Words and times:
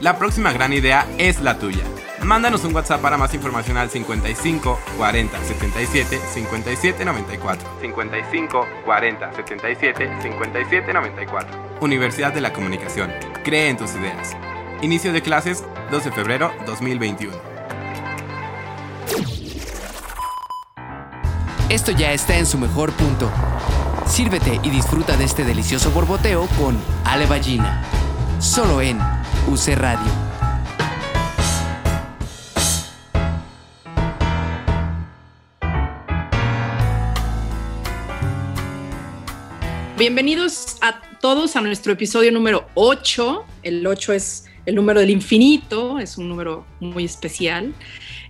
La 0.00 0.16
próxima 0.16 0.50
gran 0.50 0.72
idea 0.72 1.06
es 1.18 1.42
la 1.42 1.58
tuya. 1.58 1.84
Mándanos 2.22 2.64
un 2.64 2.74
WhatsApp 2.74 3.02
para 3.02 3.18
más 3.18 3.34
información 3.34 3.76
al 3.76 3.90
55 3.90 4.80
40 4.96 5.44
77 5.44 6.18
57 6.32 7.04
94. 7.04 7.68
55 7.82 8.66
40 8.86 9.32
77 9.34 10.10
57 10.22 10.92
94. 10.94 11.76
Universidad 11.82 12.32
de 12.32 12.40
la 12.40 12.50
Comunicación. 12.54 13.12
Cree 13.44 13.68
en 13.68 13.76
tus 13.76 13.94
ideas. 13.94 14.34
Inicio 14.80 15.12
de 15.12 15.20
clases 15.20 15.64
12 15.90 16.08
de 16.08 16.16
febrero 16.16 16.50
2021. 16.64 17.36
Esto 21.68 21.92
ya 21.92 22.12
está 22.12 22.38
en 22.38 22.46
su 22.46 22.56
mejor 22.56 22.90
punto. 22.92 23.30
Sírvete 24.06 24.60
y 24.62 24.70
disfruta 24.70 25.18
de 25.18 25.24
este 25.24 25.44
delicioso 25.44 25.90
borboteo 25.90 26.46
con 26.58 26.78
Ale 27.04 27.26
Ballina. 27.26 27.84
Solo 28.40 28.80
en 28.80 28.98
UC 29.48 29.76
Radio. 29.76 30.10
Bienvenidos 39.98 40.78
a 40.80 41.02
todos 41.20 41.54
a 41.56 41.60
nuestro 41.60 41.92
episodio 41.92 42.32
número 42.32 42.66
8. 42.72 43.44
El 43.62 43.86
8 43.86 44.14
es 44.14 44.46
el 44.64 44.74
número 44.74 45.00
del 45.00 45.10
infinito, 45.10 45.98
es 45.98 46.16
un 46.16 46.30
número 46.30 46.64
muy 46.80 47.04
especial. 47.04 47.74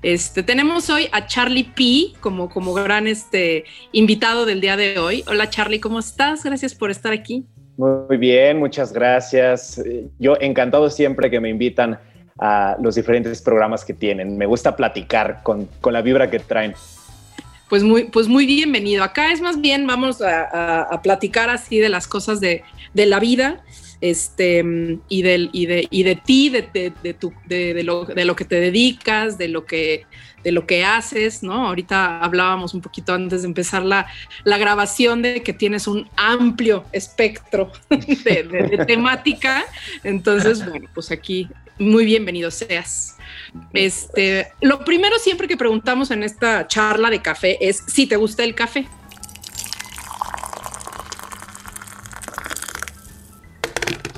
Este, 0.03 0.43
tenemos 0.43 0.91
hoy 0.91 1.07
a 1.13 1.29
Charlie 1.29 1.71
P 1.73 2.19
como, 2.19 2.51
como 2.51 2.75
gran 2.75 3.07
este, 3.07 3.65
invitado 3.93 4.45
del 4.45 4.61
día 4.61 4.77
de 4.77 4.99
hoy. 4.99 5.23
Hola 5.29 5.51
Charlie, 5.51 5.79
¿cómo 5.79 6.01
estás? 6.01 6.43
Gracias 6.43 6.75
por 6.75 6.91
estar 6.91 7.13
aquí. 7.13 7.47
Muy 7.81 8.19
bien, 8.19 8.59
muchas 8.59 8.93
gracias. 8.93 9.83
Yo 10.19 10.37
encantado 10.39 10.91
siempre 10.91 11.31
que 11.31 11.41
me 11.41 11.49
invitan 11.49 11.99
a 12.39 12.77
los 12.79 12.95
diferentes 12.95 13.41
programas 13.41 13.87
que 13.87 13.95
tienen. 13.95 14.37
Me 14.37 14.45
gusta 14.45 14.77
platicar 14.77 15.41
con, 15.43 15.67
con 15.81 15.95
la 15.95 16.03
vibra 16.03 16.31
que 16.31 16.41
traen. 16.41 16.75
Pues 17.71 17.83
muy, 17.83 18.05
pues 18.05 18.29
muy 18.29 18.45
bienvenido. 18.45 19.03
Acá 19.03 19.33
es 19.33 19.41
más 19.41 19.63
bien, 19.63 19.87
vamos 19.87 20.21
a, 20.21 21.01
platicar 21.03 21.49
así 21.49 21.79
de 21.79 21.89
las 21.89 22.07
cosas 22.07 22.39
de, 22.39 22.65
de, 22.93 23.07
la 23.07 23.19
vida 23.19 23.65
este, 24.01 24.65
y, 25.09 25.23
del, 25.23 25.51
y, 25.53 25.67
de, 25.67 25.87
y 25.91 26.03
de 26.03 26.17
ti, 26.17 26.49
de, 26.49 26.93
de, 27.03 27.15
tu, 27.15 27.33
de, 27.47 27.83
lo, 27.83 28.05
de 28.05 28.25
lo 28.25 28.37
que 28.37 28.45
te 28.45 28.61
dedicas, 28.61 29.39
de 29.39 29.49
lo 29.49 29.67
que 29.67 30.07
de 30.43 30.53
lo 30.53 30.67
que 30.67 30.85
haces, 30.85 31.43
¿no? 31.43 31.67
Ahorita 31.69 32.21
hablábamos 32.21 32.75
un 32.75 32.81
poquito 32.81 33.13
antes 33.13 33.43
de 33.43 33.49
empezar 33.49 33.83
la, 33.83 34.07
la 34.45 34.59
grabación 34.59 35.23
de 35.23 35.43
que 35.43 35.53
tienes 35.53 35.87
un 35.87 36.09
amplio 36.17 36.85
espectro 36.93 37.71
de, 37.91 38.85
temática. 38.87 39.65
Entonces, 40.03 40.67
bueno, 40.67 40.89
pues 40.95 41.11
aquí 41.11 41.49
muy 41.79 42.05
bienvenido 42.05 42.51
seas. 42.51 43.17
Este, 43.75 44.49
lo 44.61 44.85
primero 44.85 45.19
siempre 45.19 45.49
que 45.49 45.57
preguntamos 45.57 46.11
en 46.11 46.23
esta 46.23 46.67
charla 46.67 47.11
de 47.11 47.21
café 47.21 47.59
es 47.61 47.83
si 47.87 48.07
te 48.07 48.17
gusta 48.17 48.45
el 48.45 48.55
café. 48.55 48.87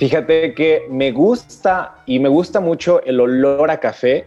Fíjate 0.02 0.52
que 0.52 0.88
me 0.90 1.12
gusta 1.12 2.02
y 2.06 2.18
me 2.18 2.28
gusta 2.28 2.58
mucho 2.58 3.04
el 3.04 3.20
olor 3.20 3.70
a 3.70 3.78
café, 3.78 4.26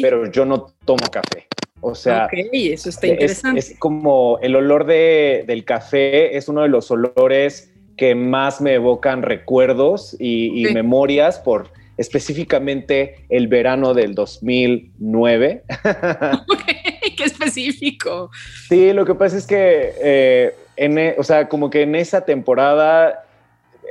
pero 0.00 0.28
yo 0.28 0.44
no 0.44 0.74
tomo 0.84 1.06
café. 1.12 1.46
O 1.80 1.94
sea, 1.94 2.26
eso 2.52 2.88
está 2.88 3.06
interesante. 3.06 3.60
Es, 3.60 3.76
como 3.78 4.40
el 4.42 4.56
olor 4.56 4.84
de, 4.84 5.44
del 5.46 5.64
café 5.64 6.36
es 6.36 6.48
uno 6.48 6.62
de 6.62 6.68
los 6.68 6.90
olores 6.90 7.72
que 7.96 8.16
más 8.16 8.60
me 8.60 8.74
evocan 8.74 9.22
recuerdos 9.22 10.16
y, 10.18 10.66
memorias 10.74 11.38
por 11.38 11.70
específicamente 11.98 13.24
el 13.28 13.46
verano 13.46 13.94
del 13.94 14.16
2009. 14.16 15.62
qué 17.16 17.24
específico. 17.24 18.28
Sí, 18.68 18.92
lo 18.92 19.06
que 19.06 19.14
pasa 19.14 19.36
es 19.36 19.46
que, 19.46 19.92
eh, 20.02 20.54
en, 20.74 20.98
e, 20.98 21.14
o 21.16 21.22
sea, 21.22 21.48
como 21.48 21.70
que 21.70 21.82
en 21.82 21.94
esa 21.94 22.24
temporada 22.24 23.24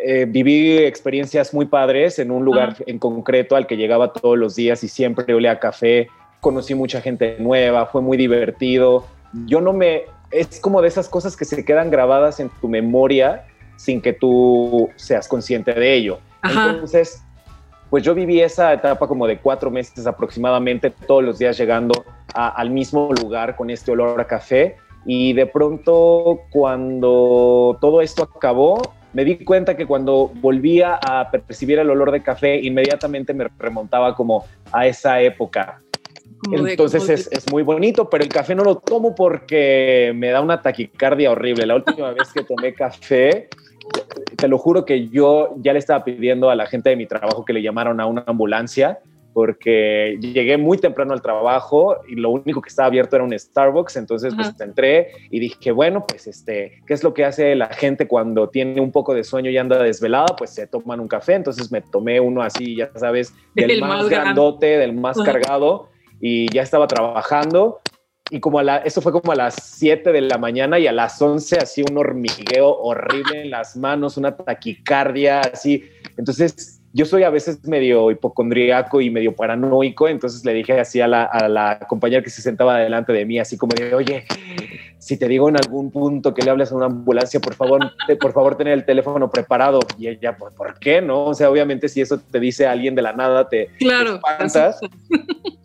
eh, 0.04 0.26
viví 0.28 0.78
experiencias 0.80 1.54
muy 1.54 1.66
padres 1.66 2.18
en 2.20 2.32
un 2.32 2.46
lugar 2.46 2.76
en 2.86 2.98
concreto 2.98 3.56
al 3.56 3.68
que 3.68 3.78
llegaba 3.78 4.14
todos 4.14 4.38
los 4.38 4.56
días 4.56 4.84
y 4.84 4.88
siempre 4.88 5.34
olía 5.34 5.52
a 5.52 5.60
café. 5.60 6.08
Conocí 6.40 6.74
mucha 6.74 7.02
gente 7.02 7.36
nueva, 7.40 7.86
fue 7.86 8.02
muy 8.02 8.18
divertido. 8.18 9.06
Yo 9.46 9.62
no 9.62 9.74
me. 9.74 10.04
Es 10.32 10.60
como 10.60 10.82
de 10.82 10.88
esas 10.88 11.10
cosas 11.10 11.36
que 11.36 11.46
se 11.46 11.66
quedan 11.66 11.92
grabadas 11.92 12.40
en 12.40 12.50
tu 12.62 12.70
memoria 12.70 13.46
sin 13.76 14.02
que 14.02 14.14
tú 14.14 14.90
seas 14.96 15.28
consciente 15.28 15.74
de 15.74 15.94
ello. 15.94 16.20
Entonces, 16.44 17.24
pues 17.90 18.04
yo 18.04 18.16
viví 18.16 18.40
esa 18.40 18.74
etapa 18.74 19.08
como 19.08 19.28
de 19.28 19.40
cuatro 19.40 19.70
meses 19.70 20.08
aproximadamente, 20.08 20.90
todos 20.90 21.24
los 21.24 21.38
días 21.38 21.58
llegando 21.58 22.06
al 22.34 22.70
mismo 22.70 23.12
lugar 23.12 23.56
con 23.56 23.70
este 23.70 23.92
olor 23.92 24.20
a 24.22 24.26
café. 24.26 24.78
Y 25.06 25.34
de 25.34 25.48
pronto, 25.48 26.42
cuando 26.52 27.78
todo 27.82 28.02
esto 28.02 28.24
acabó, 28.24 28.94
me 29.14 29.26
di 29.26 29.44
cuenta 29.44 29.76
que 29.76 29.86
cuando 29.86 30.32
volvía 30.36 31.00
a 31.02 31.30
percibir 31.30 31.80
el 31.80 31.90
olor 31.90 32.12
de 32.12 32.22
café, 32.22 32.60
inmediatamente 32.60 33.34
me 33.34 33.48
remontaba 33.60 34.16
como 34.16 34.46
a 34.72 34.88
esa 34.88 35.22
época. 35.22 35.82
Entonces 36.52 37.08
es, 37.08 37.30
es, 37.32 37.52
muy 37.52 37.62
bonito, 37.62 38.10
pero 38.10 38.24
el 38.24 38.30
café 38.30 38.56
no 38.56 38.64
lo 38.64 38.78
tomo 38.78 39.14
porque 39.14 40.12
me 40.16 40.30
da 40.30 40.42
una 40.42 40.62
taquicardia 40.62 41.32
horrible. 41.32 41.68
La 41.68 41.76
última 41.76 42.12
vez 42.14 42.34
que 42.34 42.44
tomé 42.44 42.74
café, 42.74 43.48
te 44.38 44.48
lo 44.48 44.58
juro 44.58 44.86
que 44.86 45.08
yo 45.08 45.56
ya 45.58 45.74
le 45.74 45.80
estaba 45.80 46.04
pidiendo 46.04 46.50
a 46.50 46.56
la 46.56 46.66
gente 46.66 46.90
de 46.90 46.96
mi 46.96 47.06
trabajo 47.06 47.46
que 47.46 47.54
le 47.54 47.62
llamaron 47.62 48.00
a 48.00 48.08
una 48.08 48.24
ambulancia 48.26 49.00
porque 49.34 50.18
llegué 50.20 50.58
muy 50.58 50.78
temprano 50.78 51.14
al 51.14 51.22
trabajo 51.22 51.98
y 52.08 52.16
lo 52.16 52.30
único 52.30 52.62
que 52.62 52.70
estaba 52.70 52.88
abierto 52.88 53.16
era 53.16 53.26
un 53.26 53.38
Starbucks, 53.38 53.96
entonces 53.98 54.34
pues 54.36 54.54
entré 54.60 55.12
y 55.30 55.40
dije, 55.40 55.72
bueno, 55.72 56.06
pues 56.08 56.28
este, 56.28 56.82
¿qué 56.86 56.94
es 56.94 57.04
lo 57.04 57.14
que 57.14 57.26
hace 57.26 57.56
la 57.56 57.68
gente 57.70 58.08
cuando 58.08 58.50
tiene 58.50 58.82
un 58.82 58.92
poco 58.92 59.14
de 59.14 59.24
sueño 59.24 59.50
y 59.50 59.58
anda 59.58 59.82
desvelada? 59.82 60.36
Pues 60.38 60.52
se 60.52 60.68
toman 60.68 61.00
un 61.00 61.08
café, 61.08 61.34
entonces 61.34 61.72
me 61.72 61.82
tomé 61.82 62.20
uno 62.20 62.42
así, 62.42 62.76
ya 62.76 62.92
sabes, 62.96 63.34
del 63.56 63.82
más, 63.82 64.10
grandote, 64.10 64.78
del 64.78 64.94
más 64.94 65.18
cargado 65.18 65.90
y 66.20 66.52
ya 66.54 66.62
estaba 66.62 66.88
trabajando 66.88 67.80
y 68.34 68.40
como 68.40 68.60
a 68.60 68.64
la, 68.64 68.78
eso 68.78 69.02
fue 69.02 69.12
como 69.12 69.34
a 69.34 69.36
las 69.36 69.56
7 69.56 70.14
de 70.14 70.22
la 70.22 70.38
mañana 70.38 70.80
y 70.80 70.88
a 70.88 70.94
las 70.94 71.22
11 71.22 71.58
así 71.58 71.84
un 71.84 71.98
hormigueo 71.98 72.70
horrible 72.80 73.42
en 73.42 73.52
las 73.52 73.76
manos, 73.76 74.16
una 74.16 74.38
taquicardia 74.38 75.42
así. 75.42 75.84
Entonces 76.16 76.81
yo 76.94 77.06
soy 77.06 77.24
a 77.24 77.30
veces 77.30 77.66
medio 77.66 78.12
hipocondriaco 78.12 79.00
y 79.02 79.10
medio 79.10 79.36
paranoico, 79.36 80.08
entonces 80.08 80.44
le 80.44 80.54
dije 80.54 80.80
así 80.80 81.00
a 81.00 81.08
la, 81.08 81.24
a 81.24 81.48
la, 81.48 81.80
compañera 81.88 82.22
que 82.22 82.30
se 82.30 82.42
sentaba 82.42 82.78
delante 82.80 83.14
de 83.14 83.26
mí, 83.26 83.40
así 83.40 83.58
como 83.58 83.74
de, 83.76 83.94
oye, 83.94 84.26
si 85.00 85.18
te 85.18 85.28
digo 85.28 85.50
en 85.50 85.58
algún 85.58 85.90
punto 85.90 86.34
que 86.34 86.44
le 86.44 86.52
hables 86.52 86.72
a 86.72 86.76
una 86.76 86.86
ambulancia, 86.88 87.40
por 87.40 87.56
favor, 87.56 87.80
por 88.20 88.34
favor, 88.34 88.56
tener 88.56 88.74
el 88.74 88.86
teléfono 88.86 89.32
preparado. 89.32 89.80
Y 89.98 90.08
ella, 90.08 90.38
¿por, 90.38 90.54
¿por 90.54 90.78
qué 90.80 91.02
no? 91.02 91.26
O 91.26 91.34
sea, 91.34 91.50
obviamente 91.50 91.90
si 91.90 92.02
eso 92.02 92.20
te 92.20 92.40
dice 92.40 92.68
alguien 92.68 92.94
de 92.94 93.02
la 93.02 93.14
nada, 93.14 93.50
te, 93.50 93.70
claro, 93.80 94.16
espantas. 94.16 94.80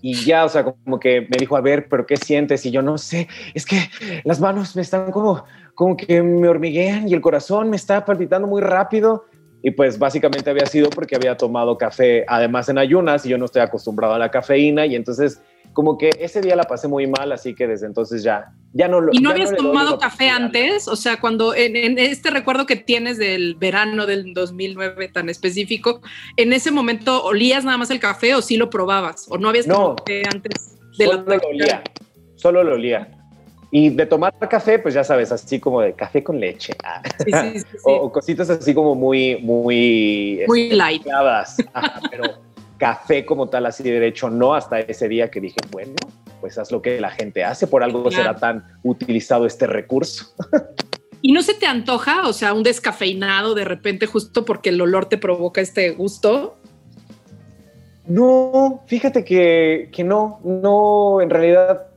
Y 0.00 0.14
ya, 0.24 0.44
o 0.44 0.48
sea, 0.48 0.64
como 0.64 1.00
que 1.00 1.22
me 1.22 1.36
dijo, 1.38 1.56
a 1.56 1.60
ver, 1.60 1.88
¿pero 1.88 2.06
qué 2.06 2.16
sientes? 2.16 2.64
Y 2.64 2.70
yo 2.70 2.80
no 2.80 2.96
sé, 2.96 3.28
es 3.54 3.66
que 3.66 3.90
las 4.24 4.40
manos 4.40 4.76
me 4.76 4.82
están 4.82 5.10
como, 5.10 5.44
como 5.74 5.96
que 5.96 6.22
me 6.22 6.48
hormiguean 6.48 7.08
y 7.08 7.14
el 7.14 7.20
corazón 7.20 7.70
me 7.70 7.76
está 7.76 8.04
palpitando 8.04 8.46
muy 8.46 8.62
rápido 8.62 9.24
y 9.62 9.70
pues 9.72 9.98
básicamente 9.98 10.50
había 10.50 10.66
sido 10.66 10.90
porque 10.90 11.16
había 11.16 11.36
tomado 11.36 11.76
café 11.76 12.24
además 12.28 12.68
en 12.68 12.78
ayunas 12.78 13.26
y 13.26 13.30
yo 13.30 13.38
no 13.38 13.46
estoy 13.46 13.62
acostumbrado 13.62 14.14
a 14.14 14.18
la 14.18 14.30
cafeína 14.30 14.86
y 14.86 14.94
entonces 14.94 15.40
como 15.76 15.98
que 15.98 16.08
ese 16.20 16.40
día 16.40 16.56
la 16.56 16.62
pasé 16.62 16.88
muy 16.88 17.06
mal, 17.06 17.32
así 17.32 17.54
que 17.54 17.66
desde 17.66 17.84
entonces 17.84 18.22
ya, 18.22 18.50
ya 18.72 18.88
no 18.88 18.98
lo... 18.98 19.12
¿Y 19.12 19.18
no 19.18 19.28
habías 19.28 19.54
tomado 19.54 19.98
café 19.98 20.30
antes? 20.30 20.88
O 20.88 20.96
sea, 20.96 21.20
cuando 21.20 21.54
en, 21.54 21.98
este 21.98 22.30
recuerdo 22.30 22.64
que 22.64 22.76
tienes 22.76 23.18
del 23.18 23.56
verano 23.56 24.06
del 24.06 24.32
2009 24.32 25.08
tan 25.08 25.28
específico, 25.28 26.00
¿en 26.38 26.54
ese 26.54 26.70
momento 26.70 27.22
olías 27.22 27.62
nada 27.66 27.76
más 27.76 27.90
el 27.90 28.00
café 28.00 28.34
o 28.34 28.40
sí 28.40 28.56
lo 28.56 28.70
probabas? 28.70 29.26
¿O 29.28 29.36
no 29.36 29.50
habías 29.50 29.66
tomado 29.66 29.96
café 29.96 30.22
antes 30.32 30.78
de 30.96 31.04
solo 31.04 31.24
lo 31.26 31.48
olía, 31.48 31.82
solo 32.36 32.64
lo 32.64 32.72
olía. 32.72 33.15
Y 33.70 33.90
de 33.90 34.06
tomar 34.06 34.32
café, 34.48 34.78
pues 34.78 34.94
ya 34.94 35.02
sabes, 35.02 35.32
así 35.32 35.58
como 35.58 35.80
de 35.80 35.92
café 35.92 36.22
con 36.22 36.38
leche. 36.38 36.72
Ah. 36.84 37.02
o, 37.84 38.10
cositas 38.12 38.48
así 38.48 38.72
como 38.74 38.94
muy, 38.94 39.36
muy... 39.42 40.42
Muy 40.46 40.70
light. 40.70 41.02
pero 42.10 42.24
café 42.78 43.24
como 43.24 43.48
tal, 43.48 43.66
así 43.66 43.82
de 43.82 43.92
derecho, 43.92 44.30
no 44.30 44.54
hasta 44.54 44.80
ese 44.80 45.08
día 45.08 45.30
que 45.30 45.40
dije, 45.40 45.56
bueno, 45.70 45.94
pues 46.40 46.58
haz 46.58 46.70
lo 46.70 46.80
que 46.82 47.00
la 47.00 47.10
gente 47.10 47.44
hace, 47.44 47.66
por 47.66 47.82
algo 47.82 48.10
será 48.10 48.36
tan 48.36 48.64
utilizado 48.82 49.46
este 49.46 49.66
recurso. 49.66 50.26
¿Y 51.22 51.32
no 51.32 51.42
se 51.42 51.54
te 51.54 51.66
antoja, 51.66 52.28
o 52.28 52.32
sea, 52.32 52.52
un 52.52 52.62
descafeinado 52.62 53.54
de 53.54 53.64
repente 53.64 54.06
justo 54.06 54.44
porque 54.44 54.68
el 54.68 54.80
olor 54.80 55.06
te 55.06 55.18
provoca 55.18 55.60
este 55.60 55.90
gusto? 55.90 56.56
No, 58.06 58.84
fíjate 58.86 59.24
que, 59.24 59.88
que 59.92 60.04
no, 60.04 60.40
no, 60.44 61.20
en 61.20 61.30
realidad 61.30 61.88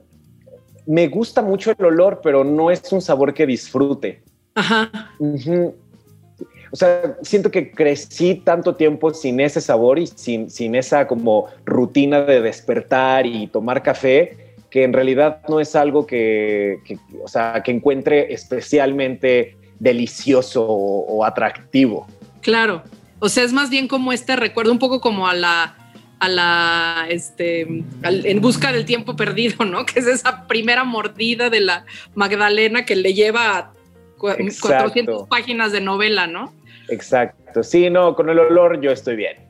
me 0.89 1.07
gusta 1.07 1.43
mucho 1.43 1.71
el 1.77 1.85
olor, 1.85 2.19
pero 2.23 2.43
no 2.43 2.71
es 2.71 2.91
un 2.91 2.99
sabor 2.99 3.31
que 3.35 3.45
disfrute. 3.45 4.23
Ajá. 4.55 4.89
O 5.19 6.75
sea, 6.75 7.15
siento 7.21 7.51
que 7.51 7.69
crecí 7.69 8.41
tanto 8.43 8.75
tiempo 8.75 9.13
sin 9.13 9.39
ese 9.39 9.61
sabor 9.61 9.99
y 9.99 10.07
sin, 10.07 10.49
sin 10.49 10.73
esa 10.73 11.05
como 11.05 11.45
rutina 11.63 12.21
de 12.21 12.41
despertar 12.41 13.27
y 13.27 13.45
tomar 13.45 13.83
café, 13.83 14.55
que 14.71 14.83
en 14.83 14.91
realidad 14.91 15.41
no 15.47 15.59
es 15.59 15.75
algo 15.75 16.07
que, 16.07 16.79
o 17.23 17.27
sea, 17.27 17.61
que 17.63 17.69
encuentre 17.69 18.33
especialmente 18.33 19.57
delicioso 19.77 20.65
o, 20.67 21.23
atractivo. 21.23 22.07
Claro. 22.41 22.81
O 23.19 23.29
sea, 23.29 23.43
es 23.43 23.53
más 23.53 23.69
bien 23.69 23.87
como 23.87 24.11
este 24.11 24.35
recuerdo, 24.35 24.71
un 24.71 24.79
poco 24.79 25.01
como 25.01 25.27
a 25.27 25.35
la 25.35 25.88
a 26.19 26.27
la, 26.27 27.07
este, 27.09 27.61
en 28.03 28.41
busca 28.41 28.71
del 28.71 28.85
tiempo 28.85 29.15
perdido, 29.15 29.65
¿no? 29.65 29.85
Que 29.87 29.99
es 29.99 30.07
esa 30.07 30.47
primera 30.47 30.83
mordida 30.83 31.49
de 31.49 31.61
la 31.61 31.85
Magdalena 32.15 32.85
que 32.85 32.95
le 32.95 33.13
lleva 33.13 33.73
400 34.17 35.27
páginas 35.27 35.71
de 35.71 35.81
novela, 35.81 36.27
¿no? 36.27 36.53
Exacto. 36.89 37.63
Sí, 37.63 37.89
no, 37.89 38.15
con 38.15 38.29
el 38.29 38.39
olor 38.39 38.81
yo 38.81 38.91
estoy 38.91 39.15
bien. 39.15 39.49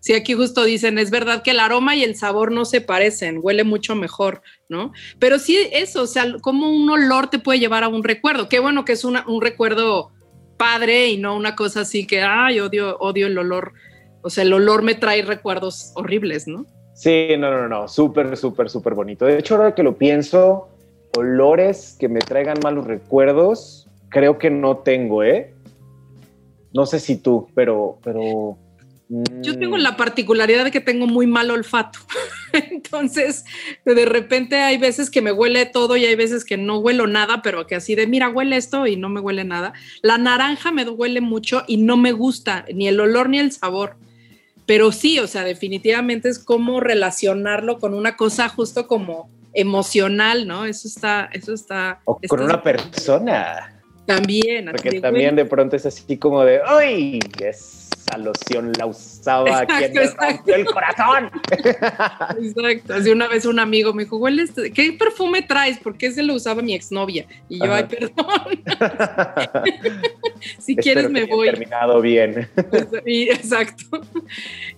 Sí, 0.00 0.14
aquí 0.14 0.32
justo 0.32 0.64
dicen, 0.64 0.98
es 0.98 1.10
verdad 1.10 1.42
que 1.42 1.50
el 1.50 1.60
aroma 1.60 1.94
y 1.94 2.02
el 2.02 2.16
sabor 2.16 2.52
no 2.52 2.64
se 2.64 2.80
parecen, 2.80 3.38
huele 3.42 3.64
mucho 3.64 3.94
mejor, 3.94 4.40
¿no? 4.68 4.92
Pero 5.18 5.38
sí 5.38 5.58
eso, 5.72 6.02
o 6.02 6.06
sea, 6.06 6.36
como 6.40 6.70
un 6.70 6.88
olor 6.88 7.28
te 7.28 7.38
puede 7.38 7.58
llevar 7.58 7.84
a 7.84 7.88
un 7.88 8.02
recuerdo. 8.02 8.48
Qué 8.48 8.60
bueno 8.60 8.86
que 8.86 8.92
es 8.92 9.04
un 9.04 9.40
recuerdo 9.42 10.10
padre 10.56 11.08
y 11.08 11.18
no 11.18 11.36
una 11.36 11.54
cosa 11.54 11.80
así 11.80 12.06
que, 12.06 12.22
ay, 12.22 12.60
odio, 12.60 12.96
odio 12.98 13.26
el 13.26 13.36
olor 13.36 13.74
o 14.22 14.30
sea, 14.30 14.44
el 14.44 14.52
olor 14.52 14.82
me 14.82 14.94
trae 14.94 15.22
recuerdos 15.22 15.92
horribles, 15.94 16.46
¿no? 16.46 16.66
Sí, 16.94 17.28
no, 17.38 17.50
no, 17.50 17.68
no, 17.68 17.88
súper, 17.88 18.36
súper, 18.36 18.68
súper 18.68 18.94
bonito. 18.94 19.24
De 19.24 19.38
hecho, 19.38 19.56
ahora 19.56 19.74
que 19.74 19.82
lo 19.82 19.96
pienso, 19.96 20.68
olores 21.16 21.96
que 21.98 22.08
me 22.08 22.20
traigan 22.20 22.58
malos 22.62 22.86
recuerdos, 22.86 23.88
creo 24.08 24.38
que 24.38 24.50
no 24.50 24.78
tengo, 24.78 25.22
¿eh? 25.22 25.54
No 26.72 26.86
sé 26.86 27.00
si 27.00 27.16
tú, 27.16 27.48
pero, 27.54 27.98
pero 28.02 28.58
yo 29.42 29.58
tengo 29.58 29.76
la 29.76 29.96
particularidad 29.96 30.64
de 30.64 30.70
que 30.70 30.80
tengo 30.80 31.08
muy 31.08 31.26
mal 31.26 31.50
olfato. 31.50 31.98
Entonces, 32.52 33.44
de 33.84 34.04
repente 34.04 34.56
hay 34.60 34.78
veces 34.78 35.10
que 35.10 35.20
me 35.20 35.32
huele 35.32 35.66
todo 35.66 35.96
y 35.96 36.06
hay 36.06 36.14
veces 36.14 36.44
que 36.44 36.56
no 36.56 36.78
huelo 36.78 37.08
nada, 37.08 37.42
pero 37.42 37.66
que 37.66 37.74
así 37.74 37.96
de, 37.96 38.06
mira, 38.06 38.28
huele 38.28 38.56
esto 38.56 38.86
y 38.86 38.96
no 38.96 39.08
me 39.08 39.18
huele 39.18 39.42
nada. 39.42 39.72
La 40.02 40.16
naranja 40.16 40.70
me 40.70 40.88
huele 40.88 41.20
mucho 41.20 41.64
y 41.66 41.78
no 41.78 41.96
me 41.96 42.12
gusta 42.12 42.64
ni 42.72 42.86
el 42.86 43.00
olor 43.00 43.28
ni 43.28 43.40
el 43.40 43.50
sabor. 43.50 43.96
Pero 44.70 44.92
sí, 44.92 45.18
o 45.18 45.26
sea, 45.26 45.42
definitivamente 45.42 46.28
es 46.28 46.38
como 46.38 46.78
relacionarlo 46.78 47.80
con 47.80 47.92
una 47.92 48.16
cosa 48.16 48.48
justo 48.48 48.86
como 48.86 49.28
emocional, 49.52 50.46
¿no? 50.46 50.64
Eso 50.64 50.86
está, 50.86 51.28
eso 51.32 51.52
está. 51.52 51.98
O 52.04 52.20
con 52.28 52.40
una 52.40 52.62
persona. 52.62 53.82
También. 54.06 54.66
Porque 54.70 55.00
también 55.00 55.34
de 55.34 55.44
pronto 55.44 55.74
es 55.74 55.86
así 55.86 56.16
como 56.16 56.44
de, 56.44 56.60
¡ay! 56.64 57.18
Es 57.40 57.89
esa 58.00 58.18
loción 58.18 58.72
la 58.78 58.86
usaba 58.86 59.66
quien 59.66 59.92
me 59.92 60.06
rompió 60.06 60.54
el 60.54 60.64
corazón. 60.66 61.30
Exacto. 62.42 62.94
Así 62.94 63.10
una 63.10 63.28
vez 63.28 63.44
un 63.44 63.58
amigo 63.58 63.92
me 63.92 64.04
dijo, 64.04 64.16
huele 64.16 64.42
este, 64.42 64.72
¿qué 64.72 64.92
perfume 64.92 65.42
traes? 65.42 65.78
Porque 65.78 66.06
ese 66.06 66.22
lo 66.22 66.34
usaba 66.34 66.62
mi 66.62 66.74
exnovia. 66.74 67.26
Y 67.48 67.58
yo, 67.58 67.72
ay, 67.72 67.84
perdón. 67.84 68.62
si 70.58 70.76
quieres 70.76 71.10
me 71.10 71.24
voy. 71.24 71.48
terminado 71.48 72.00
bien. 72.00 72.48
Exacto. 73.04 74.00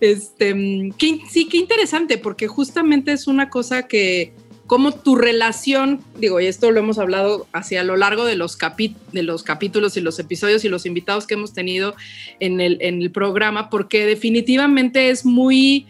Este, 0.01 0.53
sí, 1.31 1.49
qué 1.49 1.57
interesante, 1.57 2.19
porque 2.19 2.49
justamente 2.49 3.13
es 3.13 3.27
una 3.27 3.49
cosa 3.49 3.87
que 3.87 4.33
cómo 4.73 4.93
tu 4.93 5.17
relación, 5.17 6.01
digo, 6.17 6.41
y 6.41 6.47
esto 6.47 6.71
lo 6.71 6.81
hemos 6.81 6.99
hablado 6.99 7.47
hacia 7.53 7.85
lo 7.85 7.95
largo 7.95 8.25
de 8.25 8.37
los, 8.37 8.57
de 9.13 9.23
los 9.23 9.43
capítulos 9.43 9.99
y 9.99 10.01
los 10.01 10.19
episodios 10.19 10.65
y 10.65 10.71
los 10.71 10.87
invitados 10.87 11.27
que 11.27 11.35
hemos 11.35 11.53
tenido 11.53 11.95
en 12.41 12.59
el, 12.59 12.79
en 12.81 13.03
el 13.03 13.11
programa, 13.11 13.69
porque 13.69 14.07
definitivamente 14.07 15.11
es 15.11 15.27
muy, 15.27 15.89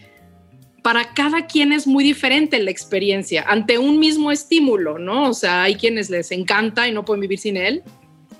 para 0.82 1.14
cada 1.14 1.46
quien 1.46 1.72
es 1.72 1.86
muy 1.86 2.02
diferente 2.02 2.60
la 2.60 2.72
experiencia 2.72 3.44
ante 3.46 3.78
un 3.78 4.00
mismo 4.00 4.32
estímulo, 4.32 4.98
¿no? 4.98 5.30
O 5.30 5.34
sea, 5.34 5.62
hay 5.62 5.76
quienes 5.76 6.10
les 6.10 6.32
encanta 6.32 6.88
y 6.88 6.92
no 6.92 7.04
pueden 7.04 7.20
vivir 7.20 7.38
sin 7.38 7.56
él, 7.56 7.84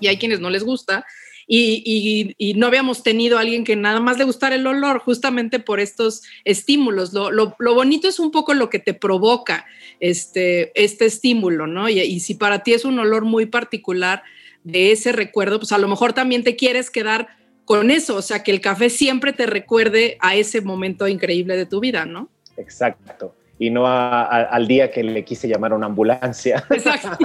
y 0.01 0.07
hay 0.07 0.17
quienes 0.17 0.41
no 0.41 0.49
les 0.49 0.65
gusta. 0.65 1.05
Y, 1.47 2.53
no 2.55 2.67
habíamos 2.67 3.03
tenido 3.03 3.37
a 3.37 3.41
alguien 3.41 3.63
que 3.63 3.75
nada 3.75 3.99
más 3.99 4.17
le 4.17 4.23
gustara 4.23 4.55
el 4.55 4.67
olor, 4.67 4.99
justamente 4.99 5.59
por 5.59 5.79
estos 5.79 6.23
estímulos. 6.45 7.13
Lo, 7.13 7.31
lo, 7.31 7.73
bonito 7.75 8.07
es 8.07 8.19
un 8.19 8.31
poco 8.31 8.53
lo 8.53 8.69
que 8.69 8.79
te 8.79 8.93
provoca 8.93 9.65
este, 9.99 10.71
este 10.81 11.05
estímulo, 11.05 11.67
¿no? 11.67 11.89
Y, 11.89 12.19
si 12.19 12.35
para 12.35 12.63
ti 12.63 12.73
es 12.73 12.85
un 12.85 12.99
olor 12.99 13.25
muy 13.25 13.45
particular 13.45 14.23
de 14.63 14.91
ese 14.91 15.11
recuerdo, 15.11 15.59
pues 15.59 15.71
a 15.71 15.77
lo 15.77 15.87
mejor 15.87 16.13
también 16.13 16.43
te 16.43 16.55
quieres 16.55 16.89
quedar 16.89 17.27
con 17.65 17.91
eso, 17.91 18.17
o 18.17 18.21
sea, 18.21 18.43
que 18.43 18.51
el 18.51 18.61
café 18.61 18.89
siempre 18.89 19.31
te 19.31 19.45
recuerde 19.45 20.17
a 20.19 20.35
ese 20.35 20.61
momento 20.61 21.07
increíble 21.07 21.55
de 21.55 21.65
tu 21.65 21.79
vida, 21.79 22.05
¿no? 22.05 22.29
Exacto 22.57 23.35
y 23.59 23.69
no 23.69 23.85
al 23.87 24.67
día 24.67 24.91
que 24.91 25.03
le 25.03 25.23
quise 25.23 25.47
llamar 25.47 25.71
a 25.71 25.75
una 25.75 25.85
ambulancia. 25.85 26.63
Exacto. 26.69 27.17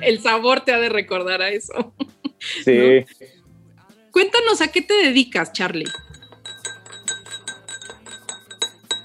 El 0.00 0.20
sabor 0.20 0.62
te 0.62 0.72
ha 0.72 0.78
de 0.78 0.88
recordar 0.88 1.42
a 1.42 1.50
eso. 1.50 1.92
Sí. 2.64 3.04
Cuéntanos 4.10 4.60
a 4.60 4.68
qué 4.68 4.82
te 4.82 4.94
dedicas, 4.94 5.52
Charlie. 5.52 5.88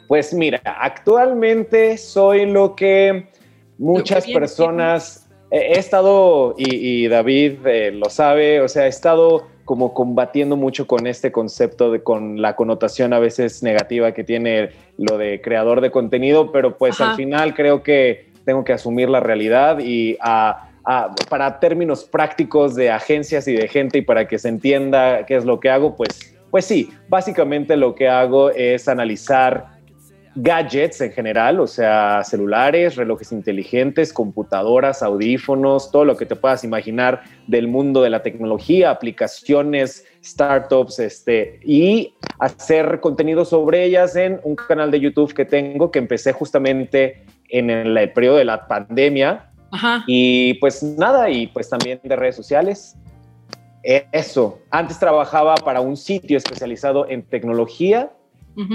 Pues 0.07 0.33
mira, 0.33 0.61
actualmente 0.63 1.97
soy 1.97 2.45
lo 2.45 2.75
que 2.75 3.27
muchas 3.77 4.27
personas, 4.27 5.27
he 5.49 5.77
estado, 5.77 6.55
y, 6.57 7.07
David 7.07 7.65
eh, 7.65 7.91
lo 7.91 8.09
sabe, 8.09 8.61
o 8.61 8.67
sea, 8.67 8.85
he 8.85 8.89
estado 8.89 9.47
como 9.65 9.93
combatiendo 9.93 10.55
mucho 10.57 10.87
con 10.87 11.07
este 11.07 11.31
concepto 11.31 11.91
de 11.91 12.03
con 12.03 12.41
la 12.41 12.55
connotación 12.55 13.13
a 13.13 13.19
veces 13.19 13.63
negativa 13.63 14.11
que 14.13 14.23
tiene 14.23 14.71
lo 14.97 15.17
de 15.17 15.41
creador 15.41 15.81
de 15.81 15.91
contenido, 15.91 16.51
pero 16.51 16.77
pues 16.77 16.99
al 16.99 17.15
final 17.15 17.53
creo 17.53 17.83
que 17.83 18.31
tengo 18.45 18.63
que 18.63 18.73
asumir 18.73 19.09
la 19.09 19.19
realidad 19.19 19.79
y 19.79 20.17
para 21.29 21.59
términos 21.59 22.03
prácticos 22.03 22.75
de 22.75 22.91
agencias 22.91 23.47
y 23.47 23.53
de 23.53 23.67
gente 23.67 23.99
y 23.99 24.01
para 24.01 24.27
que 24.27 24.37
se 24.37 24.49
entienda 24.49 25.25
qué 25.25 25.35
es 25.35 25.45
lo 25.45 25.59
que 25.59 25.69
hago, 25.69 25.95
pues, 25.95 26.35
pues 26.51 26.65
sí, 26.65 26.89
básicamente 27.07 27.77
lo 27.77 27.95
que 27.95 28.09
hago 28.09 28.51
es 28.51 28.87
analizar 28.87 29.72
gadgets 30.35 31.01
en 31.01 31.11
general, 31.11 31.59
o 31.59 31.67
sea, 31.67 32.23
celulares, 32.23 32.95
relojes 32.95 33.31
inteligentes, 33.31 34.11
computadoras, 34.11 35.03
audífonos, 35.03 35.91
todo 35.91 36.05
lo 36.05 36.17
que 36.17 36.25
te 36.25 36.35
puedas 36.35 36.63
imaginar 36.63 37.23
del 37.47 37.67
mundo 37.67 38.01
de 38.01 38.09
la 38.09 38.23
tecnología, 38.23 38.89
aplicaciones, 38.89 40.05
startups, 40.23 40.99
este, 40.99 41.59
y 41.63 42.13
hacer 42.39 42.99
contenido 42.99 43.45
sobre 43.45 43.83
ellas 43.83 44.15
en 44.15 44.39
un 44.43 44.55
canal 44.55 44.89
de 44.91 44.99
YouTube 44.99 45.33
que 45.33 45.45
tengo 45.45 45.91
que 45.91 45.99
empecé 45.99 46.33
justamente 46.33 47.25
en 47.49 47.69
el 47.69 48.11
periodo 48.13 48.37
de 48.37 48.45
la 48.45 48.67
pandemia. 48.67 49.49
Y 50.07 50.55
pues 50.55 50.83
nada, 50.83 51.29
y 51.29 51.47
pues 51.47 51.69
también 51.69 51.99
de 52.03 52.15
redes 52.15 52.35
sociales. 52.35 52.95
Eso, 53.83 54.59
antes 54.69 54.97
trabajaba 54.97 55.55
para 55.55 55.81
un 55.81 55.97
sitio 55.97 56.37
especializado 56.37 57.07
en 57.09 57.23
tecnología, 57.23 58.11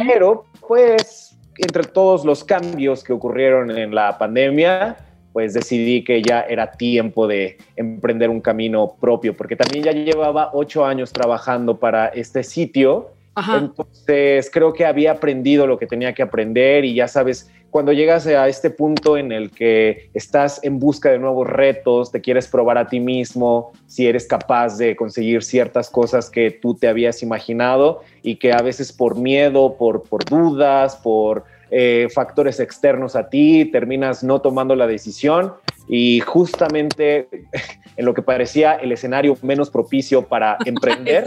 pero 0.06 0.44
pues 0.66 1.27
entre 1.58 1.84
todos 1.84 2.24
los 2.24 2.44
cambios 2.44 3.04
que 3.04 3.12
ocurrieron 3.12 3.70
en 3.76 3.94
la 3.94 4.16
pandemia, 4.16 4.96
pues 5.32 5.54
decidí 5.54 6.04
que 6.04 6.22
ya 6.22 6.40
era 6.40 6.72
tiempo 6.72 7.26
de 7.26 7.58
emprender 7.76 8.30
un 8.30 8.40
camino 8.40 8.94
propio, 9.00 9.36
porque 9.36 9.56
también 9.56 9.84
ya 9.84 9.92
llevaba 9.92 10.50
ocho 10.52 10.84
años 10.84 11.12
trabajando 11.12 11.78
para 11.78 12.08
este 12.08 12.42
sitio. 12.42 13.10
Entonces 13.54 14.50
creo 14.52 14.72
que 14.72 14.84
había 14.84 15.12
aprendido 15.12 15.66
lo 15.66 15.78
que 15.78 15.86
tenía 15.86 16.12
que 16.12 16.22
aprender 16.22 16.84
y 16.84 16.94
ya 16.94 17.08
sabes, 17.08 17.50
cuando 17.70 17.92
llegas 17.92 18.26
a 18.26 18.48
este 18.48 18.70
punto 18.70 19.16
en 19.18 19.30
el 19.30 19.50
que 19.50 20.10
estás 20.14 20.60
en 20.62 20.78
busca 20.78 21.10
de 21.10 21.18
nuevos 21.18 21.46
retos, 21.46 22.10
te 22.10 22.20
quieres 22.20 22.48
probar 22.48 22.78
a 22.78 22.88
ti 22.88 22.98
mismo, 22.98 23.72
si 23.86 24.06
eres 24.06 24.26
capaz 24.26 24.78
de 24.78 24.96
conseguir 24.96 25.42
ciertas 25.42 25.90
cosas 25.90 26.30
que 26.30 26.50
tú 26.50 26.74
te 26.74 26.88
habías 26.88 27.22
imaginado 27.22 28.00
y 28.22 28.36
que 28.36 28.52
a 28.52 28.62
veces 28.62 28.92
por 28.92 29.18
miedo, 29.18 29.76
por, 29.76 30.02
por 30.02 30.24
dudas, 30.24 30.96
por 30.96 31.44
eh, 31.70 32.08
factores 32.14 32.58
externos 32.60 33.14
a 33.14 33.28
ti, 33.28 33.66
terminas 33.66 34.24
no 34.24 34.40
tomando 34.40 34.74
la 34.74 34.86
decisión 34.86 35.52
y 35.86 36.20
justamente 36.20 37.28
en 37.96 38.04
lo 38.06 38.14
que 38.14 38.22
parecía 38.22 38.74
el 38.74 38.92
escenario 38.92 39.36
menos 39.42 39.68
propicio 39.68 40.26
para 40.26 40.56
emprender, 40.64 41.24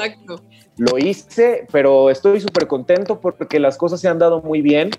lo 0.77 0.97
hice, 0.97 1.67
pero 1.71 2.09
estoy 2.09 2.39
súper 2.39 2.67
contento 2.67 3.19
porque 3.19 3.59
las 3.59 3.77
cosas 3.77 4.01
se 4.01 4.07
han 4.07 4.19
dado 4.19 4.41
muy 4.41 4.61
bien 4.61 4.91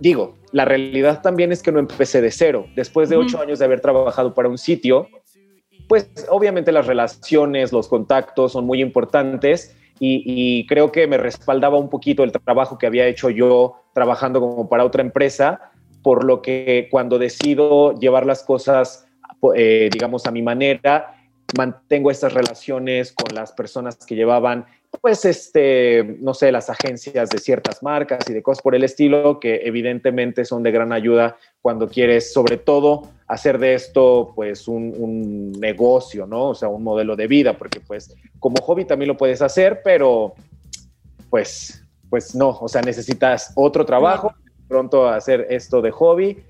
digo, 0.00 0.34
la 0.50 0.64
realidad 0.64 1.22
también 1.22 1.52
es 1.52 1.62
que 1.62 1.70
no 1.70 1.78
empecé 1.78 2.20
de 2.20 2.30
cero. 2.30 2.66
Después 2.74 3.08
de 3.08 3.16
ocho 3.16 3.40
años 3.40 3.58
de 3.60 3.66
haber 3.66 3.80
trabajado 3.80 4.34
para 4.34 4.48
un 4.48 4.58
sitio, 4.58 5.08
pues 5.88 6.10
obviamente 6.28 6.72
las 6.72 6.86
relaciones, 6.86 7.72
los 7.72 7.86
contactos 7.86 8.52
son 8.52 8.64
muy 8.64 8.80
importantes 8.80 9.76
y, 10.02 10.66
creo 10.66 10.90
que 10.90 11.06
me 11.06 11.18
respaldaba 11.18 11.76
un 11.76 11.90
poquito 11.90 12.24
el 12.24 12.32
trabajo 12.32 12.78
que 12.78 12.86
había 12.86 13.06
hecho 13.06 13.28
yo 13.28 13.76
trabajando 13.92 14.40
como 14.40 14.66
para 14.66 14.84
otra 14.84 15.02
empresa, 15.02 15.72
por 16.02 16.24
lo 16.24 16.40
que 16.40 16.88
cuando 16.90 17.18
decido 17.18 17.94
llevar 17.98 18.24
las 18.24 18.42
cosas, 18.42 19.06
eh, 19.54 19.90
digamos, 19.92 20.26
a 20.26 20.30
mi 20.30 20.40
manera, 20.40 21.16
mantengo 21.58 22.10
estas 22.10 22.32
relaciones 22.32 23.12
con 23.12 23.34
las 23.34 23.52
personas 23.52 23.96
que 23.96 24.14
llevaban 24.14 24.64
pues, 25.00 25.24
este, 25.24 26.16
no 26.20 26.34
sé, 26.34 26.50
las 26.50 26.68
agencias 26.68 27.30
de 27.30 27.38
ciertas 27.38 27.82
marcas 27.82 28.28
y 28.28 28.32
de 28.32 28.42
cosas 28.42 28.62
por 28.62 28.74
el 28.74 28.84
estilo, 28.84 29.38
que 29.38 29.62
evidentemente 29.64 30.44
son 30.44 30.62
de 30.62 30.72
gran 30.72 30.92
ayuda 30.92 31.36
cuando 31.62 31.88
quieres, 31.88 32.32
sobre 32.32 32.56
todo, 32.56 33.08
hacer 33.26 33.58
de 33.58 33.74
esto, 33.74 34.32
pues, 34.34 34.66
un, 34.68 35.52
negocio, 35.52 36.26
¿no? 36.26 36.50
O 36.50 36.54
sea, 36.54 36.68
un 36.68 36.82
modelo 36.82 37.16
de 37.16 37.26
vida, 37.26 37.56
porque, 37.56 37.80
pues, 37.80 38.14
como 38.38 38.56
hobby 38.62 38.84
también 38.84 39.08
lo 39.08 39.16
puedes 39.16 39.42
hacer, 39.42 39.80
pero, 39.84 40.34
pues, 41.30 41.84
pues 42.08 42.34
no, 42.34 42.58
o 42.60 42.68
sea, 42.68 42.82
necesitas 42.82 43.52
otro 43.54 43.86
trabajo, 43.86 44.34
pronto 44.68 45.08
hacer 45.08 45.46
esto 45.50 45.80
de 45.80 45.90
hobby 45.92 46.44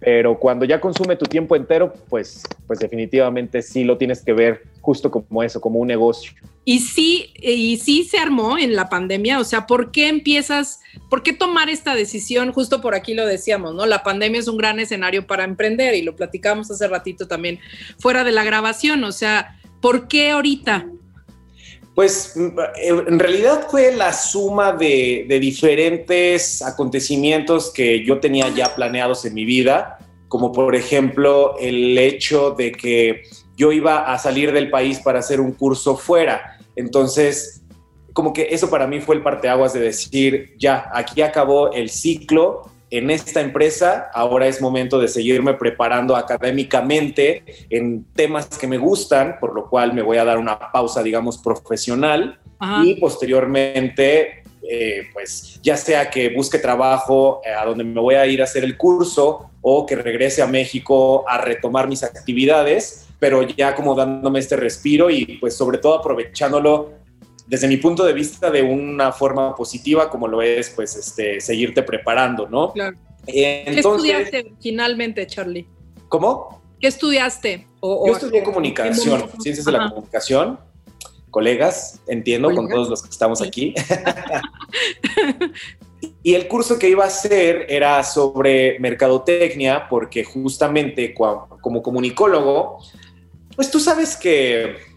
pero 0.00 0.38
cuando 0.38 0.64
ya 0.64 0.80
consume 0.80 1.14
tu 1.14 1.26
tiempo 1.26 1.54
entero, 1.54 1.92
pues, 2.08 2.42
pues 2.66 2.78
definitivamente 2.78 3.60
sí 3.60 3.84
lo 3.84 3.98
tienes 3.98 4.24
que 4.24 4.32
ver 4.32 4.62
justo 4.80 5.10
como 5.10 5.42
eso, 5.42 5.60
como 5.60 5.78
un 5.78 5.88
negocio. 5.88 6.32
Y 6.64 6.80
sí, 6.80 7.32
y 7.36 7.76
sí 7.76 8.04
se 8.04 8.18
armó 8.18 8.56
en 8.56 8.74
la 8.74 8.88
pandemia, 8.88 9.38
o 9.38 9.44
sea, 9.44 9.66
¿por 9.66 9.92
qué 9.92 10.08
empiezas, 10.08 10.80
por 11.10 11.22
qué 11.22 11.34
tomar 11.34 11.68
esta 11.68 11.94
decisión? 11.94 12.52
Justo 12.52 12.80
por 12.80 12.94
aquí 12.94 13.12
lo 13.12 13.26
decíamos, 13.26 13.74
¿no? 13.74 13.84
La 13.84 14.02
pandemia 14.02 14.40
es 14.40 14.48
un 14.48 14.56
gran 14.56 14.80
escenario 14.80 15.26
para 15.26 15.44
emprender 15.44 15.94
y 15.94 16.02
lo 16.02 16.16
platicamos 16.16 16.70
hace 16.70 16.88
ratito 16.88 17.28
también 17.28 17.60
fuera 17.98 18.24
de 18.24 18.32
la 18.32 18.44
grabación, 18.44 19.04
o 19.04 19.12
sea, 19.12 19.58
¿por 19.82 20.08
qué 20.08 20.30
ahorita? 20.30 20.86
Pues 21.94 22.34
en 22.36 23.18
realidad 23.18 23.66
fue 23.68 23.92
la 23.92 24.12
suma 24.12 24.72
de, 24.72 25.26
diferentes 25.40 26.62
acontecimientos 26.62 27.72
que 27.72 28.04
yo 28.04 28.20
tenía 28.20 28.48
ya 28.48 28.74
planeados 28.74 29.24
en 29.24 29.34
mi 29.34 29.44
vida, 29.44 29.98
como 30.28 30.52
por 30.52 30.74
ejemplo 30.76 31.56
el 31.58 31.98
hecho 31.98 32.52
de 32.52 32.72
que 32.72 33.22
yo 33.56 33.72
iba 33.72 34.12
a 34.12 34.18
salir 34.18 34.52
del 34.52 34.70
país 34.70 35.00
para 35.00 35.18
hacer 35.18 35.40
un 35.40 35.52
curso 35.52 35.96
fuera. 35.96 36.58
Entonces, 36.76 37.62
como 38.12 38.32
que 38.32 38.48
eso 38.50 38.70
para 38.70 38.86
mí 38.86 39.00
fue 39.00 39.16
el 39.16 39.22
parteaguas 39.22 39.72
de 39.72 39.80
decir, 39.80 40.54
ya, 40.58 40.88
aquí 40.94 41.22
acabó 41.22 41.72
el 41.72 41.90
ciclo, 41.90 42.70
en 42.90 43.10
esta 43.10 43.40
empresa, 43.40 44.10
ahora 44.12 44.48
es 44.48 44.60
momento 44.60 44.98
de 44.98 45.06
seguirme 45.06 45.54
preparando 45.54 46.16
académicamente 46.16 47.44
en 47.70 48.04
temas 48.14 48.46
que 48.46 48.66
me 48.66 48.78
gustan, 48.78 49.36
por 49.38 49.54
lo 49.54 49.70
cual 49.70 49.94
me 49.94 50.02
voy 50.02 50.18
a 50.18 50.24
dar 50.24 50.38
una 50.38 50.58
pausa, 50.72 51.02
digamos, 51.02 51.38
profesional. 51.38 52.38
Y 52.84 52.96
posteriormente, 52.96 54.42
eh, 54.68 55.04
pues 55.14 55.58
ya 55.62 55.76
sea 55.76 56.10
que 56.10 56.28
busque 56.28 56.58
trabajo 56.58 57.40
eh, 57.44 57.50
a 57.50 57.64
donde 57.64 57.84
me 57.84 57.98
voy 58.00 58.16
a 58.16 58.26
ir 58.26 58.42
a 58.42 58.44
hacer 58.44 58.64
el 58.64 58.76
curso 58.76 59.50
o 59.62 59.86
que 59.86 59.96
regrese 59.96 60.42
a 60.42 60.46
México 60.46 61.24
a 61.26 61.38
retomar 61.38 61.88
mis 61.88 62.02
actividades, 62.02 63.06
pero 63.18 63.42
ya 63.42 63.74
como 63.74 63.94
dándome 63.94 64.40
este 64.40 64.56
respiro 64.56 65.08
y 65.10 65.38
pues 65.38 65.56
sobre 65.56 65.78
todo 65.78 65.94
aprovechándolo 65.94 66.99
desde 67.50 67.66
mi 67.66 67.78
punto 67.78 68.04
de 68.04 68.12
vista, 68.12 68.48
de 68.48 68.62
una 68.62 69.10
forma 69.10 69.56
positiva, 69.56 70.08
como 70.08 70.28
lo 70.28 70.40
es, 70.40 70.70
pues, 70.70 70.94
este, 70.94 71.40
seguirte 71.40 71.82
preparando, 71.82 72.48
¿no? 72.48 72.72
Claro. 72.72 72.96
¿Qué 73.26 73.64
estudiaste 73.66 74.52
finalmente, 74.62 75.26
Charlie? 75.26 75.66
¿Cómo? 76.08 76.62
¿Qué 76.80 76.86
estudiaste? 76.86 77.66
Yo 77.82 78.06
estudié 78.06 78.44
comunicación, 78.44 79.28
ciencias 79.40 79.66
de 79.66 79.72
la 79.72 79.88
comunicación. 79.88 80.60
Colegas, 81.30 82.00
entiendo, 82.06 82.54
con 82.54 82.68
todos 82.68 82.88
los 82.88 83.02
que 83.02 83.10
estamos 83.10 83.42
aquí. 83.42 83.74
y 86.22 86.34
el 86.34 86.46
curso 86.46 86.78
que 86.78 86.88
iba 86.88 87.02
a 87.02 87.08
hacer 87.08 87.66
era 87.68 88.04
sobre 88.04 88.78
mercadotecnia, 88.78 89.88
porque 89.88 90.22
justamente 90.22 91.12
como 91.12 91.82
comunicólogo, 91.82 92.78
pues 93.56 93.72
tú 93.72 93.80
sabes 93.80 94.16
que 94.16 94.89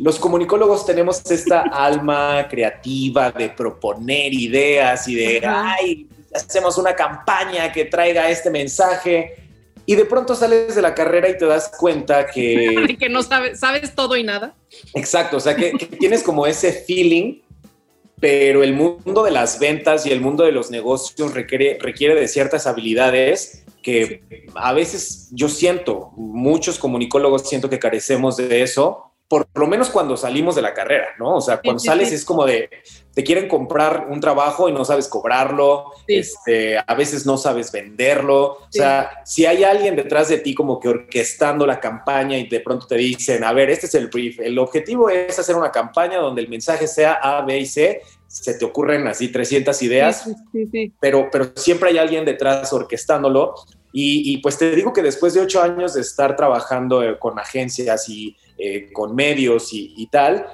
los 0.00 0.18
comunicólogos 0.18 0.86
tenemos 0.86 1.22
esta 1.30 1.60
alma 1.72 2.46
creativa 2.48 3.30
de 3.30 3.50
proponer 3.50 4.32
ideas 4.32 5.06
y 5.06 5.14
de, 5.14 5.42
ay, 5.46 6.08
hacemos 6.34 6.78
una 6.78 6.94
campaña 6.94 7.70
que 7.70 7.84
traiga 7.84 8.28
este 8.30 8.50
mensaje. 8.50 9.36
Y 9.84 9.96
de 9.96 10.04
pronto 10.04 10.34
sales 10.34 10.74
de 10.74 10.82
la 10.82 10.94
carrera 10.94 11.28
y 11.28 11.36
te 11.36 11.44
das 11.44 11.72
cuenta 11.76 12.26
que... 12.26 12.96
que 12.98 13.08
no 13.08 13.22
sabes, 13.22 13.60
sabes 13.60 13.94
todo 13.94 14.16
y 14.16 14.22
nada. 14.22 14.54
Exacto, 14.94 15.36
o 15.36 15.40
sea, 15.40 15.54
que, 15.54 15.72
tienes 15.98 16.22
como 16.22 16.46
ese 16.46 16.72
feeling, 16.72 17.40
pero 18.20 18.62
el 18.62 18.72
mundo 18.72 19.22
de 19.22 19.32
las 19.32 19.58
ventas 19.58 20.06
y 20.06 20.12
el 20.12 20.20
mundo 20.20 20.44
de 20.44 20.52
los 20.52 20.70
negocios 20.70 21.34
requiere, 21.34 21.78
requiere 21.80 22.14
de 22.14 22.28
ciertas 22.28 22.66
habilidades 22.66 23.64
que 23.82 24.22
a 24.54 24.72
veces 24.72 25.28
yo 25.32 25.48
siento, 25.48 26.12
muchos 26.16 26.78
comunicólogos 26.78 27.48
siento 27.48 27.68
que 27.68 27.78
carecemos 27.78 28.36
de 28.36 28.62
eso 28.62 29.09
por 29.30 29.46
lo 29.54 29.68
menos 29.68 29.90
cuando 29.90 30.16
salimos 30.16 30.56
de 30.56 30.62
la 30.62 30.74
carrera, 30.74 31.10
¿no? 31.16 31.36
O 31.36 31.40
sea, 31.40 31.60
cuando 31.60 31.78
sales 31.78 32.10
es 32.10 32.24
como 32.24 32.44
de, 32.44 32.68
te 33.14 33.22
quieren 33.22 33.46
comprar 33.46 34.08
un 34.10 34.18
trabajo 34.18 34.68
y 34.68 34.72
no 34.72 34.84
sabes 34.84 35.06
cobrarlo, 35.06 35.92
este, 36.08 36.76
a 36.76 36.94
veces 36.96 37.24
no 37.26 37.38
sabes 37.38 37.70
venderlo, 37.70 38.54
o 38.54 38.68
sea, 38.70 39.22
si 39.24 39.46
hay 39.46 39.62
alguien 39.62 39.94
detrás 39.94 40.30
de 40.30 40.38
ti 40.38 40.52
como 40.52 40.80
que 40.80 40.88
orquestando 40.88 41.64
la 41.64 41.78
campaña 41.78 42.36
y 42.38 42.48
de 42.48 42.58
pronto 42.58 42.88
te 42.88 42.96
dicen, 42.96 43.44
a 43.44 43.52
ver, 43.52 43.70
este 43.70 43.86
es 43.86 43.94
el 43.94 44.08
brief, 44.08 44.40
el 44.40 44.58
objetivo 44.58 45.08
es 45.08 45.38
hacer 45.38 45.54
una 45.54 45.70
campaña 45.70 46.18
donde 46.18 46.42
el 46.42 46.48
mensaje 46.48 46.88
sea 46.88 47.12
A, 47.12 47.42
B 47.42 47.56
y 47.56 47.66
C, 47.66 48.02
se 48.26 48.54
te 48.54 48.64
ocurren 48.64 49.06
así 49.06 49.28
300 49.28 49.80
ideas, 49.82 50.28
pero, 50.98 51.28
pero 51.30 51.52
siempre 51.54 51.90
hay 51.90 51.98
alguien 51.98 52.24
detrás 52.24 52.72
orquestándolo. 52.72 53.54
Y, 53.92 54.32
y, 54.32 54.38
pues 54.38 54.56
te 54.56 54.70
digo 54.76 54.92
que 54.92 55.02
después 55.02 55.34
de 55.34 55.40
ocho 55.40 55.60
años 55.60 55.94
de 55.94 56.00
estar 56.00 56.36
trabajando 56.36 57.02
eh, 57.02 57.18
con 57.18 57.40
agencias 57.40 58.08
y 58.08 58.36
eh, 58.60 58.92
con 58.92 59.14
medios 59.14 59.70
y, 59.72 60.06
tal, 60.12 60.46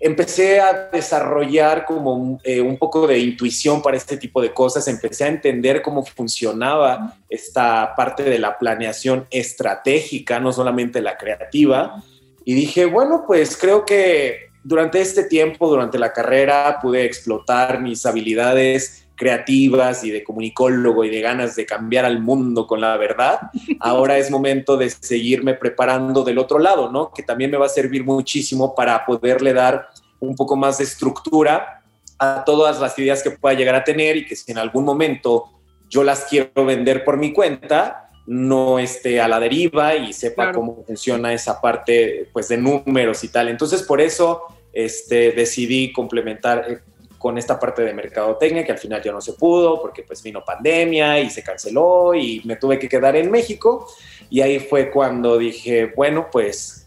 empecé 0.00 0.60
a 0.60 0.88
desarrollar 0.92 1.84
como 1.84 2.38
eh, 2.44 2.60
un 2.60 2.76
poco 2.76 3.06
de 3.06 3.18
intuición 3.18 3.80
para 3.80 3.96
este 3.96 4.16
tipo 4.16 4.42
de 4.42 4.52
cosas, 4.52 4.88
empecé 4.88 5.24
a 5.24 5.28
entender 5.28 5.80
cómo 5.80 6.04
funcionaba 6.04 7.16
esta 7.28 7.94
parte 7.96 8.24
de 8.24 8.38
la 8.38 8.58
planeación 8.58 9.26
estratégica, 9.30 10.40
no 10.40 10.52
solamente 10.52 11.00
la 11.00 11.16
creativa, 11.16 12.02
y 12.44 12.54
dije, 12.54 12.84
bueno, 12.84 13.24
pues 13.26 13.56
creo 13.56 13.84
que 13.84 14.50
durante 14.62 15.00
este 15.00 15.22
tiempo, 15.22 15.68
durante 15.68 15.98
la 15.98 16.12
carrera, 16.12 16.80
pude 16.82 17.04
explotar 17.04 17.80
mis 17.80 18.04
habilidades 18.04 19.05
creativas 19.16 20.04
y 20.04 20.10
de 20.10 20.22
comunicólogo 20.22 21.04
y 21.04 21.10
de 21.10 21.20
ganas 21.20 21.56
de 21.56 21.66
cambiar 21.66 22.04
al 22.04 22.20
mundo 22.20 22.66
con 22.66 22.80
la 22.80 22.96
verdad, 22.96 23.40
ahora 23.80 24.18
es 24.18 24.30
momento 24.30 24.76
de 24.76 24.90
seguirme 24.90 25.54
preparando 25.54 26.22
del 26.22 26.38
otro 26.38 26.58
lado, 26.58 26.92
¿no? 26.92 27.12
Que 27.12 27.22
también 27.22 27.50
me 27.50 27.56
va 27.56 27.66
a 27.66 27.70
servir 27.70 28.04
muchísimo 28.04 28.74
para 28.74 29.04
poderle 29.04 29.52
dar 29.52 29.88
un 30.20 30.34
poco 30.34 30.56
más 30.56 30.78
de 30.78 30.84
estructura 30.84 31.82
a 32.18 32.44
todas 32.44 32.80
las 32.80 32.98
ideas 32.98 33.22
que 33.22 33.30
pueda 33.30 33.54
llegar 33.54 33.74
a 33.74 33.84
tener 33.84 34.16
y 34.16 34.26
que 34.26 34.36
si 34.36 34.52
en 34.52 34.58
algún 34.58 34.84
momento 34.84 35.44
yo 35.88 36.02
las 36.02 36.24
quiero 36.24 36.64
vender 36.64 37.04
por 37.04 37.16
mi 37.16 37.32
cuenta, 37.32 38.10
no 38.26 38.78
esté 38.78 39.20
a 39.20 39.28
la 39.28 39.38
deriva 39.38 39.94
y 39.94 40.12
sepa 40.12 40.52
cómo 40.52 40.82
funciona 40.84 41.32
esa 41.32 41.60
parte 41.60 42.28
pues 42.32 42.48
de 42.48 42.56
números 42.56 43.22
y 43.22 43.28
tal. 43.28 43.48
Entonces 43.48 43.82
por 43.82 44.00
eso 44.00 44.42
este, 44.72 45.32
decidí 45.32 45.92
complementar, 45.92 46.66
eh, 46.68 46.78
con 47.26 47.38
esta 47.38 47.58
parte 47.58 47.82
de 47.82 47.92
mercadotecnia 47.92 48.64
que 48.64 48.70
al 48.70 48.78
final 48.78 49.02
ya 49.02 49.10
no 49.10 49.20
se 49.20 49.32
pudo 49.32 49.82
porque 49.82 50.04
pues 50.04 50.22
vino 50.22 50.44
pandemia 50.44 51.18
y 51.18 51.28
se 51.28 51.42
canceló 51.42 52.14
y 52.14 52.40
me 52.44 52.54
tuve 52.54 52.78
que 52.78 52.88
quedar 52.88 53.16
en 53.16 53.32
México. 53.32 53.88
Y 54.30 54.42
ahí 54.42 54.60
fue 54.60 54.92
cuando 54.92 55.36
dije, 55.36 55.92
bueno, 55.96 56.28
pues 56.30 56.86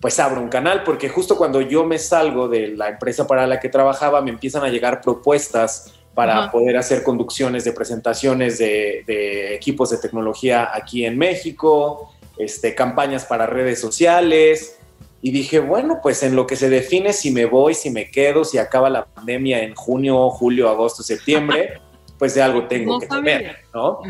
pues 0.00 0.20
abro 0.20 0.40
un 0.40 0.48
canal 0.48 0.84
porque 0.84 1.08
justo 1.08 1.36
cuando 1.36 1.60
yo 1.60 1.84
me 1.84 1.98
salgo 1.98 2.46
de 2.46 2.68
la 2.68 2.90
empresa 2.90 3.26
para 3.26 3.44
la 3.48 3.58
que 3.58 3.68
trabajaba 3.68 4.22
me 4.22 4.30
empiezan 4.30 4.62
a 4.62 4.68
llegar 4.68 5.00
propuestas 5.00 5.92
para 6.14 6.52
poder 6.52 6.76
hacer 6.76 7.02
conducciones 7.02 7.64
de 7.64 7.72
presentaciones 7.72 8.58
de, 8.58 9.02
de, 9.04 9.52
equipos 9.56 9.90
de 9.90 9.98
tecnología 9.98 10.70
aquí 10.72 11.04
en 11.04 11.18
México, 11.18 12.12
este, 12.38 12.76
campañas 12.76 13.24
para 13.24 13.46
redes 13.46 13.80
sociales, 13.80 14.78
y 15.24 15.30
dije, 15.30 15.60
bueno, 15.60 16.00
pues 16.02 16.24
en 16.24 16.34
lo 16.34 16.48
que 16.48 16.56
se 16.56 16.68
define 16.68 17.12
si 17.12 17.30
me 17.30 17.46
voy, 17.46 17.74
si 17.74 17.90
me 17.90 18.10
quedo, 18.10 18.44
si 18.44 18.58
acaba 18.58 18.90
la 18.90 19.04
pandemia 19.04 19.62
en 19.62 19.76
junio, 19.76 20.28
julio, 20.30 20.68
agosto, 20.68 21.04
septiembre, 21.04 21.80
pues 22.18 22.34
de 22.34 22.42
algo 22.42 22.66
tengo 22.66 22.98
que 22.98 23.06
temer, 23.06 23.58
¿no? 23.72 24.00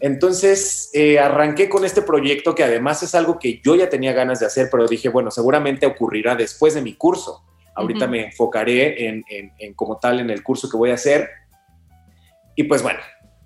Entonces 0.00 0.90
eh, 0.92 1.18
arranqué 1.18 1.70
con 1.70 1.84
este 1.86 2.02
proyecto 2.02 2.54
que 2.54 2.62
además 2.62 3.02
es 3.02 3.14
algo 3.14 3.38
que 3.38 3.60
yo 3.64 3.74
ya 3.74 3.88
tenía 3.88 4.12
ganas 4.12 4.40
de 4.40 4.46
hacer, 4.46 4.68
pero 4.70 4.86
dije, 4.86 5.08
bueno, 5.08 5.30
seguramente 5.30 5.86
ocurrirá 5.86 6.36
después 6.36 6.74
de 6.74 6.82
mi 6.82 6.94
curso. 6.94 7.42
Ahorita 7.74 8.06
me 8.06 8.26
enfocaré 8.26 9.08
en, 9.08 9.24
en, 9.28 9.74
como 9.74 9.98
tal 9.98 10.20
en 10.20 10.28
el 10.28 10.42
curso 10.42 10.68
que 10.68 10.76
voy 10.76 10.90
a 10.90 10.94
hacer. 10.94 11.30
Y 12.54 12.64
pues 12.64 12.82
bueno, 12.82 12.98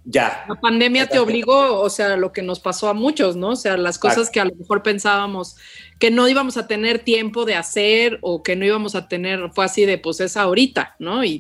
ya. 0.05 0.45
La 0.49 0.57
pandemia 0.57 1.09
te 1.09 1.19
obligó, 1.19 1.81
o 1.81 1.89
sea, 1.89 2.17
lo 2.17 2.33
que 2.33 2.43
nos 2.43 2.61
pasó 2.61 2.89
a 2.89 2.95
muchos, 2.95 3.37
¿no? 3.37 3.51
O 3.51 3.57
sea, 3.57 3.77
las 3.77 3.99
cosas 3.99 4.29
que 4.29 4.41
a 4.41 4.45
lo 4.45 4.55
mejor 4.55 4.83
pensábamos 4.83 5.57
que 5.99 6.11
no 6.11 6.29
íbamos 6.29 6.57
a 6.57 6.67
tener 6.67 6.99
tiempo 6.99 7.45
de 7.45 7.55
hacer 7.55 8.19
o 8.21 8.43
que 8.43 8.57
no 8.57 8.65
íbamos 8.65 8.95
a 8.95 9.09
tener, 9.09 9.51
fue 9.55 9.65
así 9.65 9.87
de, 9.87 9.97
pues 9.97 10.21
es 10.21 10.37
ahorita, 10.37 10.97
¿no? 10.99 11.25
Y, 11.25 11.39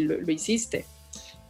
lo, 0.00 0.30
hiciste. 0.30 0.86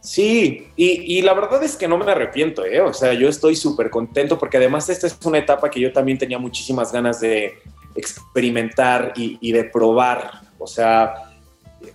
Sí, 0.01 0.67
y, 0.75 1.17
y, 1.17 1.21
la 1.21 1.33
verdad 1.33 1.63
es 1.63 1.75
que 1.75 1.87
no 1.87 1.97
me 1.97 2.11
arrepiento, 2.11 2.65
¿eh? 2.65 2.81
O 2.81 2.93
sea, 2.93 3.13
yo 3.13 3.29
estoy 3.29 3.55
súper 3.55 3.89
contento 3.89 4.37
porque 4.37 4.57
además 4.57 4.89
esta 4.89 5.07
es 5.07 5.17
una 5.23 5.37
etapa 5.37 5.69
que 5.69 5.79
yo 5.79 5.91
también 5.91 6.17
tenía 6.17 6.39
muchísimas 6.39 6.91
ganas 6.91 7.19
de 7.19 7.53
experimentar 7.95 9.13
y, 9.15 9.37
y 9.41 9.51
de 9.51 9.63
probar. 9.63 10.41
O 10.57 10.67
sea, 10.67 11.30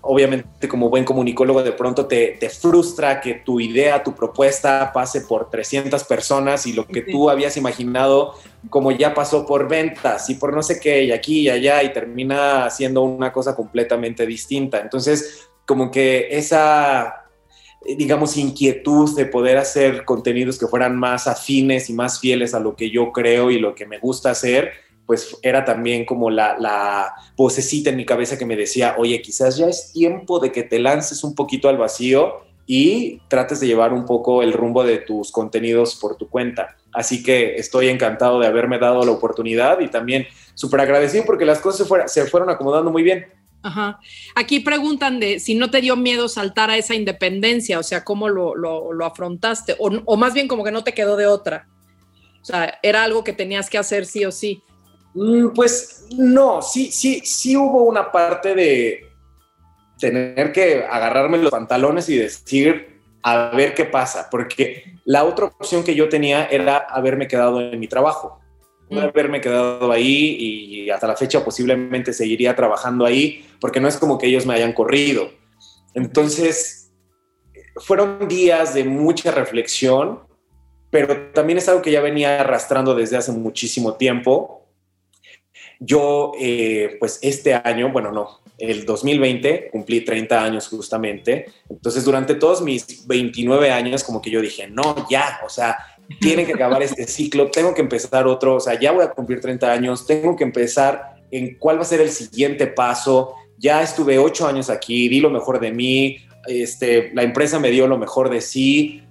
obviamente 0.00 0.68
como 0.68 0.88
buen 0.88 1.04
comunicólogo 1.04 1.62
de 1.62 1.72
pronto 1.72 2.06
te, 2.06 2.38
frustra 2.50 3.20
que 3.20 3.34
tu 3.34 3.60
idea, 3.60 4.02
tu 4.02 4.14
propuesta 4.14 4.92
pase 4.92 5.22
por 5.22 5.50
300 5.50 6.04
personas 6.04 6.66
y 6.66 6.72
lo 6.72 6.86
que 6.86 7.02
tú 7.02 7.30
habías 7.30 7.56
imaginado 7.56 8.34
como 8.70 8.90
ya 8.90 9.14
pasó 9.14 9.46
por 9.46 9.68
ventas 9.68 10.28
y 10.30 10.34
por 10.34 10.54
no 10.54 10.62
sé 10.62 10.80
qué 10.80 11.04
y 11.04 11.12
aquí 11.12 11.40
y 11.40 11.48
allá 11.50 11.82
y 11.82 11.92
termina 11.92 12.68
siendo 12.70 13.02
una 13.02 13.32
cosa 13.32 13.54
completamente 13.54 14.26
distinta. 14.26 14.80
Entonces, 14.80 15.48
como 15.64 15.90
que 15.90 16.28
esa 16.30 17.26
digamos, 17.96 18.36
inquietud 18.36 19.14
de 19.14 19.26
poder 19.26 19.58
hacer 19.58 20.04
contenidos 20.04 20.58
que 20.58 20.66
fueran 20.66 20.98
más 20.98 21.26
afines 21.26 21.88
y 21.88 21.92
más 21.92 22.18
fieles 22.18 22.54
a 22.54 22.60
lo 22.60 22.74
que 22.74 22.90
yo 22.90 23.12
creo 23.12 23.50
y 23.50 23.58
lo 23.58 23.74
que 23.74 23.86
me 23.86 23.98
gusta 23.98 24.30
hacer, 24.30 24.72
pues 25.06 25.38
era 25.42 25.64
también 25.64 26.04
como 26.04 26.30
la, 26.30 26.58
la 26.58 27.14
vocecita 27.36 27.90
en 27.90 27.96
mi 27.96 28.04
cabeza 28.04 28.36
que 28.36 28.44
me 28.44 28.56
decía, 28.56 28.96
oye, 28.98 29.22
quizás 29.22 29.56
ya 29.56 29.66
es 29.68 29.92
tiempo 29.92 30.40
de 30.40 30.52
que 30.52 30.64
te 30.64 30.78
lances 30.78 31.22
un 31.22 31.34
poquito 31.34 31.68
al 31.68 31.78
vacío 31.78 32.46
y 32.66 33.20
trates 33.28 33.60
de 33.60 33.68
llevar 33.68 33.92
un 33.92 34.04
poco 34.04 34.42
el 34.42 34.52
rumbo 34.52 34.82
de 34.82 34.98
tus 34.98 35.30
contenidos 35.30 35.94
por 35.94 36.16
tu 36.16 36.28
cuenta. 36.28 36.76
Así 36.92 37.22
que 37.22 37.54
estoy 37.56 37.88
encantado 37.88 38.40
de 38.40 38.46
haberme 38.46 38.78
dado 38.78 39.04
la 39.04 39.12
oportunidad 39.12 39.78
y 39.80 39.88
también 39.88 40.26
súper 40.54 40.80
agradecido 40.80 41.24
porque 41.24 41.44
las 41.44 41.60
cosas 41.60 41.88
se, 42.10 42.26
fueron 42.26 42.50
acomodando 42.50 42.90
muy 42.90 43.04
bien. 43.04 43.26
Ajá. 43.62 44.00
Aquí 44.34 44.60
preguntan 44.60 45.20
de 45.20 45.38
si 45.38 45.54
no 45.54 45.70
te 45.70 45.80
dio 45.80 45.96
miedo 45.96 46.28
saltar 46.28 46.70
a 46.70 46.76
esa 46.76 46.94
independencia, 46.94 47.78
o 47.78 47.82
sea, 47.82 48.04
cómo 48.04 48.28
lo, 48.28 49.04
afrontaste, 49.04 49.76
o, 49.78 49.90
o, 50.04 50.16
más 50.16 50.34
bien 50.34 50.48
como 50.48 50.64
que 50.64 50.70
no 50.70 50.84
te 50.84 50.94
quedó 50.94 51.16
de 51.16 51.26
otra. 51.26 51.68
O 52.42 52.44
sea, 52.44 52.78
era 52.82 53.02
algo 53.02 53.24
que 53.24 53.32
tenías 53.32 53.68
que 53.68 53.78
hacer 53.78 54.06
sí 54.06 54.24
o 54.24 54.32
sí. 54.32 54.62
Mm, 55.16 55.54
pues 55.54 56.06
no, 56.14 56.60
sí, 56.60 56.92
sí, 56.92 57.22
sí 57.24 57.56
hubo 57.56 57.84
una 57.84 58.12
parte 58.12 58.54
de 58.54 59.00
tener 59.98 60.52
que 60.52 60.84
agarrarme 60.84 61.38
los 61.38 61.50
pantalones 61.50 62.06
y 62.10 62.18
decir, 62.18 63.00
a 63.22 63.48
ver 63.56 63.72
qué 63.72 63.86
pasa, 63.86 64.28
porque 64.30 64.98
la 65.06 65.24
otra 65.24 65.46
opción 65.46 65.82
que 65.84 65.94
yo 65.94 66.10
tenía 66.10 66.44
era 66.44 66.76
haberme 66.76 67.28
quedado 67.28 67.62
en 67.62 67.80
mi 67.80 67.88
trabajo, 67.88 68.40
mm. 68.90 68.98
haberme 68.98 69.40
quedado 69.40 69.90
ahí 69.90 70.36
y 70.38 70.90
hasta 70.90 71.06
la 71.06 71.16
fecha 71.16 71.42
posiblemente 71.42 72.12
seguiría 72.12 72.54
trabajando 72.54 73.06
ahí, 73.06 73.46
porque 73.58 73.80
no 73.80 73.88
es 73.88 73.96
como 73.96 74.18
que 74.18 74.26
ellos 74.26 74.44
me 74.44 74.52
hayan 74.52 74.74
corrido. 74.74 75.30
Entonces, 75.94 76.92
fueron 77.76 78.28
días 78.28 78.74
de 78.74 78.84
mucha 78.84 79.30
reflexión, 79.30 80.20
pero 80.90 81.32
también 81.32 81.56
es 81.56 81.70
algo 81.70 81.80
que 81.80 81.90
ya 81.90 82.02
venía 82.02 82.38
arrastrando 82.38 82.94
desde 82.94 83.16
hace 83.16 83.32
muchísimo 83.32 83.94
tiempo 83.94 84.65
yo, 85.80 86.32
eh, 86.40 86.96
pues 86.98 87.18
este 87.22 87.54
año, 87.54 87.90
bueno, 87.92 88.12
no, 88.12 88.40
el 88.58 88.86
2020 88.86 89.68
cumplí 89.70 90.02
30 90.02 90.42
años 90.42 90.68
justamente. 90.68 91.46
Entonces, 91.68 92.04
durante 92.04 92.34
todos 92.34 92.62
mis 92.62 93.06
29 93.06 93.70
años, 93.70 94.04
como 94.04 94.22
que 94.22 94.30
yo 94.30 94.40
dije, 94.40 94.66
no, 94.68 95.06
ya, 95.10 95.40
o 95.44 95.48
sea, 95.48 95.76
tiene 96.20 96.46
que 96.46 96.54
acabar 96.54 96.82
este 96.82 97.04
ciclo, 97.06 97.50
tengo 97.50 97.74
que 97.74 97.82
empezar 97.82 98.26
otro, 98.26 98.56
o 98.56 98.60
sea, 98.60 98.78
ya 98.78 98.92
voy 98.92 99.04
a 99.04 99.10
cumplir 99.10 99.40
30 99.40 99.70
años, 99.70 100.06
tengo 100.06 100.36
que 100.36 100.44
empezar 100.44 101.16
en 101.30 101.56
cuál 101.58 101.78
va 101.78 101.82
a 101.82 101.86
ser 101.86 102.00
el 102.00 102.10
siguiente 102.10 102.66
paso. 102.66 103.34
Ya 103.58 103.82
estuve 103.82 104.18
ocho 104.18 104.46
años 104.46 104.70
aquí, 104.70 105.08
di 105.08 105.20
lo 105.20 105.30
mejor 105.30 105.60
de 105.60 105.72
mí, 105.72 106.18
este, 106.46 107.10
la 107.14 107.22
empresa 107.22 107.58
me 107.58 107.70
dio 107.70 107.86
lo 107.86 107.98
mejor 107.98 108.30
de 108.30 108.40
sí, 108.40 109.02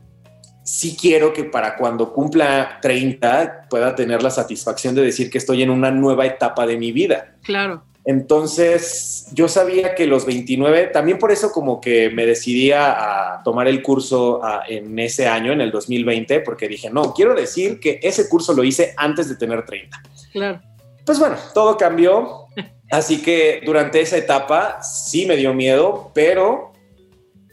sí 0.65 0.97
quiero 0.99 1.31
que 1.31 1.45
para 1.45 1.77
cuando 1.77 2.11
cumpla 2.11 2.79
30 2.81 3.67
pueda 3.69 3.95
tener 3.95 4.23
la 4.23 4.31
satisfacción 4.31 4.95
de 4.95 5.03
decir 5.03 5.29
que 5.29 5.37
estoy 5.37 5.61
en 5.61 5.69
una 5.69 5.91
nueva 5.91 6.25
etapa 6.25 6.65
de 6.65 6.75
mi 6.75 6.91
vida. 6.91 7.35
Claro. 7.43 7.83
Entonces, 8.03 9.29
yo 9.31 9.47
sabía 9.47 9.95
que 9.95 10.05
los 10.05 10.25
29, 10.25 10.87
también 10.87 11.17
por 11.17 11.31
eso 11.31 11.51
como 11.51 11.79
que 11.81 12.09
me 12.09 12.25
decidí 12.25 12.71
a 12.71 13.41
tomar 13.43 13.67
el 13.67 13.81
curso 13.81 14.41
en 14.67 14.99
ese 14.99 15.27
año, 15.27 15.51
en 15.51 15.61
el 15.61 15.71
2020, 15.71 16.41
porque 16.41 16.67
dije, 16.67 16.89
no, 16.89 17.13
quiero 17.13 17.33
decir 17.33 17.79
que 17.79 17.99
ese 18.03 18.27
curso 18.27 18.53
lo 18.53 18.63
hice 18.63 18.93
antes 18.97 19.29
de 19.29 19.35
tener 19.35 19.65
30. 19.65 20.03
Claro. 20.33 20.61
Pues 21.05 21.19
bueno, 21.19 21.35
todo 21.53 21.77
cambió. 21.77 22.45
Así 22.91 23.21
que 23.21 23.61
durante 23.65 24.01
esa 24.01 24.17
etapa 24.17 24.81
sí 24.81 25.25
me 25.25 25.35
dio 25.35 25.53
miedo, 25.53 26.11
pero 26.13 26.73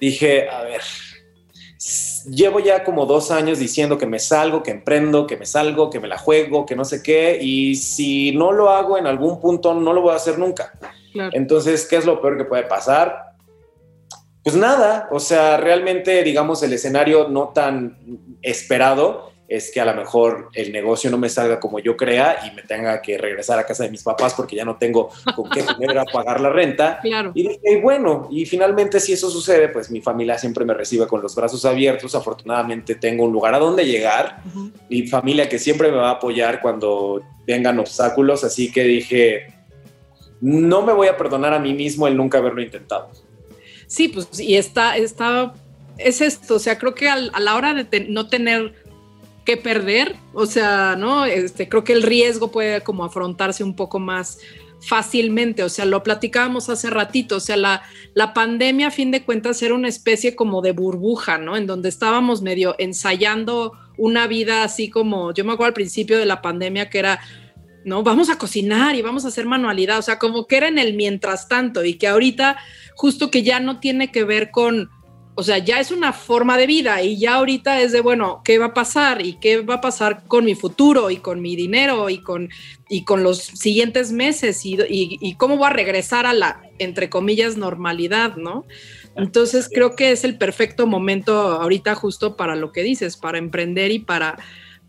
dije, 0.00 0.48
a 0.48 0.62
ver, 0.62 0.82
llevo 2.28 2.60
ya 2.60 2.84
como 2.84 3.06
dos 3.06 3.30
años 3.30 3.58
diciendo 3.58 3.98
que 3.98 4.06
me 4.06 4.18
salgo, 4.18 4.62
que 4.62 4.70
emprendo, 4.70 5.26
que 5.26 5.36
me 5.36 5.46
salgo, 5.46 5.90
que 5.90 6.00
me 6.00 6.08
la 6.08 6.18
juego, 6.18 6.66
que 6.66 6.76
no 6.76 6.84
sé 6.84 7.02
qué, 7.02 7.38
y 7.40 7.74
si 7.76 8.32
no 8.32 8.52
lo 8.52 8.70
hago 8.70 8.98
en 8.98 9.06
algún 9.06 9.40
punto, 9.40 9.74
no 9.74 9.92
lo 9.92 10.02
voy 10.02 10.12
a 10.12 10.16
hacer 10.16 10.38
nunca. 10.38 10.72
Entonces, 11.32 11.86
¿qué 11.86 11.96
es 11.96 12.06
lo 12.06 12.20
peor 12.20 12.38
que 12.38 12.44
puede 12.44 12.62
pasar? 12.64 13.32
Pues 14.44 14.56
nada, 14.56 15.08
o 15.10 15.20
sea, 15.20 15.56
realmente, 15.56 16.22
digamos, 16.22 16.62
el 16.62 16.72
escenario 16.72 17.28
no 17.28 17.48
tan 17.48 17.98
esperado 18.42 19.31
es 19.48 19.70
que 19.70 19.80
a 19.80 19.84
lo 19.84 19.94
mejor 19.94 20.48
el 20.54 20.72
negocio 20.72 21.10
no 21.10 21.18
me 21.18 21.28
salga 21.28 21.60
como 21.60 21.78
yo 21.78 21.96
crea 21.96 22.38
y 22.46 22.54
me 22.54 22.62
tenga 22.62 23.02
que 23.02 23.18
regresar 23.18 23.58
a 23.58 23.66
casa 23.66 23.84
de 23.84 23.90
mis 23.90 24.02
papás 24.02 24.32
porque 24.34 24.56
ya 24.56 24.64
no 24.64 24.76
tengo 24.76 25.10
con 25.36 25.50
qué 25.50 25.62
poner 25.62 25.98
a 25.98 26.04
pagar 26.04 26.40
la 26.40 26.50
renta. 26.50 27.00
Y 27.34 27.48
dije, 27.48 27.80
bueno, 27.82 28.28
y 28.30 28.46
finalmente 28.46 29.00
si 29.00 29.12
eso 29.12 29.30
sucede, 29.30 29.68
pues 29.68 29.90
mi 29.90 30.00
familia 30.00 30.38
siempre 30.38 30.64
me 30.64 30.74
recibe 30.74 31.06
con 31.06 31.22
los 31.22 31.34
brazos 31.34 31.64
abiertos. 31.64 32.14
Afortunadamente 32.14 32.94
tengo 32.94 33.24
un 33.24 33.32
lugar 33.32 33.54
a 33.54 33.58
donde 33.58 33.84
llegar. 33.84 34.42
Mi 34.88 35.06
familia 35.06 35.48
que 35.48 35.58
siempre 35.58 35.90
me 35.90 35.98
va 35.98 36.10
a 36.10 36.12
apoyar 36.12 36.60
cuando 36.60 37.22
vengan 37.46 37.78
obstáculos. 37.78 38.44
Así 38.44 38.72
que 38.72 38.84
dije, 38.84 39.46
no 40.40 40.82
me 40.82 40.92
voy 40.92 41.08
a 41.08 41.16
perdonar 41.16 41.54
a 41.54 41.58
mí 41.58 41.74
mismo 41.74 42.06
el 42.06 42.16
nunca 42.16 42.38
haberlo 42.38 42.62
intentado. 42.62 43.10
Sí, 43.86 44.08
pues 44.08 44.40
y 44.40 44.56
está, 44.56 44.96
está, 44.96 45.54
es 45.98 46.20
esto, 46.20 46.54
o 46.54 46.58
sea, 46.58 46.78
creo 46.78 46.94
que 46.94 47.08
a 47.08 47.16
la 47.16 47.54
hora 47.54 47.74
de 47.74 48.00
no 48.08 48.28
tener 48.28 48.74
que 49.44 49.56
perder, 49.56 50.16
o 50.32 50.46
sea, 50.46 50.96
¿no? 50.96 51.24
Este, 51.24 51.68
creo 51.68 51.84
que 51.84 51.92
el 51.92 52.02
riesgo 52.02 52.50
puede 52.50 52.82
como 52.82 53.04
afrontarse 53.04 53.64
un 53.64 53.74
poco 53.74 53.98
más 53.98 54.38
fácilmente, 54.80 55.62
o 55.62 55.68
sea, 55.68 55.84
lo 55.84 56.02
platicábamos 56.02 56.68
hace 56.68 56.90
ratito, 56.90 57.36
o 57.36 57.40
sea, 57.40 57.56
la, 57.56 57.82
la 58.14 58.34
pandemia 58.34 58.88
a 58.88 58.90
fin 58.90 59.12
de 59.12 59.24
cuentas 59.24 59.62
era 59.62 59.74
una 59.74 59.88
especie 59.88 60.34
como 60.34 60.60
de 60.60 60.72
burbuja, 60.72 61.38
¿no? 61.38 61.56
En 61.56 61.66
donde 61.66 61.88
estábamos 61.88 62.42
medio 62.42 62.74
ensayando 62.78 63.72
una 63.96 64.26
vida 64.26 64.64
así 64.64 64.90
como, 64.90 65.32
yo 65.32 65.44
me 65.44 65.52
acuerdo 65.52 65.68
al 65.68 65.74
principio 65.74 66.18
de 66.18 66.26
la 66.26 66.42
pandemia 66.42 66.90
que 66.90 66.98
era, 66.98 67.20
¿no? 67.84 68.02
Vamos 68.02 68.28
a 68.28 68.38
cocinar 68.38 68.96
y 68.96 69.02
vamos 69.02 69.24
a 69.24 69.28
hacer 69.28 69.46
manualidad, 69.46 69.98
o 69.98 70.02
sea, 70.02 70.18
como 70.18 70.46
que 70.48 70.56
era 70.56 70.68
en 70.68 70.78
el 70.78 70.94
mientras 70.94 71.48
tanto 71.48 71.84
y 71.84 71.94
que 71.94 72.08
ahorita 72.08 72.56
justo 72.96 73.30
que 73.30 73.44
ya 73.44 73.60
no 73.60 73.78
tiene 73.78 74.10
que 74.10 74.24
ver 74.24 74.50
con 74.50 74.90
o 75.34 75.42
sea, 75.42 75.58
ya 75.58 75.80
es 75.80 75.90
una 75.90 76.12
forma 76.12 76.58
de 76.58 76.66
vida 76.66 77.02
y 77.02 77.18
ya 77.18 77.34
ahorita 77.34 77.80
es 77.80 77.92
de, 77.92 78.02
bueno, 78.02 78.42
¿qué 78.44 78.58
va 78.58 78.66
a 78.66 78.74
pasar? 78.74 79.24
¿Y 79.24 79.34
qué 79.34 79.62
va 79.62 79.76
a 79.76 79.80
pasar 79.80 80.24
con 80.28 80.44
mi 80.44 80.54
futuro 80.54 81.10
y 81.10 81.16
con 81.16 81.40
mi 81.40 81.56
dinero 81.56 82.10
y 82.10 82.18
con, 82.18 82.50
y 82.88 83.04
con 83.04 83.22
los 83.22 83.38
siguientes 83.38 84.12
meses? 84.12 84.66
Y, 84.66 84.78
y, 84.88 85.34
cómo 85.36 85.56
voy 85.56 85.68
a 85.68 85.70
regresar 85.70 86.26
a 86.26 86.34
la, 86.34 86.62
entre 86.78 87.08
comillas, 87.08 87.56
normalidad, 87.56 88.36
¿no? 88.36 88.66
Entonces 89.16 89.70
creo 89.72 89.96
que 89.96 90.12
es 90.12 90.24
el 90.24 90.36
perfecto 90.36 90.86
momento 90.86 91.32
ahorita 91.34 91.94
justo 91.94 92.36
para 92.36 92.54
lo 92.54 92.70
que 92.70 92.82
dices, 92.82 93.16
para 93.16 93.38
emprender 93.38 93.90
y 93.90 94.00
para, 94.00 94.38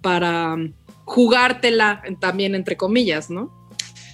para 0.01 0.57
jugártela 1.05 2.03
también, 2.19 2.53
entre 2.55 2.75
comillas, 2.75 3.29
¿no? 3.29 3.51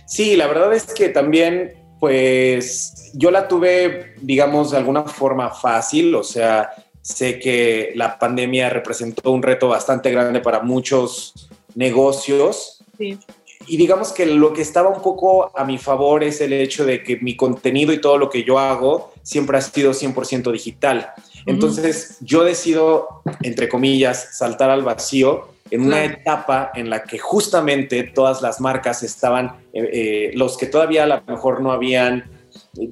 Sí, 0.05 0.35
la 0.35 0.47
verdad 0.47 0.73
es 0.73 0.93
que 0.93 1.09
también 1.09 1.73
pues 1.99 3.11
yo 3.13 3.31
la 3.31 3.47
tuve, 3.47 4.13
digamos, 4.21 4.71
de 4.71 4.77
alguna 4.77 5.03
forma 5.03 5.49
fácil, 5.49 6.15
o 6.15 6.23
sea, 6.23 6.71
sé 7.01 7.39
que 7.39 7.91
la 7.95 8.17
pandemia 8.17 8.69
representó 8.69 9.31
un 9.31 9.43
reto 9.43 9.67
bastante 9.67 10.11
grande 10.11 10.39
para 10.39 10.61
muchos 10.61 11.49
negocios. 11.75 12.83
Y 12.97 13.77
digamos 13.77 14.11
que 14.13 14.25
lo 14.25 14.53
que 14.53 14.61
estaba 14.61 14.89
un 14.89 15.01
poco 15.01 15.51
a 15.57 15.63
mi 15.63 15.77
favor 15.77 16.23
es 16.23 16.41
el 16.41 16.53
hecho 16.53 16.85
de 16.85 17.03
que 17.03 17.17
mi 17.17 17.35
contenido 17.35 17.93
y 17.93 18.01
todo 18.01 18.17
lo 18.17 18.29
que 18.29 18.43
yo 18.43 18.57
hago 18.57 19.11
siempre 19.21 19.57
ha 19.57 19.61
sido 19.61 19.91
100% 19.91 20.51
digital. 20.51 21.11
Entonces 21.45 22.17
yo 22.21 22.43
decido, 22.43 23.21
entre 23.43 23.69
comillas, 23.69 24.37
saltar 24.37 24.69
al 24.69 24.83
vacío 24.83 25.49
en 25.71 25.81
una 25.81 26.03
etapa 26.03 26.71
en 26.75 26.89
la 26.89 27.03
que 27.03 27.17
justamente 27.17 28.03
todas 28.03 28.41
las 28.41 28.59
marcas 28.59 29.03
estaban, 29.03 29.57
eh, 29.73 29.89
eh, 29.93 30.31
los 30.35 30.57
que 30.57 30.65
todavía 30.65 31.03
a 31.03 31.07
lo 31.07 31.21
mejor 31.27 31.61
no 31.61 31.71
habían 31.71 32.29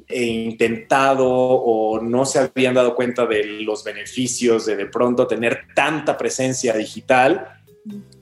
eh, 0.07 0.23
intentado 0.23 1.27
o 1.27 1.99
no 2.01 2.25
se 2.25 2.39
habían 2.39 2.73
dado 2.73 2.95
cuenta 2.95 3.25
de 3.25 3.43
los 3.43 3.83
beneficios 3.83 4.65
de 4.65 4.75
de 4.75 4.85
pronto 4.85 5.27
tener 5.27 5.65
tanta 5.75 6.17
presencia 6.17 6.73
digital, 6.73 7.56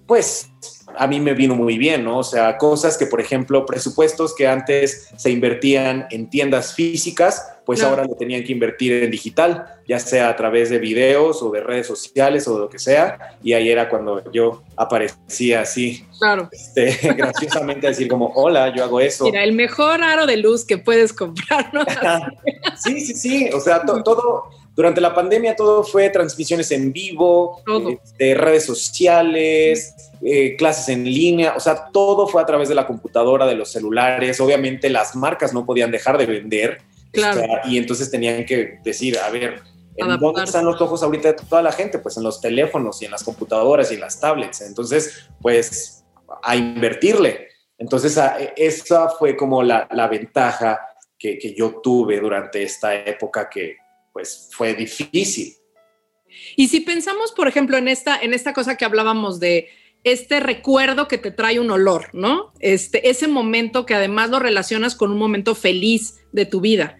pues 0.07 0.49
a 0.97 1.07
mí 1.07 1.19
me 1.19 1.33
vino 1.33 1.55
muy 1.55 1.77
bien, 1.77 2.03
¿no? 2.03 2.19
O 2.19 2.23
sea, 2.23 2.57
cosas 2.57 2.97
que, 2.97 3.05
por 3.05 3.19
ejemplo, 3.19 3.65
presupuestos 3.65 4.33
que 4.35 4.47
antes 4.47 5.09
se 5.17 5.31
invertían 5.31 6.07
en 6.11 6.29
tiendas 6.29 6.73
físicas, 6.73 7.51
pues 7.65 7.81
ahora 7.81 8.05
lo 8.05 8.15
tenían 8.15 8.43
que 8.43 8.51
invertir 8.51 9.03
en 9.03 9.09
digital, 9.09 9.65
ya 9.87 9.99
sea 9.99 10.29
a 10.29 10.35
través 10.35 10.69
de 10.69 10.77
videos 10.77 11.41
o 11.41 11.49
de 11.49 11.61
redes 11.61 11.87
sociales 11.87 12.47
o 12.47 12.53
de 12.53 12.59
lo 12.59 12.69
que 12.69 12.77
sea. 12.77 13.37
Y 13.43 13.53
ahí 13.53 13.69
era 13.69 13.89
cuando 13.89 14.31
yo 14.31 14.63
aparecía 14.77 15.61
así, 15.61 16.05
claro. 16.19 16.47
Este, 16.51 17.13
graciosamente 17.17 17.87
a 17.87 17.89
decir 17.89 18.07
como, 18.07 18.27
hola, 18.35 18.73
yo 18.75 18.83
hago 18.83 18.99
eso. 18.99 19.25
Mira, 19.25 19.43
el 19.43 19.53
mejor 19.53 20.03
aro 20.03 20.27
de 20.27 20.37
luz 20.37 20.63
que 20.63 20.77
puedes 20.77 21.11
comprar, 21.11 21.73
¿no? 21.73 21.83
sí, 22.77 23.01
sí, 23.01 23.15
sí. 23.15 23.49
O 23.51 23.59
sea, 23.59 23.81
todo 23.81 24.45
durante 24.75 24.99
la 24.99 25.15
pandemia 25.15 25.55
todo 25.55 25.83
fue 25.83 26.09
transmisiones 26.09 26.69
en 26.71 26.91
vivo, 26.91 27.63
de 27.65 27.93
este, 28.03 28.33
redes 28.35 28.65
sociales, 28.65 29.95
eh, 30.21 30.57
clases 30.57 30.89
en 30.89 31.05
línea, 31.05 31.53
o 31.55 31.61
sea, 31.61 31.89
todo 31.93 32.27
fue 32.27 32.41
a 32.41 32.45
través 32.45 32.67
de 32.67 32.75
la 32.75 32.85
computadora, 32.85 33.45
de 33.45 33.55
los 33.55 33.71
celulares. 33.71 34.39
Obviamente 34.41 34.89
las 34.89 35.15
marcas 35.15 35.53
no 35.53 35.65
podían 35.65 35.91
dejar 35.91 36.17
de 36.17 36.25
vender. 36.25 36.81
Claro. 37.13 37.41
y 37.63 37.77
entonces 37.77 38.11
tenían 38.11 38.45
que 38.45 38.79
decir, 38.83 39.17
a 39.17 39.29
ver, 39.29 39.61
¿en 39.95 40.19
dónde 40.19 40.43
están 40.43 40.65
los 40.65 40.81
ojos 40.81 41.01
ahorita 41.01 41.29
de 41.29 41.35
toda 41.35 41.61
la 41.61 41.71
gente? 41.71 41.97
Pues 41.97 42.17
en 42.17 42.23
los 42.23 42.41
teléfonos 42.41 43.01
y 43.01 43.05
en 43.05 43.11
las 43.11 43.23
computadoras 43.23 43.89
y 43.89 43.93
en 43.93 44.01
las 44.01 44.19
tablets. 44.19 44.59
Entonces, 44.59 45.29
pues 45.41 46.03
a 46.43 46.57
invertirle. 46.57 47.47
Entonces, 47.77 48.19
esa 48.57 49.07
fue 49.07 49.37
como 49.37 49.63
la, 49.63 49.87
ventaja 50.11 50.81
que, 51.17 51.37
que 51.37 51.53
yo 51.53 51.79
tuve 51.81 52.19
durante 52.19 52.63
esta 52.63 52.93
época 52.93 53.49
que, 53.49 53.77
pues 54.15 54.47
fue 54.53 54.73
difícil. 54.73 55.55
Y 56.55 56.69
si 56.69 56.79
pensamos, 56.79 57.33
por 57.33 57.49
ejemplo, 57.49 57.75
en 57.75 57.89
esta, 57.89 58.17
en 58.17 58.33
esta 58.33 58.53
cosa 58.53 58.77
que 58.77 58.85
hablábamos 58.85 59.41
de 59.41 59.67
este 60.05 60.39
recuerdo 60.39 61.09
que 61.09 61.17
te 61.17 61.31
trae 61.31 61.59
un 61.59 61.69
olor, 61.69 62.11
¿no? 62.13 62.53
Este, 62.61 63.09
ese 63.09 63.27
momento 63.27 63.85
que 63.85 63.93
además 63.93 64.29
lo 64.29 64.39
relacionas 64.39 64.95
con 64.95 65.11
un 65.11 65.17
momento 65.17 65.53
feliz 65.53 66.15
de 66.31 66.45
tu 66.45 66.61
vida. 66.61 66.95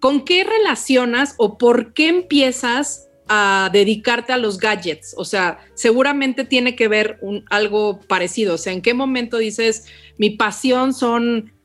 ¿Con 0.00 0.24
qué 0.24 0.42
relacionas 0.42 1.36
o 1.38 1.58
por 1.58 1.94
qué 1.94 2.08
empiezas 2.08 3.06
a 3.28 3.70
dedicarte 3.72 4.32
a 4.32 4.38
los 4.38 4.58
gadgets? 4.58 5.14
O 5.16 5.24
sea, 5.24 5.60
seguramente 5.74 6.42
tiene 6.44 6.74
que 6.74 6.88
ver 6.88 7.18
un, 7.22 7.44
algo 7.50 8.00
parecido. 8.00 8.54
O 8.54 8.58
sea, 8.58 8.72
¿en 8.72 8.82
qué 8.82 8.94
momento 8.94 9.38
dices, 9.38 9.86
mi 10.18 10.30
pasión 10.30 10.92
son 10.92 11.55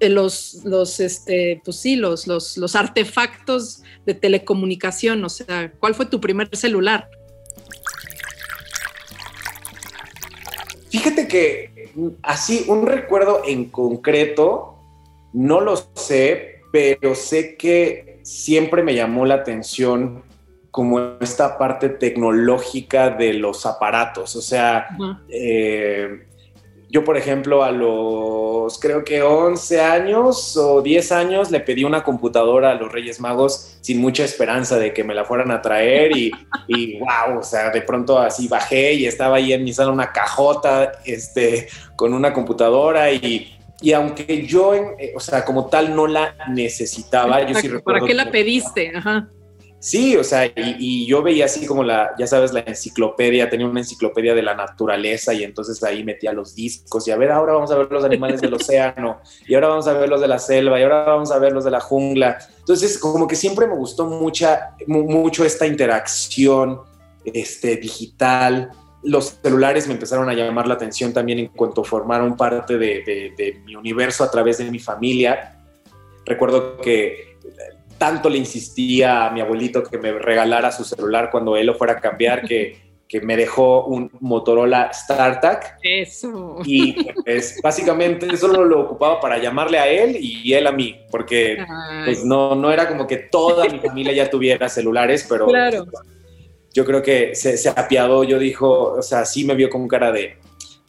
los, 0.00 0.60
los, 0.64 1.00
este, 1.00 1.60
pues 1.64 1.78
sí, 1.78 1.96
los, 1.96 2.26
los, 2.26 2.56
los 2.56 2.76
artefactos 2.76 3.82
de 4.06 4.14
telecomunicación? 4.14 5.24
O 5.24 5.28
sea, 5.28 5.72
¿cuál 5.78 5.94
fue 5.94 6.06
tu 6.06 6.20
primer 6.20 6.48
celular? 6.54 7.08
Fíjate 10.90 11.28
que 11.28 11.90
así, 12.22 12.64
un 12.68 12.86
recuerdo 12.86 13.42
en 13.46 13.66
concreto, 13.66 14.78
no 15.32 15.60
lo 15.60 15.76
sé, 15.94 16.62
pero 16.72 17.14
sé 17.14 17.56
que 17.56 18.20
siempre 18.22 18.82
me 18.82 18.94
llamó 18.94 19.26
la 19.26 19.34
atención 19.34 20.22
como 20.70 21.18
esta 21.20 21.58
parte 21.58 21.88
tecnológica 21.88 23.10
de 23.10 23.34
los 23.34 23.66
aparatos. 23.66 24.36
O 24.36 24.42
sea, 24.42 24.88
yo, 26.90 27.04
por 27.04 27.16
ejemplo, 27.16 27.64
a 27.64 27.70
los 27.70 28.78
creo 28.78 29.04
que 29.04 29.22
11 29.22 29.80
años 29.80 30.56
o 30.56 30.80
10 30.80 31.12
años 31.12 31.50
le 31.50 31.60
pedí 31.60 31.84
una 31.84 32.02
computadora 32.02 32.70
a 32.70 32.74
los 32.74 32.90
Reyes 32.90 33.20
Magos 33.20 33.78
sin 33.82 34.00
mucha 34.00 34.24
esperanza 34.24 34.78
de 34.78 34.94
que 34.94 35.04
me 35.04 35.14
la 35.14 35.24
fueran 35.24 35.50
a 35.50 35.60
traer 35.60 36.16
y, 36.16 36.32
y 36.66 36.98
wow, 36.98 37.40
o 37.40 37.42
sea, 37.42 37.70
de 37.70 37.82
pronto 37.82 38.18
así 38.18 38.48
bajé 38.48 38.94
y 38.94 39.06
estaba 39.06 39.36
ahí 39.36 39.52
en 39.52 39.64
mi 39.64 39.72
sala 39.72 39.92
una 39.92 40.12
cajota 40.12 40.92
este, 41.04 41.68
con 41.94 42.14
una 42.14 42.32
computadora 42.32 43.12
y, 43.12 43.54
y 43.82 43.92
aunque 43.92 44.46
yo, 44.46 44.74
eh, 44.74 45.12
o 45.14 45.20
sea, 45.20 45.44
como 45.44 45.66
tal 45.66 45.94
no 45.94 46.06
la 46.06 46.34
necesitaba, 46.48 47.42
yo 47.42 47.54
sí 47.54 47.68
recuerdo... 47.68 48.00
¿Para 48.00 48.06
qué 48.06 48.14
la 48.14 48.30
pediste? 48.30 48.92
Ajá. 48.96 49.28
Sí, 49.80 50.16
o 50.16 50.24
sea, 50.24 50.50
y, 50.56 51.06
yo 51.06 51.22
veía 51.22 51.44
así 51.44 51.64
como 51.64 51.84
la, 51.84 52.10
ya 52.18 52.26
sabes, 52.26 52.52
la 52.52 52.60
enciclopedia, 52.60 53.48
tenía 53.48 53.66
una 53.66 53.78
enciclopedia 53.78 54.34
de 54.34 54.42
la 54.42 54.54
naturaleza 54.54 55.32
y 55.32 55.44
entonces 55.44 55.82
ahí 55.84 56.02
metía 56.02 56.32
los 56.32 56.56
discos 56.56 57.06
y 57.06 57.12
a 57.12 57.16
ver, 57.16 57.30
ahora 57.30 57.52
vamos 57.52 57.70
a 57.70 57.78
ver 57.78 57.90
los 57.90 58.02
animales 58.04 58.40
del 58.40 58.54
océano 58.54 59.20
y 59.46 59.54
ahora 59.54 59.68
vamos 59.68 59.86
a 59.86 59.92
ver 59.92 60.08
los 60.08 60.20
de 60.20 60.26
la 60.26 60.40
selva 60.40 60.80
y 60.80 60.82
ahora 60.82 61.04
vamos 61.04 61.30
a 61.30 61.38
ver 61.38 61.52
los 61.52 61.64
de 61.64 61.70
la 61.70 61.78
jungla. 61.78 62.38
Entonces, 62.58 62.98
como 62.98 63.28
que 63.28 63.36
siempre 63.36 63.68
me 63.68 63.74
gustó 63.74 64.06
mucha, 64.06 64.74
mucho 64.88 65.44
esta 65.44 65.64
interacción 65.64 66.80
este, 67.24 67.76
digital. 67.76 68.72
Los 69.04 69.38
celulares 69.40 69.86
me 69.86 69.94
empezaron 69.94 70.28
a 70.28 70.34
llamar 70.34 70.66
la 70.66 70.74
atención 70.74 71.12
también 71.12 71.38
en 71.38 71.46
cuanto 71.48 71.84
formaron 71.84 72.36
parte 72.36 72.78
de, 72.78 73.04
de 73.36 73.62
mi 73.64 73.76
universo 73.76 74.24
a 74.24 74.30
través 74.30 74.58
de 74.58 74.68
mi 74.72 74.80
familia. 74.80 75.56
Recuerdo 76.26 76.78
que 76.78 77.28
tanto 77.98 78.30
le 78.30 78.38
insistía 78.38 79.26
a 79.26 79.30
mi 79.30 79.40
abuelito 79.40 79.82
que 79.82 79.98
me 79.98 80.12
regalara 80.12 80.72
su 80.72 80.84
celular 80.84 81.30
cuando 81.30 81.56
él 81.56 81.66
lo 81.66 81.74
fuera 81.74 81.94
a 81.94 82.00
cambiar 82.00 82.42
que, 82.42 82.80
que 83.08 83.20
me 83.20 83.36
dejó 83.36 83.84
un 83.86 84.10
Motorola 84.20 84.92
StarTAC. 84.92 85.78
Eso. 85.82 86.58
Y 86.64 86.94
pues, 87.24 87.58
básicamente 87.62 88.36
solo 88.36 88.64
lo 88.64 88.80
ocupaba 88.82 89.20
para 89.20 89.38
llamarle 89.38 89.78
a 89.78 89.88
él 89.88 90.16
y 90.20 90.52
él 90.52 90.66
a 90.66 90.72
mí, 90.72 91.00
porque 91.10 91.58
pues, 92.04 92.24
no, 92.24 92.54
no 92.54 92.70
era 92.70 92.86
como 92.86 93.06
que 93.06 93.16
toda 93.16 93.66
mi 93.68 93.78
familia 93.78 94.12
ya 94.12 94.30
tuviera 94.30 94.68
celulares, 94.68 95.26
pero 95.28 95.46
claro. 95.46 95.86
yo 96.72 96.84
creo 96.84 97.02
que 97.02 97.34
se, 97.34 97.56
se 97.56 97.70
apiadó, 97.70 98.24
yo 98.24 98.38
dijo, 98.38 98.92
o 98.92 99.02
sea, 99.02 99.24
sí 99.24 99.44
me 99.44 99.54
vio 99.54 99.70
con 99.70 99.88
cara 99.88 100.12
de 100.12 100.36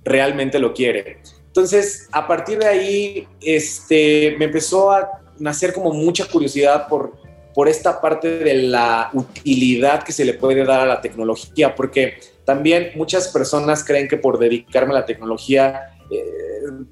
realmente 0.04 0.60
lo 0.60 0.74
quiere. 0.74 1.22
Entonces, 1.48 2.08
a 2.12 2.28
partir 2.28 2.60
de 2.60 2.67
ahí, 2.67 3.28
este, 3.41 4.36
me 4.38 4.45
empezó 4.45 4.91
a 4.91 5.10
nacer 5.39 5.73
como 5.73 5.91
mucha 5.91 6.25
curiosidad 6.25 6.88
por, 6.88 7.17
por 7.54 7.67
esta 7.67 7.99
parte 8.02 8.39
de 8.39 8.54
la 8.63 9.10
utilidad 9.13 10.04
que 10.04 10.12
se 10.12 10.25
le 10.25 10.34
puede 10.34 10.63
dar 10.63 10.82
a 10.82 10.86
la 10.86 11.02
tecnología, 11.02 11.75
porque 11.75 12.19
también 12.45 12.91
muchas 12.95 13.28
personas 13.30 13.84
creen 13.84 14.08
que 14.08 14.17
por 14.17 14.39
dedicarme 14.39 14.93
a 14.93 14.99
la 14.99 15.06
tecnología, 15.06 15.93
eh, 16.12 16.86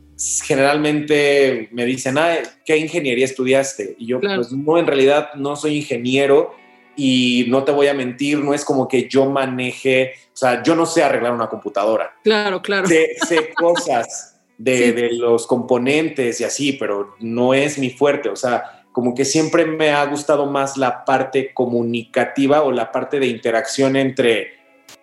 generalmente 0.43 1.69
me 1.71 1.85
dicen, 1.85 2.17
ah, 2.17 2.35
¿qué 2.65 2.77
ingeniería 2.77 3.25
estudiaste? 3.25 3.95
Y 3.99 4.07
yo, 4.07 4.19
pues 4.19 4.51
no, 4.51 4.77
en 4.77 4.87
realidad 4.87 5.29
no 5.35 5.55
soy 5.55 5.77
ingeniero 5.77 6.53
y 6.95 7.45
no 7.49 7.63
te 7.63 7.71
voy 7.71 7.87
a 7.87 7.93
mentir, 7.93 8.39
no 8.39 8.53
es 8.53 8.65
como 8.65 8.87
que 8.87 9.07
yo 9.07 9.29
maneje, 9.29 10.13
o 10.33 10.37
sea, 10.37 10.63
yo 10.63 10.75
no 10.75 10.85
sé 10.85 11.03
arreglar 11.03 11.33
una 11.33 11.47
computadora. 11.47 12.13
Claro, 12.23 12.61
claro. 12.61 12.87
Sé, 12.87 13.15
sé 13.27 13.53
cosas 13.53 14.36
de, 14.57 15.09
los 15.13 15.47
componentes 15.47 16.41
y 16.41 16.43
así, 16.43 16.73
pero 16.73 17.15
no 17.19 17.53
es 17.53 17.77
mi 17.77 17.89
fuerte. 17.89 18.29
O 18.29 18.35
sea, 18.35 18.83
como 18.91 19.13
que 19.13 19.25
siempre 19.25 19.65
me 19.65 19.91
ha 19.91 20.05
gustado 20.05 20.45
más 20.45 20.77
la 20.77 21.05
parte 21.05 21.53
comunicativa 21.53 22.63
o 22.63 22.71
la 22.71 22.91
parte 22.91 23.19
de 23.19 23.27
interacción 23.27 23.95
entre 23.95 24.53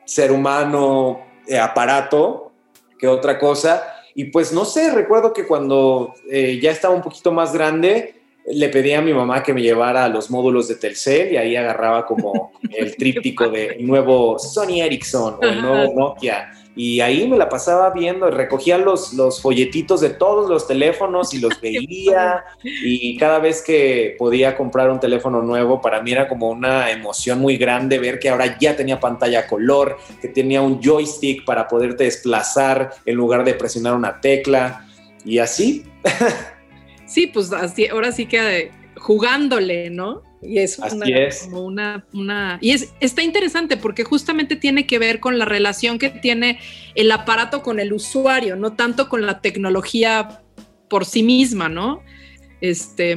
ser 0.05 0.33
humano, 0.33 1.21
eh, 1.47 1.59
aparato, 1.59 2.53
que 2.99 3.07
otra 3.07 3.39
cosa. 3.39 3.83
Y 4.15 4.25
pues 4.27 4.53
no 4.53 4.65
sé, 4.65 4.93
recuerdo 4.93 5.33
que 5.33 5.47
cuando 5.47 6.15
eh, 6.31 6.59
ya 6.61 6.71
estaba 6.71 6.95
un 6.95 7.03
poquito 7.03 7.33
más 7.33 7.53
grande, 7.53 8.15
le 8.47 8.69
pedí 8.69 8.93
a 8.93 9.01
mi 9.01 9.15
mamá 9.15 9.43
que 9.43 9.55
me 9.55 9.63
llevara 9.63 10.05
a 10.05 10.09
los 10.09 10.31
módulos 10.31 10.69
de 10.69 10.77
Telcel 10.77 11.33
y 11.33 11.37
ahí 11.37 11.57
agarraba 11.57 12.07
como 12.07 12.53
el 12.71 12.95
tríptico 12.97 13.49
de 13.49 13.77
nuevo 13.81 14.39
Sony 14.39 14.83
Ericsson 14.83 15.39
o 15.41 15.43
el 15.43 15.63
nuevo 15.63 15.95
Nokia 15.95 16.51
y 16.77 17.01
ahí 17.01 17.29
me 17.29 17.37
la 17.37 17.49
pasaba 17.49 17.91
viendo, 17.91 18.31
recogía 18.31 18.79
los, 18.79 19.13
los 19.13 19.41
folletitos 19.41 20.01
de 20.01 20.11
todos 20.11 20.51
los 20.51 20.67
teléfonos 20.67 21.33
y 21.33 21.39
los 21.39 21.61
veía 21.63 22.45
y 22.63 23.17
cada 23.17 23.39
vez 23.39 23.63
que 23.63 24.17
podía 24.19 24.57
comprar 24.57 24.91
un 24.91 24.99
teléfono 24.99 25.41
nuevo 25.41 25.81
para 25.81 26.03
mí 26.03 26.13
era 26.13 26.29
como 26.29 26.51
una 26.51 26.91
emoción 26.91 27.39
muy 27.39 27.57
grande 27.57 27.99
ver 27.99 28.19
que 28.19 28.29
ahora 28.29 28.59
ya 28.59 28.77
tenía 28.77 28.99
pantalla 28.99 29.47
color, 29.47 29.99
que 30.21 30.29
tenía 30.29 30.63
un 30.63 30.83
joystick 30.83 31.45
para 31.45 31.69
poderte 31.69 32.05
desplazar 32.05 32.93
en 33.07 33.15
lugar 33.15 33.45
de 33.45 33.55
presionar 33.55 33.95
una 33.95 34.21
tecla 34.21 34.87
y 35.25 35.39
así. 35.39 35.85
Sí, 37.07 37.27
pues 37.27 37.53
así, 37.53 37.87
ahora 37.87 38.11
sí 38.13 38.27
que 38.27 38.73
jugándole, 39.05 39.91
¿no? 39.91 40.23
Y 40.41 40.61
es, 40.61 40.79
una, 40.79 41.07
es. 41.07 41.43
como 41.43 41.63
una, 41.63 42.07
una, 42.15 42.59
y 42.63 42.71
es, 42.71 42.95
está 43.01 43.23
interesante 43.23 43.77
porque 43.77 44.03
justamente 44.03 44.57
tiene 44.57 44.87
que 44.87 44.99
ver 44.99 45.21
con 45.21 45.39
la 45.39 45.45
relación 45.45 45.99
que 45.99 46.09
tiene 46.09 46.59
el 46.95 47.13
aparato 47.13 47.63
con 47.63 47.81
el 47.81 47.93
usuario, 47.93 48.57
no 48.57 48.73
tanto 48.73 49.11
con 49.11 49.27
la 49.27 49.43
tecnología 49.43 50.43
por 50.89 51.05
sí 51.05 51.23
misma, 51.23 51.69
¿no? 51.69 52.01
Este. 52.63 53.15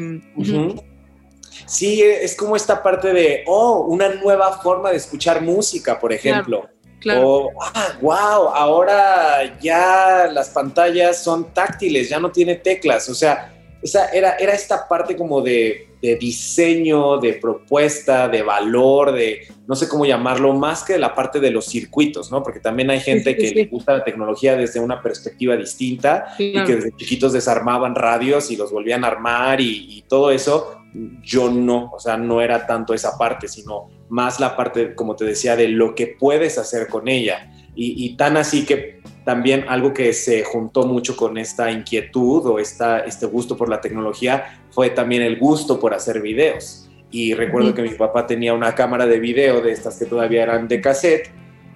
Sí, 1.65 2.01
es 2.01 2.35
como 2.35 2.57
esta 2.57 2.83
parte 2.83 3.13
de, 3.13 3.43
oh, 3.47 3.85
una 3.87 4.09
nueva 4.09 4.59
forma 4.59 4.91
de 4.91 4.97
escuchar 4.97 5.41
música, 5.41 5.97
por 5.97 6.11
ejemplo. 6.11 6.67
Claro. 6.99 7.29
O, 7.29 7.51
ah, 7.61 7.97
wow, 8.01 8.49
ahora 8.49 9.57
ya 9.61 10.29
las 10.33 10.49
pantallas 10.49 11.23
son 11.23 11.53
táctiles, 11.53 12.09
ya 12.09 12.19
no 12.19 12.29
tiene 12.29 12.55
teclas. 12.55 13.07
O 13.07 13.15
sea, 13.15 13.56
esa 13.81 14.09
era, 14.09 14.35
era 14.37 14.53
esta 14.53 14.87
parte 14.87 15.15
como 15.15 15.41
de, 15.41 15.85
diseño, 16.01 17.17
de 17.17 17.33
propuesta, 17.33 18.27
de 18.27 18.41
valor, 18.41 19.11
de 19.11 19.47
no 19.67 19.75
sé 19.75 19.89
cómo 19.89 20.05
llamarlo, 20.05 20.53
más 20.53 20.83
que 20.83 20.97
la 20.97 21.13
parte 21.13 21.39
de 21.39 21.51
los 21.51 21.65
circuitos, 21.65 22.31
¿no? 22.31 22.41
Porque 22.43 22.59
también 22.59 22.89
hay 22.89 22.99
gente 22.99 23.35
que 23.35 23.51
le 23.51 23.65
gusta 23.65 23.97
la 23.97 24.03
tecnología 24.03 24.55
desde 24.55 24.79
una 24.79 25.01
perspectiva 25.01 25.55
distinta 25.57 26.35
y 26.37 26.53
que 26.63 26.75
desde 26.75 26.95
chiquitos 26.95 27.33
desarmaban 27.33 27.95
radios 27.95 28.49
y 28.51 28.55
los 28.55 28.71
volvían 28.71 29.03
a 29.03 29.07
armar 29.07 29.59
y, 29.59 30.03
todo 30.07 30.31
eso. 30.31 30.79
Yo 31.21 31.51
no, 31.51 31.91
o 31.93 31.99
sea, 31.99 32.15
no 32.15 32.41
era 32.41 32.65
tanto 32.65 32.93
esa 32.93 33.17
parte, 33.17 33.47
sino 33.47 33.89
más 34.07 34.39
la 34.39 34.55
parte, 34.55 34.95
como 34.95 35.15
te 35.15 35.25
decía, 35.25 35.55
de 35.55 35.67
lo 35.67 35.93
que 35.95 36.07
puedes 36.07 36.57
hacer 36.57 36.87
con 36.87 37.07
ella. 37.07 37.51
y 37.75 38.15
tan 38.15 38.37
así 38.37 38.65
que 38.65 38.97
también 39.27 39.65
algo 39.67 39.93
que 39.93 40.13
se 40.13 40.45
juntó 40.45 40.85
mucho 40.85 41.17
con 41.17 41.37
esta 41.37 41.69
inquietud 41.69 42.45
o 42.45 42.59
esta, 42.59 42.99
este 42.99 43.25
gusto 43.25 43.57
por 43.57 43.67
la 43.67 43.81
tecnología 43.81 44.61
fue 44.71 44.89
también 44.89 45.21
el 45.21 45.37
gusto 45.37 45.81
por 45.81 45.93
hacer 45.93 46.21
videos. 46.21 46.89
Y 47.11 47.33
recuerdo 47.33 47.73
que 47.73 47.81
mi 47.81 47.89
papá 47.89 48.25
tenía 48.25 48.53
una 48.53 48.73
cámara 48.73 49.05
de 49.05 49.19
video 49.19 49.59
de 49.59 49.73
estas 49.73 49.99
que 49.99 50.05
todavía 50.05 50.43
eran 50.43 50.69
de 50.69 50.79
cassette 50.79 51.29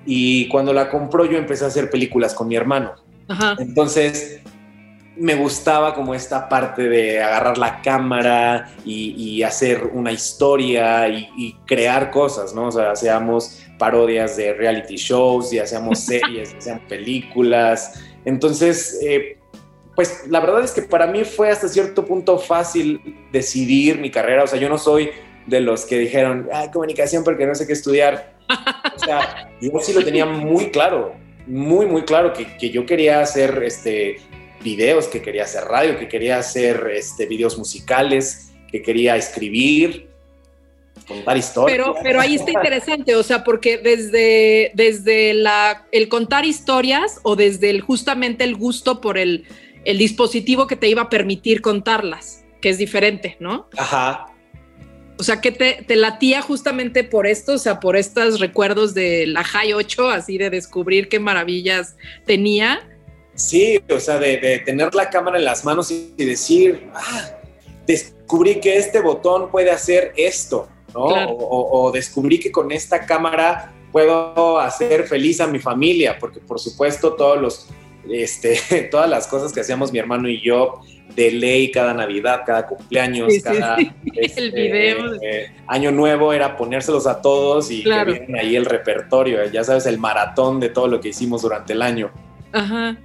y 0.06 0.48
cuando 0.48 0.72
la 0.72 0.90
compró 0.90 1.26
yo 1.26 1.38
empecé 1.38 1.66
a 1.66 1.68
hacer 1.68 1.90
películas 1.90 2.34
con 2.34 2.48
mi 2.48 2.56
hermano. 2.56 2.94
Entonces 3.60 4.40
me 5.18 5.36
gustaba 5.36 5.94
como 5.94 6.16
esta 6.16 6.48
parte 6.48 6.88
de 6.88 7.22
agarrar 7.22 7.58
la 7.58 7.82
cámara 7.82 8.72
y, 8.86 9.44
hacer 9.44 9.90
una 9.92 10.14
historia 10.14 11.10
y, 11.10 11.30
y, 11.36 11.54
crear 11.66 12.12
cosas, 12.12 12.56
¿no? 12.56 12.68
O 12.68 12.72
sea, 12.72 12.92
hacíamos 12.92 13.60
parodias 13.82 14.38
de 14.38 14.54
reality 14.54 14.96
shows 14.96 15.52
y 15.52 15.58
hacíamos 15.58 16.00
series, 16.06 16.54
hacíamos 16.54 16.84
películas. 16.84 18.00
Entonces, 18.26 19.00
eh, 19.02 19.40
pues 19.96 20.28
la 20.28 20.40
verdad 20.40 20.64
es 20.64 20.72
que 20.72 20.84
para 20.84 21.08
mí 21.08 21.24
fue 21.24 21.50
hasta 21.50 21.68
cierto 21.68 22.06
punto 22.06 22.38
fácil 22.38 23.02
decidir 23.32 23.98
mi 23.98 24.12
carrera. 24.12 24.44
O 24.44 24.48
sea, 24.48 24.60
yo 24.60 24.70
no 24.70 24.78
soy 24.78 25.10
de 25.48 25.62
los 25.62 25.86
que 25.86 25.98
dijeron, 25.98 26.48
ah, 26.54 26.70
comunicación 26.72 27.24
porque 27.24 27.48
no 27.48 27.56
sé 27.56 27.66
qué 27.66 27.74
estudiar. 27.74 28.36
O 28.96 29.00
sea, 29.00 29.52
yo 29.62 29.72
sí 29.82 29.94
lo 29.94 30.04
tenía 30.04 30.28
muy 30.28 30.70
claro, 30.70 31.16
muy, 31.48 31.88
muy 31.88 32.04
claro 32.04 32.34
que, 32.34 32.56
que 32.58 32.70
yo 32.70 32.86
quería 32.86 33.22
hacer 33.22 33.64
este, 33.64 34.18
videos, 34.64 35.08
que 35.08 35.24
quería 35.24 35.46
hacer 35.46 35.64
radio, 35.64 35.98
que 35.98 36.08
quería 36.08 36.38
hacer 36.38 36.88
este, 36.94 37.26
videos 37.26 37.58
musicales, 37.58 38.52
que 38.72 38.84
quería 38.84 39.16
escribir, 39.16 40.11
contar 41.06 41.38
historias. 41.38 41.78
Pero, 41.78 41.96
pero 42.02 42.22
ahí 42.22 42.36
está 42.36 42.52
interesante, 42.52 43.16
o 43.16 43.24
sea, 43.24 43.44
porque 43.44 43.78
desde, 43.78 44.72
desde 44.74 45.34
la, 45.34 45.86
el 45.92 46.10
contar 46.10 46.46
historias 46.46 47.20
o 47.24 47.36
desde 47.36 47.70
el, 47.70 47.82
justamente 47.82 48.44
el 48.44 48.56
gusto 48.56 49.02
por 49.02 49.18
el, 49.18 49.46
el 49.86 49.98
dispositivo 49.98 50.68
que 50.68 50.76
te 50.76 50.88
iba 50.88 51.04
a 51.04 51.10
permitir 51.10 51.62
contarlas, 51.62 52.44
que 52.62 52.70
es 52.70 52.78
diferente, 52.78 53.38
¿no? 53.40 53.68
Ajá. 53.78 54.28
O 55.18 55.24
sea, 55.24 55.40
que 55.40 55.52
te, 55.52 55.84
te 55.88 55.96
latía 55.96 56.42
justamente 56.42 57.04
por 57.04 57.28
esto, 57.28 57.54
o 57.54 57.58
sea, 57.58 57.80
por 57.80 57.96
estos 57.96 58.40
recuerdos 58.40 58.94
de 58.94 59.28
la 59.28 59.44
High 59.44 59.74
8, 59.74 60.10
así 60.10 60.38
de 60.38 60.50
descubrir 60.50 61.10
qué 61.10 61.20
maravillas 61.20 61.96
tenía. 62.26 62.90
Sí, 63.36 63.80
o 63.90 64.00
sea, 64.00 64.18
de, 64.18 64.38
de 64.38 64.60
tener 64.60 64.96
la 64.96 65.10
cámara 65.10 65.38
en 65.38 65.46
las 65.46 65.64
manos 65.64 65.92
y 65.92 66.14
decir, 66.18 66.90
ah, 66.96 67.38
descubrí 67.86 68.60
que 68.60 68.78
este 68.78 69.00
botón 69.00 69.52
puede 69.52 69.72
hacer 69.72 70.14
esto. 70.16 70.70
O, 70.94 71.92
descubrí 71.94 72.40
que 72.40 72.52
con 72.52 72.72
esta 72.72 73.06
cámara 73.06 73.72
puedo 73.92 74.60
hacer 74.60 75.08
feliz 75.08 75.42
a 75.42 75.48
mi 75.48 75.60
familia, 75.60 76.18
porque 76.20 76.40
por 76.40 76.60
supuesto 76.60 77.14
todos 77.14 77.42
los, 77.42 77.70
este, 78.10 78.60
todas 78.92 79.10
las 79.10 79.28
cosas 79.28 79.52
que 79.52 79.62
hacíamos 79.62 79.92
mi 79.92 80.00
hermano 80.00 80.30
y 80.30 80.42
yo, 80.42 80.82
de 81.16 81.32
ley 81.32 81.72
cada 81.72 81.94
Navidad, 81.94 82.44
cada 82.46 82.66
cumpleaños, 82.68 83.34
cada 83.44 83.78
este, 84.16 84.92
eh, 84.92 85.52
año 85.68 85.92
nuevo 85.92 86.32
era 86.32 86.56
ponérselos 86.56 87.06
a 87.06 87.22
todos 87.22 87.70
y 87.70 87.84
que 87.84 88.06
vienen 88.06 88.36
ahí 88.38 88.56
el 88.56 88.66
repertorio, 88.66 89.44
ya 89.52 89.64
sabes, 89.64 89.86
el 89.86 89.98
maratón 89.98 90.60
de 90.60 90.70
todo 90.70 90.88
lo 90.88 91.02
que 91.02 91.10
hicimos 91.10 91.42
durante 91.42 91.74
el 91.74 91.82
año. 91.82 92.12
Ajá. 92.54 92.98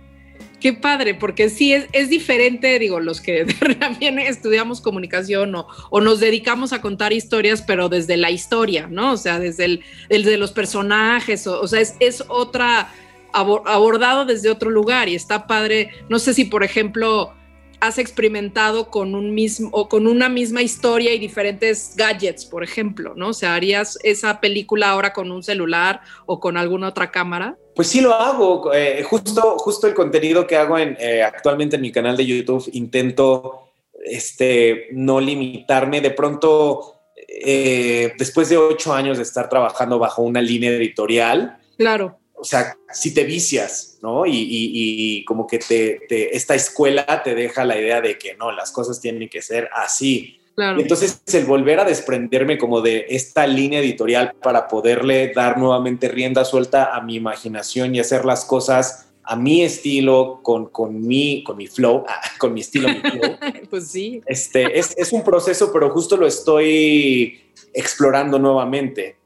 Qué 0.66 0.72
padre, 0.72 1.14
porque 1.14 1.48
sí 1.48 1.72
es, 1.72 2.11
diferente, 2.11 2.76
digo, 2.81 2.98
los 2.98 3.20
que 3.20 3.44
también 3.79 4.18
estudiamos 4.18 4.81
comunicación 4.81 5.55
o, 5.55 6.00
nos 6.00 6.18
dedicamos 6.18 6.72
a 6.72 6.81
contar 6.81 7.12
historias, 7.12 7.62
pero 7.62 7.88
desde 7.88 8.16
la 8.16 8.33
historia, 8.33 8.88
¿no? 8.90 9.12
O 9.12 9.16
sea, 9.16 9.38
desde 9.38 9.81
el, 10.09 10.40
los 10.40 10.50
personajes, 10.50 11.46
o, 11.46 11.68
sea, 11.68 11.81
es, 11.81 11.94
es 12.00 12.24
otra, 12.26 12.92
abordado 13.33 14.24
desde 14.24 14.50
otro 14.50 14.68
lugar 14.70 15.09
y 15.09 15.14
está 15.14 15.46
padre. 15.46 15.90
No 16.09 16.18
sé 16.18 16.35
si, 16.35 16.44
por 16.44 16.64
ejemplo, 16.64 17.33
has 17.79 17.98
experimentado 17.98 18.90
con 18.90 19.14
un 19.14 19.37
mismo 19.37 19.68
o 19.70 19.88
con 19.88 20.09
una 20.09 20.29
misma 20.29 20.62
historia 20.62 21.14
y 21.14 21.20
diferentes 21.20 21.92
gadgets, 21.94 22.44
por 22.44 22.64
ejemplo, 22.64 23.14
¿no? 23.14 23.29
O 23.29 23.35
sea, 23.35 23.55
harías 23.55 24.00
esa 24.02 24.40
película 24.40 24.90
ahora 24.90 25.12
con 25.12 25.31
un 25.31 25.44
celular 25.44 26.00
o 26.26 26.40
con 26.40 26.57
alguna 26.57 26.88
otra 26.88 27.12
cámara. 27.12 27.57
Pues 27.76 27.88
sí 27.88 28.00
lo 28.00 28.14
hago. 28.14 28.72
Eh, 28.72 29.02
justo, 29.02 29.58
justo 29.58 29.86
el 29.86 29.92
contenido 29.92 30.46
que 30.46 30.56
hago 30.56 30.78
en, 30.78 30.96
eh, 30.98 31.22
actualmente 31.22 31.76
en 31.76 31.82
mi 31.82 31.92
canal 31.92 32.16
de 32.16 32.24
YouTube 32.24 32.70
intento 32.72 33.68
este, 34.02 34.88
no 34.92 35.20
limitarme. 35.20 36.00
De 36.00 36.10
pronto, 36.10 37.02
eh, 37.28 38.14
después 38.18 38.48
de 38.48 38.56
ocho 38.56 38.94
años 38.94 39.18
de 39.18 39.24
estar 39.24 39.50
trabajando 39.50 39.98
bajo 39.98 40.22
una 40.22 40.40
línea 40.40 40.70
editorial, 40.70 41.58
claro. 41.76 42.18
O 42.38 42.44
sea, 42.44 42.76
si 42.92 43.12
te 43.14 43.24
vicias, 43.24 43.98
¿no? 44.02 44.24
Y, 44.26 45.24
como 45.26 45.46
que 45.46 45.58
te, 45.58 46.36
esta 46.36 46.54
escuela 46.54 47.22
te 47.22 47.34
deja 47.34 47.64
la 47.64 47.78
idea 47.78 48.00
de 48.00 48.18
que 48.18 48.34
no, 48.34 48.52
las 48.52 48.72
cosas 48.72 49.00
tienen 49.00 49.28
que 49.28 49.40
ser 49.40 49.68
así. 49.74 50.36
Entonces, 50.57 51.23
el 51.35 51.45
volver 51.45 51.81
a 51.81 51.85
desprenderme 51.85 52.57
como 52.57 52.81
de 52.81 53.07
esta 53.11 53.47
línea 53.47 53.81
editorial 53.81 54.33
para 54.42 54.69
poderle 54.69 55.33
dar 55.35 55.59
nuevamente 55.59 56.09
rienda 56.09 56.45
suelta 56.47 56.95
a 56.95 57.03
mi 57.03 57.16
imaginación 57.16 57.95
y 57.95 58.01
hacer 58.01 58.25
las 58.25 58.45
cosas 58.45 59.07
a 59.23 59.37
mi 59.37 59.62
estilo, 59.62 60.40
con, 60.42 60.66
con, 60.66 61.07
mi, 61.07 61.42
con 61.45 61.57
mi 61.57 61.66
flow, 61.66 62.05
con 62.38 62.55
mi 62.55 62.61
estilo. 62.61 62.88
pues 63.71 63.90
sí. 63.90 64.23
Este, 64.25 64.79
es, 64.79 64.97
es 64.97 65.12
un 65.12 65.23
proceso, 65.23 65.71
pero 65.73 65.90
justo 65.90 66.16
lo 66.16 66.27
estoy 66.27 67.40
explorando 67.75 68.38
nuevamente. 68.38 69.16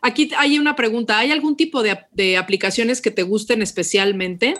Aquí 0.00 0.30
hay 0.36 0.58
una 0.58 0.74
pregunta, 0.76 1.18
¿hay 1.18 1.30
algún 1.30 1.56
tipo 1.56 1.82
de, 1.82 1.98
de 2.12 2.36
aplicaciones 2.36 3.00
que 3.00 3.10
te 3.10 3.22
gusten 3.22 3.62
especialmente? 3.62 4.54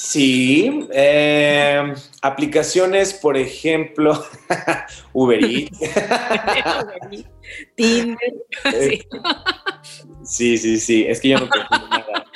Sí, 0.00 0.86
eh, 0.92 1.92
aplicaciones, 2.22 3.14
por 3.14 3.36
ejemplo, 3.36 4.24
Uber 5.12 5.44
Eats. 5.44 5.78
Tinder. 7.74 8.16
Eh, 8.64 9.00
sí. 10.22 10.58
sí, 10.58 10.78
sí, 10.78 11.04
es 11.08 11.20
que 11.20 11.30
yo 11.30 11.38
no 11.38 11.48
tengo 11.48 11.88
nada. 11.88 12.26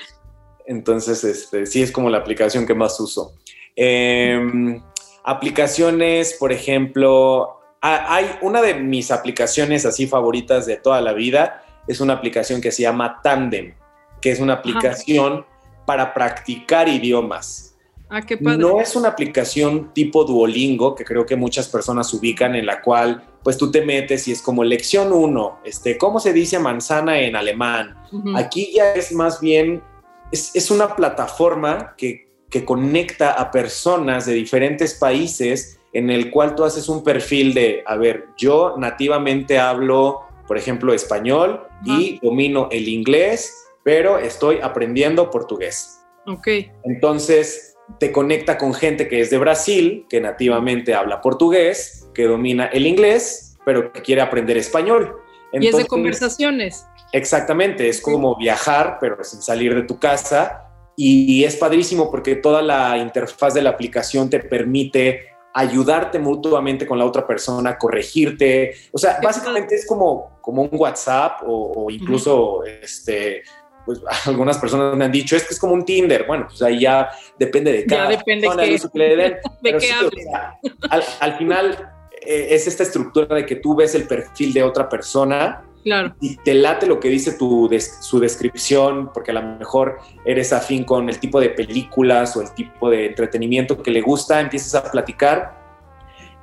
Entonces, 0.66 1.22
este, 1.22 1.66
sí 1.66 1.82
es 1.82 1.92
como 1.92 2.10
la 2.10 2.18
aplicación 2.18 2.66
que 2.66 2.74
más 2.74 2.98
uso. 2.98 3.34
Em, 3.76 4.82
aplicaciones, 5.22 6.34
por 6.34 6.52
ejemplo, 6.52 7.60
hay 7.80 8.26
una 8.40 8.60
de 8.62 8.74
mis 8.74 9.10
aplicaciones 9.10 9.86
así 9.86 10.06
favoritas 10.06 10.66
de 10.66 10.78
toda 10.78 11.00
la 11.00 11.12
vida, 11.12 11.64
es 11.86 12.00
una 12.00 12.14
aplicación 12.14 12.60
que 12.60 12.72
se 12.72 12.82
llama 12.82 13.20
Tandem, 13.22 13.74
que 14.20 14.30
es 14.30 14.40
una 14.40 14.54
aplicación 14.54 15.44
para 15.86 16.14
practicar 16.14 16.88
idiomas. 16.88 17.76
Ah, 18.08 18.20
qué 18.20 18.36
padre. 18.36 18.58
No 18.58 18.80
es 18.80 18.94
una 18.94 19.08
aplicación 19.08 19.92
tipo 19.94 20.24
Duolingo, 20.24 20.94
que 20.94 21.04
creo 21.04 21.24
que 21.24 21.34
muchas 21.34 21.68
personas 21.68 22.12
ubican, 22.12 22.54
en 22.54 22.66
la 22.66 22.82
cual 22.82 23.24
pues 23.42 23.56
tú 23.56 23.70
te 23.70 23.84
metes 23.84 24.28
y 24.28 24.32
es 24.32 24.42
como 24.42 24.62
lección 24.64 25.12
uno, 25.12 25.58
este, 25.64 25.98
¿cómo 25.98 26.20
se 26.20 26.32
dice 26.32 26.58
manzana 26.58 27.20
en 27.20 27.36
alemán? 27.36 27.96
Aquí 28.36 28.72
ya 28.74 28.92
es 28.92 29.12
más 29.12 29.40
bien, 29.40 29.82
es, 30.30 30.70
una 30.70 30.94
plataforma 30.94 31.94
que, 31.96 32.28
que 32.50 32.64
conecta 32.64 33.32
a 33.32 33.50
personas 33.50 34.26
de 34.26 34.34
diferentes 34.34 34.94
países 34.94 35.80
en 35.92 36.10
el 36.10 36.30
cual 36.30 36.54
tú 36.54 36.64
haces 36.64 36.88
un 36.88 37.02
perfil 37.02 37.54
de, 37.54 37.82
a 37.86 37.96
ver, 37.96 38.26
yo 38.36 38.74
nativamente 38.76 39.58
hablo, 39.58 40.20
por 40.46 40.56
ejemplo, 40.56 40.92
español 40.92 41.66
y 41.84 42.18
domino 42.22 42.68
el 42.70 42.88
inglés 42.88 43.61
pero 43.84 44.18
estoy 44.18 44.60
aprendiendo 44.62 45.30
portugués. 45.30 46.00
Ok. 46.26 46.48
Entonces, 46.84 47.76
te 47.98 48.12
conecta 48.12 48.58
con 48.58 48.74
gente 48.74 49.08
que 49.08 49.20
es 49.20 49.30
de 49.30 49.38
Brasil, 49.38 50.06
que 50.08 50.20
nativamente 50.20 50.94
habla 50.94 51.20
portugués, 51.20 52.08
que 52.14 52.24
domina 52.24 52.66
el 52.66 52.86
inglés, 52.86 53.56
pero 53.64 53.92
que 53.92 54.02
quiere 54.02 54.20
aprender 54.20 54.56
español. 54.56 55.16
y 55.52 55.66
es 55.66 55.76
de 55.76 55.86
conversaciones. 55.86 56.86
Exactamente, 57.12 57.88
es 57.88 58.00
como 58.00 58.36
viajar, 58.36 58.98
pero 59.00 59.22
sin 59.22 59.42
salir 59.42 59.74
de 59.74 59.82
tu 59.82 59.98
casa. 59.98 60.68
Y 60.96 61.44
es 61.44 61.56
padrísimo 61.56 62.10
porque 62.10 62.36
toda 62.36 62.62
la 62.62 62.96
interfaz 62.98 63.54
de 63.54 63.62
la 63.62 63.70
aplicación 63.70 64.30
te 64.30 64.40
permite 64.40 65.32
ayudarte 65.54 66.18
mutuamente 66.18 66.86
con 66.86 66.98
la 66.98 67.04
otra 67.04 67.26
persona, 67.26 67.76
corregirte. 67.76 68.74
O 68.92 68.98
sea, 68.98 69.18
básicamente 69.22 69.74
es 69.74 69.86
como, 69.86 70.38
como 70.40 70.62
un 70.62 70.70
WhatsApp 70.72 71.42
o, 71.46 71.90
incluso 71.90 72.64
este, 72.64 73.42
pues 73.86 74.00
algunas 74.26 74.58
personas 74.58 74.96
me 74.96 75.04
han 75.04 75.12
dicho, 75.12 75.36
es 75.36 75.44
que 75.44 75.54
es 75.54 75.60
como 75.60 75.74
un 75.74 75.84
Tinder. 75.84 76.24
Bueno, 76.26 76.46
pues 76.48 76.62
ahí 76.62 76.80
ya 76.80 77.10
depende 77.38 77.72
de 77.72 77.86
cada 77.86 78.04
ya 78.10 78.16
depende 78.18 78.46
persona, 78.48 78.90
que, 78.92 78.98
le 78.98 79.16
den. 79.16 79.36
de 79.62 79.72
qué 79.72 79.80
sí, 79.80 79.92
o 80.04 80.10
sea, 80.10 80.58
al, 80.90 81.02
al 81.20 81.38
final 81.38 81.92
eh, 82.24 82.48
es 82.50 82.66
esta 82.66 82.82
estructura 82.82 83.34
de 83.36 83.46
que 83.46 83.56
tú 83.56 83.74
ves 83.74 83.94
el 83.94 84.06
perfil 84.06 84.52
de 84.52 84.62
otra 84.62 84.88
persona 84.88 85.64
Claro, 85.84 86.14
y 86.20 86.36
te 86.36 86.54
late 86.54 86.86
lo 86.86 87.00
que 87.00 87.08
dice 87.08 87.32
tu 87.32 87.68
des- 87.68 87.98
su 88.02 88.20
descripción, 88.20 89.10
porque 89.12 89.32
a 89.32 89.34
lo 89.34 89.42
mejor 89.42 89.98
eres 90.24 90.52
afín 90.52 90.84
con 90.84 91.08
el 91.08 91.18
tipo 91.18 91.40
de 91.40 91.48
películas 91.50 92.36
o 92.36 92.40
el 92.40 92.52
tipo 92.54 92.88
de 92.88 93.06
entretenimiento 93.06 93.82
que 93.82 93.90
le 93.90 94.00
gusta, 94.00 94.40
empiezas 94.40 94.76
a 94.76 94.88
platicar. 94.92 95.60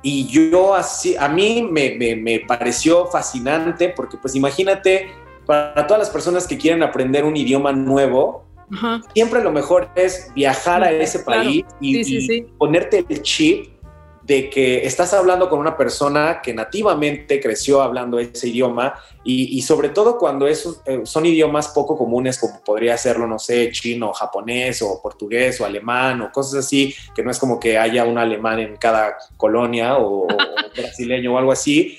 Y 0.02 0.26
yo 0.28 0.74
así, 0.74 1.16
a 1.16 1.26
mí 1.28 1.66
me, 1.70 1.94
me- 1.98 2.16
me 2.16 2.40
pareció 2.40 3.06
fascinante, 3.06 3.88
porque 3.96 4.18
pues 4.18 4.34
imagínate, 4.34 5.08
para 5.46 5.86
todas 5.86 5.98
las 5.98 6.10
personas 6.10 6.46
que 6.46 6.58
quieren 6.58 6.82
aprender 6.82 7.24
un 7.24 7.36
idioma 7.36 7.72
nuevo, 7.72 8.44
ajá. 8.72 9.00
siempre 9.14 9.42
lo 9.42 9.52
mejor 9.52 9.90
es 9.94 10.30
viajar 10.34 10.84
a 10.84 10.92
ese 10.92 11.24
claro. 11.24 11.42
país 11.42 11.64
y, 11.80 11.94
Sí, 11.94 12.04
sí, 12.04 12.16
y 12.16 12.26
sí. 12.26 12.46
ponerte 12.58 13.04
el 13.08 13.22
chip 13.22 13.80
de 14.22 14.48
que 14.48 14.86
estás 14.86 15.12
hablando 15.12 15.48
con 15.48 15.58
una 15.58 15.76
persona 15.76 16.40
que 16.40 16.54
nativamente 16.54 17.40
creció 17.40 17.82
hablando 17.82 18.20
ese 18.20 18.48
idioma 18.48 18.94
y, 19.24 19.58
y 19.58 19.62
sobre 19.62 19.88
todo 19.88 20.18
cuando 20.18 20.46
esos, 20.46 20.82
eh, 20.86 21.00
son 21.02 21.26
idiomas 21.26 21.68
poco 21.68 21.98
comunes 21.98 22.38
como 22.38 22.62
podría 22.62 22.96
serlo, 22.96 23.26
no 23.26 23.40
sé, 23.40 23.72
chino, 23.72 24.12
japonés 24.12 24.82
o 24.82 25.00
portugués 25.02 25.60
o 25.60 25.64
alemán 25.64 26.20
o 26.20 26.30
cosas 26.30 26.64
así, 26.64 26.94
que 27.12 27.24
no 27.24 27.32
es 27.32 27.40
como 27.40 27.58
que 27.58 27.76
haya 27.76 28.04
un 28.04 28.18
alemán 28.18 28.60
en 28.60 28.76
cada 28.76 29.16
colonia 29.36 29.96
o, 29.96 30.26
o 30.26 30.28
brasileño 30.76 31.34
o 31.34 31.38
algo 31.38 31.50
así. 31.50 31.98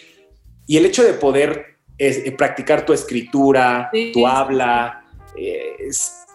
Y 0.68 0.78
el 0.78 0.86
hecho 0.86 1.04
de 1.04 1.14
poder 1.14 1.71
eh, 2.08 2.32
practicar 2.32 2.86
tu 2.86 2.94
escritura, 2.94 3.90
Sí, 3.94 4.12
tu 4.12 4.26
habla, 4.26 5.04
eh, 5.36 5.76
es 5.80 6.26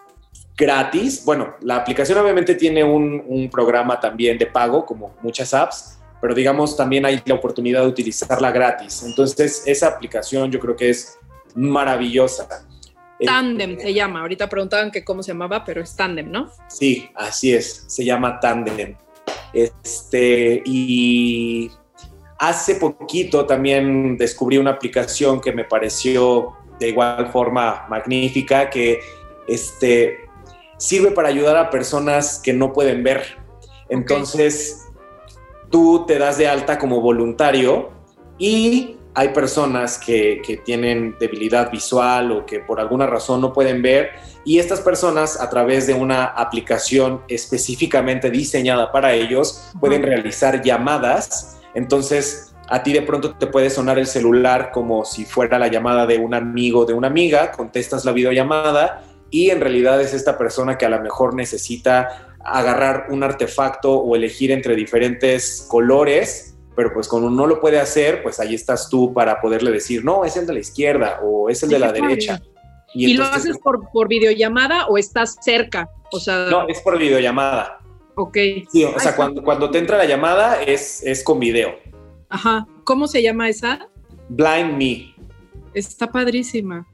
gratis. 0.56 1.24
Bueno, 1.24 1.56
la 1.60 1.76
aplicación 1.76 2.18
obviamente 2.18 2.54
tiene 2.54 2.84
un, 2.84 3.22
un 3.26 3.50
programa 3.50 3.98
también 3.98 4.38
de 4.38 4.46
pago, 4.46 4.86
como 4.86 5.14
muchas 5.22 5.52
apps, 5.52 5.98
pero 6.20 6.34
digamos 6.34 6.76
también 6.76 7.04
hay 7.04 7.20
la 7.24 7.34
oportunidad 7.34 7.82
de 7.82 7.88
utilizarla 7.88 8.50
gratis. 8.50 9.02
Entonces, 9.04 9.62
esa 9.66 9.88
aplicación 9.88 10.50
yo 10.50 10.60
creo 10.60 10.76
que 10.76 10.90
es 10.90 11.18
maravillosa. 11.54 12.66
Eh, 13.18 13.26
Tandem 13.26 13.78
se 13.78 13.92
llama. 13.92 14.20
Ahorita 14.20 14.48
preguntaban 14.48 14.90
que 14.90 15.04
cómo 15.04 15.22
se 15.22 15.32
llamaba, 15.32 15.64
pero 15.64 15.82
es 15.82 15.96
Tandem, 15.96 16.30
¿no? 16.30 16.50
Sí, 16.68 17.08
así 17.14 17.54
es, 17.54 17.84
se 17.88 18.04
llama 18.04 18.40
Tandem. 18.40 18.94
Este, 19.52 20.62
y 20.64 21.70
hace 22.38 22.76
poquito 22.76 23.46
también 23.46 24.16
descubrí 24.16 24.58
una 24.58 24.72
aplicación 24.72 25.40
que 25.40 25.52
me 25.52 25.64
pareció 25.64 26.56
de 26.78 26.88
igual 26.88 27.30
forma 27.32 27.86
magnífica, 27.88 28.68
que 28.68 29.00
este, 29.46 30.18
sirve 30.76 31.10
para 31.10 31.28
ayudar 31.28 31.56
a 31.56 31.70
personas 31.70 32.40
que 32.42 32.52
no 32.52 32.72
pueden 32.72 33.02
ver. 33.02 33.38
Entonces, 33.88 34.86
tú 35.70 36.04
te 36.06 36.18
das 36.18 36.38
de 36.38 36.48
alta 36.48 36.78
como 36.78 37.00
voluntario 37.00 37.90
y 38.38 38.96
hay 39.14 39.30
personas 39.30 39.98
que, 39.98 40.42
que 40.44 40.58
tienen 40.58 41.16
debilidad 41.18 41.70
visual 41.70 42.32
o 42.32 42.44
que 42.44 42.60
por 42.60 42.80
alguna 42.80 43.06
razón 43.06 43.40
no 43.40 43.52
pueden 43.52 43.80
ver 43.80 44.10
y 44.46 44.60
estas 44.60 44.80
personas 44.80 45.40
a 45.40 45.50
través 45.50 45.88
de 45.88 45.94
una 45.94 46.24
aplicación 46.24 47.22
específicamente 47.26 48.30
diseñada 48.30 48.92
para 48.92 49.12
ellos 49.12 49.72
pueden 49.80 50.04
realizar 50.04 50.62
llamadas. 50.62 51.55
Entonces 51.76 52.54
a 52.68 52.82
ti 52.82 52.92
de 52.92 53.02
pronto 53.02 53.36
te 53.36 53.46
puede 53.46 53.70
sonar 53.70 53.98
el 53.98 54.08
celular 54.08 54.72
como 54.72 55.04
si 55.04 55.24
fuera 55.24 55.56
la 55.58 55.68
llamada 55.68 56.04
de 56.04 56.18
un 56.18 56.34
amigo, 56.34 56.84
de 56.84 56.94
una 56.94 57.06
amiga, 57.06 57.52
contestas 57.52 58.04
la 58.04 58.10
videollamada 58.10 59.04
y 59.30 59.50
en 59.50 59.60
realidad 59.60 60.00
es 60.00 60.12
esta 60.12 60.36
persona 60.36 60.76
que 60.76 60.86
a 60.86 60.88
lo 60.88 61.00
mejor 61.00 61.34
necesita 61.34 62.36
agarrar 62.44 63.06
un 63.10 63.22
artefacto 63.22 63.94
o 63.94 64.16
elegir 64.16 64.50
entre 64.50 64.74
diferentes 64.74 65.64
colores 65.68 66.56
pero 66.76 66.92
pues 66.92 67.08
cuando 67.08 67.30
no 67.30 67.46
lo 67.46 67.58
puede 67.58 67.80
hacer, 67.80 68.22
pues 68.22 68.38
ahí 68.38 68.54
estás 68.54 68.90
tú 68.90 69.14
para 69.14 69.40
poderle 69.40 69.72
decir, 69.72 70.04
no, 70.04 70.26
es 70.26 70.36
el 70.36 70.46
de 70.46 70.52
la 70.52 70.58
izquierda 70.58 71.20
o 71.22 71.48
es 71.48 71.62
el 71.62 71.70
de 71.70 71.78
la 71.78 71.90
derecha. 71.90 72.40
¿Y, 72.92 73.14
lo 73.14 73.24
haces 73.24 73.56
por, 73.58 73.90
por 73.90 74.08
videollamada 74.08 74.86
o 74.86 74.98
estás 74.98 75.36
cerca? 75.40 75.88
O 76.12 76.20
sea, 76.20 76.48
No, 76.50 76.68
es 76.68 76.80
por 76.80 76.98
videollamada. 76.98 77.78
Ok. 78.16 78.36
Sí, 78.72 78.82
o 78.84 78.98
sea, 78.98 79.14
cuando, 79.14 79.42
cuando 79.42 79.70
te 79.70 79.78
entra 79.78 79.96
la 79.98 80.04
llamada 80.06 80.60
es, 80.62 81.02
es 81.04 81.22
con 81.22 81.38
video. 81.38 81.78
Ajá. 82.28 82.66
¿Cómo 82.84 83.06
se 83.06 83.22
llama 83.22 83.48
esa? 83.48 83.88
Blind 84.28 84.76
Me. 84.76 85.14
Está 85.74 86.10
padrísima. 86.10 86.86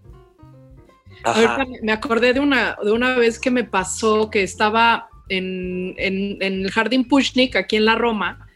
Ajá. 1.24 1.54
Ahorita 1.56 1.70
me- 1.70 1.80
me 1.82 1.92
acordé 1.92 2.32
de 2.35 2.40
una, 2.40 2.76
de 2.85 2.92
una 2.92 3.16
vez 3.16 3.38
que 3.38 3.50
me 3.50 3.64
pasó 3.64 4.28
que 4.30 4.42
estaba 4.42 5.08
en, 5.28 5.94
en- 5.96 6.42
en 6.42 6.64
el 6.64 6.70
Jardín 6.70 7.06
Pushnik, 7.08 7.56
aquí 7.56 7.76
en 7.76 7.85
la 7.87 7.94
Roma. 7.94 8.46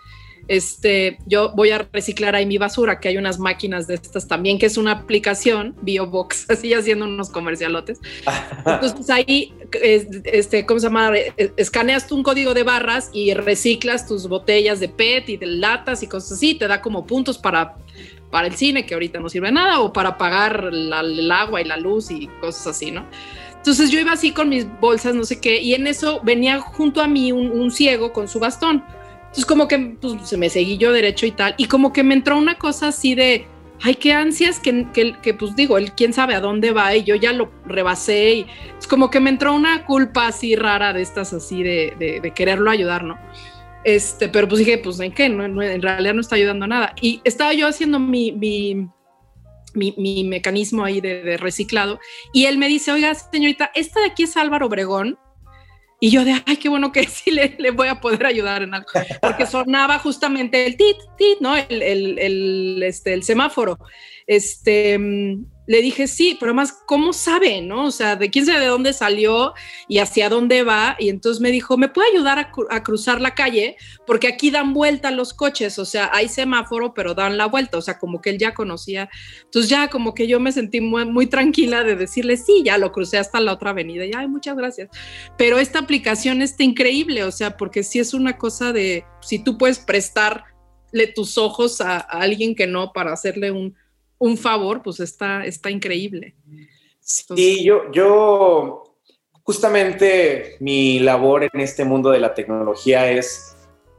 Este, 0.48 1.18
yo 1.26 1.52
voy 1.56 1.70
a 1.70 1.88
reciclar 1.92 2.36
ahí 2.36 2.46
mi 2.46 2.56
basura, 2.58 3.00
que 3.00 3.08
hay 3.08 3.16
unas 3.16 3.38
máquinas 3.38 3.86
de 3.88 3.94
estas 3.94 4.28
también, 4.28 4.58
que 4.58 4.66
es 4.66 4.76
una 4.78 4.92
aplicación, 4.92 5.74
BioBox, 5.82 6.50
así 6.50 6.72
haciendo 6.72 7.04
unos 7.06 7.30
comercialotes. 7.30 8.00
Entonces 8.66 9.10
ahí, 9.10 9.52
es- 9.82 10.06
este, 10.24 10.64
¿cómo 10.66 10.78
se 10.80 10.86
llama? 10.86 11.10
Eh, 11.16 11.52
Escaneas 11.56 12.06
tú 12.06 12.16
un 12.16 12.22
código 12.22 12.54
de 12.54 12.62
barras 12.62 13.10
y 13.12 13.34
reciclas 13.34 14.06
tus 14.06 14.28
botellas 14.28 14.78
de 14.80 14.88
PET 14.88 15.28
y 15.30 15.36
de 15.36 15.46
latas 15.46 16.02
y 16.02 16.06
cosas 16.06 16.32
así, 16.32 16.54
te 16.54 16.68
da 16.68 16.80
como 16.80 17.06
puntos 17.06 17.38
para, 17.38 17.76
para 18.30 18.46
el 18.46 18.54
cine, 18.54 18.86
que 18.86 18.94
ahorita 18.94 19.18
no 19.18 19.28
sirve 19.28 19.50
nada, 19.50 19.80
o 19.80 19.92
para 19.92 20.16
pagar 20.16 20.72
la- 20.72 21.00
el 21.00 21.30
agua 21.32 21.60
y 21.60 21.64
la 21.64 21.76
luz 21.76 22.10
y 22.10 22.28
cosas 22.40 22.68
así, 22.68 22.90
¿no? 22.92 23.04
Entonces 23.56 23.90
yo 23.90 23.98
iba 23.98 24.12
así 24.12 24.30
con 24.30 24.48
mis 24.48 24.64
bolsas, 24.80 25.16
no 25.16 25.24
sé 25.24 25.40
qué, 25.40 25.60
y 25.60 25.74
en 25.74 25.88
eso 25.88 26.20
venía 26.22 26.60
junto 26.60 27.00
a 27.02 27.08
mí 27.08 27.32
un, 27.32 27.50
un 27.50 27.72
ciego 27.72 28.12
con 28.12 28.28
su 28.28 28.38
bastón. 28.38 28.84
Entonces 29.36 29.54
como 29.54 29.68
que 29.68 29.78
pues, 30.00 30.26
se 30.26 30.38
me 30.38 30.48
seguí 30.48 30.78
yo 30.78 30.92
derecho 30.92 31.26
y 31.26 31.30
tal, 31.30 31.54
y 31.58 31.66
como 31.66 31.92
que 31.92 32.02
me 32.02 32.14
entró 32.14 32.38
una 32.38 32.56
cosa 32.56 32.88
así 32.88 33.14
de, 33.14 33.46
ay, 33.82 33.96
qué 33.96 34.14
ansias, 34.14 34.58
que, 34.58 34.86
que, 34.94 35.14
que, 35.20 35.34
pues 35.34 35.54
digo, 35.54 35.76
él 35.76 35.92
quién 35.92 36.14
sabe 36.14 36.34
a 36.34 36.40
dónde 36.40 36.70
va, 36.70 36.96
y 36.96 37.04
yo 37.04 37.16
ya 37.16 37.34
lo 37.34 37.52
rebasé, 37.66 38.32
y 38.32 38.46
es 38.78 38.86
como 38.86 39.10
que 39.10 39.20
me 39.20 39.28
entró 39.28 39.52
una 39.52 39.84
culpa 39.84 40.28
así 40.28 40.56
rara 40.56 40.94
de 40.94 41.02
estas 41.02 41.34
así 41.34 41.62
de, 41.62 42.32
quererlo 42.34 42.70
ayudar, 42.70 43.04
¿no? 43.04 43.18
Este, 43.84 44.30
pero 44.30 44.48
pues 44.48 44.60
dije, 44.60 44.78
pues 44.78 44.98
en 45.00 45.12
qué, 45.12 45.28
no, 45.28 45.44
en 45.44 45.82
realidad 45.82 46.14
no 46.14 46.22
está 46.22 46.36
ayudando 46.36 46.66
nada. 46.66 46.94
Y 47.02 47.20
estaba 47.24 47.52
yo 47.52 47.68
haciendo 47.68 48.00
mi, 48.00 48.32
mi, 48.32 48.88
mi, 49.74 49.94
mi 49.98 50.24
mecanismo 50.24 50.82
ahí 50.82 51.02
de, 51.02 51.22
de, 51.22 51.36
reciclado 51.36 52.00
y 52.32 52.46
él 52.46 52.56
me 52.56 52.68
dice, 52.68 52.90
oiga, 52.90 53.14
señorita, 53.14 53.70
esta 53.74 54.00
de 54.00 54.06
aquí 54.06 54.22
es 54.22 54.34
Álvaro 54.38 54.66
Obregón. 54.66 55.18
Y 55.98 56.10
yo 56.10 56.24
de, 56.24 56.42
ay, 56.44 56.56
qué 56.56 56.68
bueno 56.68 56.92
que 56.92 57.04
sí 57.08 57.30
le, 57.30 57.56
le 57.58 57.70
voy 57.70 57.88
a 57.88 58.00
poder 58.00 58.26
ayudar 58.26 58.62
en 58.62 58.74
algo, 58.74 58.88
porque 59.20 59.46
sonaba 59.46 59.98
justamente 59.98 60.66
el 60.66 60.76
tit, 60.76 60.96
tit, 61.16 61.38
¿no? 61.40 61.56
El, 61.56 61.82
el, 61.82 62.18
el, 62.18 62.82
este, 62.82 63.12
el 63.12 63.22
semáforo. 63.22 63.78
Este, 64.26 64.98
le 65.66 65.82
dije, 65.82 66.06
sí, 66.06 66.36
pero 66.38 66.50
además, 66.50 66.78
¿cómo 66.86 67.12
sabe, 67.12 67.60
no? 67.60 67.86
O 67.86 67.90
sea, 67.90 68.16
de 68.16 68.30
quién 68.30 68.46
sabe 68.46 68.60
de 68.60 68.66
dónde 68.66 68.92
salió 68.92 69.52
y 69.88 69.98
hacia 69.98 70.28
dónde 70.28 70.62
va. 70.62 70.96
Y 70.98 71.08
entonces 71.08 71.40
me 71.40 71.50
dijo, 71.50 71.76
¿me 71.76 71.88
puede 71.88 72.10
ayudar 72.12 72.38
a, 72.38 72.52
cru 72.52 72.66
a, 72.70 72.82
cruzar 72.82 73.20
la 73.20 73.34
calle? 73.34 73.76
Porque 74.06 74.28
aquí 74.28 74.50
dan 74.50 74.72
vuelta 74.72 75.10
los 75.10 75.34
coches, 75.34 75.78
o 75.78 75.84
sea, 75.84 76.10
hay 76.12 76.28
semáforo, 76.28 76.94
pero 76.94 77.14
dan 77.14 77.36
la 77.36 77.46
vuelta, 77.46 77.78
o 77.78 77.82
sea, 77.82 77.98
como 77.98 78.20
que 78.20 78.30
él 78.30 78.38
ya 78.38 78.54
conocía. 78.54 79.08
Entonces 79.42 79.68
ya 79.68 79.88
como 79.88 80.14
que 80.14 80.28
yo 80.28 80.38
me 80.38 80.52
sentí 80.52 80.80
muy, 80.80 81.04
muy 81.04 81.26
tranquila 81.26 81.82
de 81.82 81.96
decirle, 81.96 82.36
sí, 82.36 82.62
ya 82.64 82.78
lo 82.78 82.92
crucé 82.92 83.18
hasta 83.18 83.40
la 83.40 83.52
otra 83.52 83.70
avenida. 83.70 84.04
Y, 84.04 84.12
ay, 84.14 84.28
muchas 84.28 84.56
gracias. 84.56 84.88
Pero 85.36 85.58
esta 85.58 85.80
aplicación 85.80 86.42
está 86.42 86.62
increíble, 86.62 87.24
o 87.24 87.32
sea, 87.32 87.56
porque 87.56 87.82
sí 87.82 87.98
es 87.98 88.14
una 88.14 88.38
cosa 88.38 88.72
de, 88.72 89.04
si 89.20 89.40
tú 89.40 89.58
puedes 89.58 89.80
prestarle 89.80 90.44
tus 91.14 91.38
ojos 91.38 91.80
a, 91.80 91.96
a 91.96 92.20
alguien 92.20 92.54
que 92.54 92.68
no 92.68 92.92
para 92.92 93.12
hacerle 93.12 93.50
un 93.50 93.74
un 94.18 94.36
favor, 94.36 94.82
pues 94.82 95.00
está, 95.00 95.44
está 95.44 95.70
increíble. 95.70 96.34
Sí, 97.00 97.64
yo, 97.64 97.90
yo 97.92 98.82
justamente 99.42 100.56
mi 100.60 100.98
labor 100.98 101.44
en 101.44 101.60
este 101.60 101.84
mundo 101.84 102.10
de 102.10 102.18
la 102.18 102.34
tecnología 102.34 103.10
es 103.10 103.56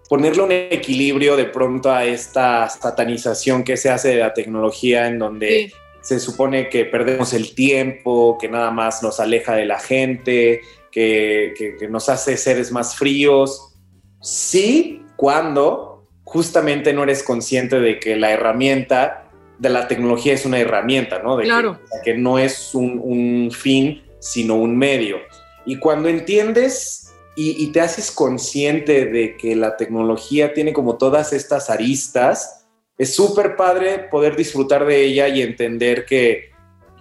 ponerle 0.10 0.44
un 0.44 0.52
equilibrio 0.52 1.36
de 1.38 1.46
pronto 1.46 1.92
a 1.92 2.06
esta 2.06 2.68
satanización 2.70 3.64
que 3.64 3.78
se 3.78 3.90
hace 3.90 4.10
de 4.10 4.18
la 4.18 4.34
tecnología 4.34 5.08
en 5.08 5.20
donde 5.20 5.68
sí. 5.68 5.74
se 6.02 6.20
supone 6.20 6.70
que 6.70 6.86
perdemos 6.86 7.34
el 7.34 7.54
tiempo, 7.56 8.38
que 8.40 8.50
nada 8.50 8.72
más 8.72 9.04
nos 9.04 9.20
aleja 9.20 9.56
de 9.56 9.66
la 9.66 9.80
gente, 9.80 10.62
que, 10.92 11.54
que, 11.58 11.76
que 11.78 11.88
nos 11.88 12.10
hace 12.10 12.38
seres 12.38 12.72
más 12.72 12.96
fríos. 12.96 13.74
Sí, 14.22 15.02
cuando 15.16 16.04
justamente 16.24 16.92
no 16.92 17.04
eres 17.04 17.24
consciente 17.24 17.80
de 17.80 18.00
que 18.00 18.18
la 18.18 18.32
herramienta 18.32 19.27
de 19.60 19.70
la 19.70 19.88
tecnología 19.88 20.34
es 20.34 20.46
una 20.46 20.60
herramienta, 20.60 21.20
¿no? 21.20 21.38
De 21.38 21.44
claro. 21.44 21.80
que, 22.04 22.12
que, 22.12 22.18
no 22.18 22.38
es 22.40 22.74
un, 22.76 23.00
un, 23.04 23.52
fin, 23.52 24.04
sino 24.20 24.56
un 24.56 24.78
medio. 24.78 25.18
Y 25.66 25.80
cuando 25.80 26.10
entiendes 26.10 27.14
y, 27.36 27.64
y, 27.64 27.72
te 27.72 27.82
haces 27.82 28.12
consciente 28.12 29.06
de 29.06 29.36
que 29.38 29.56
la 29.56 29.78
tecnología 29.78 30.54
tiene 30.54 30.74
como 30.74 30.98
todas 30.98 31.34
estas 31.34 31.70
aristas, 31.70 32.68
es 32.98 33.16
súper 33.16 33.56
padre 33.56 34.08
poder 34.10 34.36
disfrutar 34.36 34.86
de 34.86 35.04
ella 35.04 35.28
y 35.28 35.42
entender 35.42 36.06
que 36.06 36.52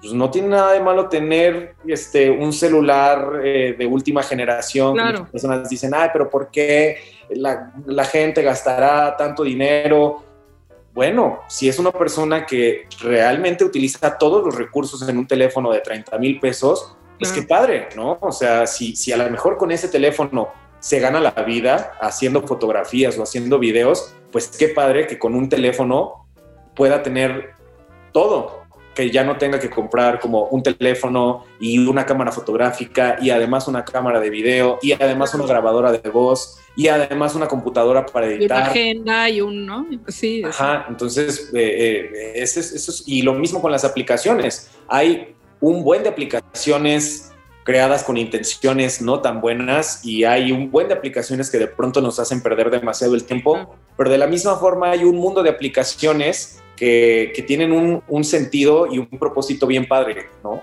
pues 0.00 0.12
no 0.12 0.30
tiene 0.30 0.48
nada 0.48 0.72
de 0.72 0.80
malo 0.80 1.08
tener 1.08 1.74
este, 1.86 2.30
un 2.30 2.52
celular 2.52 3.40
eh, 3.42 3.74
de 3.78 3.86
última 3.86 4.22
generación. 4.22 4.94
Claro. 4.94 5.18
Muchas 5.20 5.30
personas 5.30 5.68
dicen, 5.68 5.92
ay, 5.94 6.10
pero 6.12 6.28
¿por 6.28 6.50
qué 6.50 6.98
la, 7.30 7.72
la 7.86 8.04
gente 8.04 8.42
gastará 8.42 9.16
tanto 9.16 9.42
dinero? 9.42 10.25
Bueno, 10.96 11.42
si 11.46 11.68
es 11.68 11.78
una 11.78 11.92
persona 11.92 12.46
que 12.46 12.88
realmente 13.02 13.64
utiliza 13.64 14.16
todos 14.16 14.42
los 14.42 14.56
recursos 14.56 15.06
en 15.06 15.18
un 15.18 15.26
teléfono 15.26 15.70
de 15.70 15.82
30 15.82 16.16
mil 16.16 16.40
pesos, 16.40 16.96
pues 17.18 17.32
Claro. 17.32 17.42
qué 17.42 17.46
padre, 17.46 17.88
¿no? 17.94 18.16
O 18.18 18.32
sea, 18.32 18.66
si, 18.66 18.96
si 18.96 19.12
a 19.12 19.18
lo 19.18 19.28
mejor 19.28 19.58
con 19.58 19.70
ese 19.70 19.88
teléfono 19.88 20.48
se 20.78 20.98
gana 20.98 21.20
la 21.20 21.32
vida 21.32 21.92
haciendo 22.00 22.40
fotografías 22.46 23.18
o 23.18 23.22
haciendo 23.22 23.58
videos, 23.58 24.14
pues 24.32 24.48
qué 24.48 24.68
padre 24.68 25.06
que 25.06 25.18
con 25.18 25.34
un 25.34 25.50
teléfono 25.50 26.26
pueda 26.74 27.02
tener 27.02 27.50
todo, 28.12 28.62
que 28.96 29.10
ya 29.10 29.22
no 29.22 29.36
tenga 29.36 29.60
que 29.60 29.68
comprar 29.68 30.18
como 30.18 30.44
un 30.46 30.62
teléfono 30.62 31.44
y 31.60 31.78
una 31.86 32.06
cámara 32.06 32.32
fotográfica 32.32 33.18
y 33.20 33.28
además 33.30 33.68
una 33.68 33.84
cámara 33.84 34.18
de 34.20 34.30
video 34.30 34.78
y 34.80 34.92
además 34.92 35.34
una 35.34 35.46
grabadora 35.46 35.92
de 35.92 36.08
voz 36.10 36.56
y 36.74 36.88
además 36.88 37.34
una 37.34 37.46
computadora 37.46 38.06
para 38.06 38.26
Y 38.26 38.30
una 38.30 38.38
editar. 38.38 38.62
agenda 38.62 39.28
y 39.28 39.40
un, 39.42 39.66
¿no? 39.66 39.86
Sí, 40.08 40.42
Ajá, 40.44 40.86
entonces, 40.88 41.50
eh, 41.54 42.10
eh, 42.12 42.32
ese 42.36 42.60
es- 42.60 42.72
eso 42.72 42.90
es- 42.90 43.04
y 43.06 43.20
lo 43.22 43.34
mismo 43.34 43.60
con 43.60 43.70
las 43.70 43.84
aplicaciones. 43.84 44.70
Hay 44.88 45.34
un 45.60 45.84
buen 45.84 46.02
de 46.02 46.08
aplicaciones 46.08 47.32
creadas 47.64 48.02
con 48.04 48.16
intenciones 48.16 49.02
no 49.02 49.20
tan 49.20 49.40
buenas 49.40 50.04
y 50.06 50.24
hay 50.24 50.52
un 50.52 50.70
buen 50.70 50.88
de 50.88 50.94
aplicaciones 50.94 51.50
que 51.50 51.58
de 51.58 51.66
pronto 51.66 52.00
nos 52.00 52.18
hacen 52.18 52.40
perder 52.40 52.70
demasiado 52.70 53.14
el 53.14 53.24
tiempo, 53.24 53.74
pero 53.96 54.08
de 54.08 54.18
la 54.18 54.26
misma 54.26 54.56
forma 54.56 54.90
hay 54.92 55.04
un 55.04 55.16
mundo 55.16 55.42
de 55.42 55.50
aplicaciones 55.50 56.62
que, 56.76 57.44
tienen 57.46 57.72
un, 57.72 58.02
un 58.06 58.24
sentido 58.24 58.86
y 58.92 58.98
un 58.98 59.06
propósito 59.06 59.66
bien 59.66 59.86
padre, 59.86 60.26
¿no? 60.44 60.62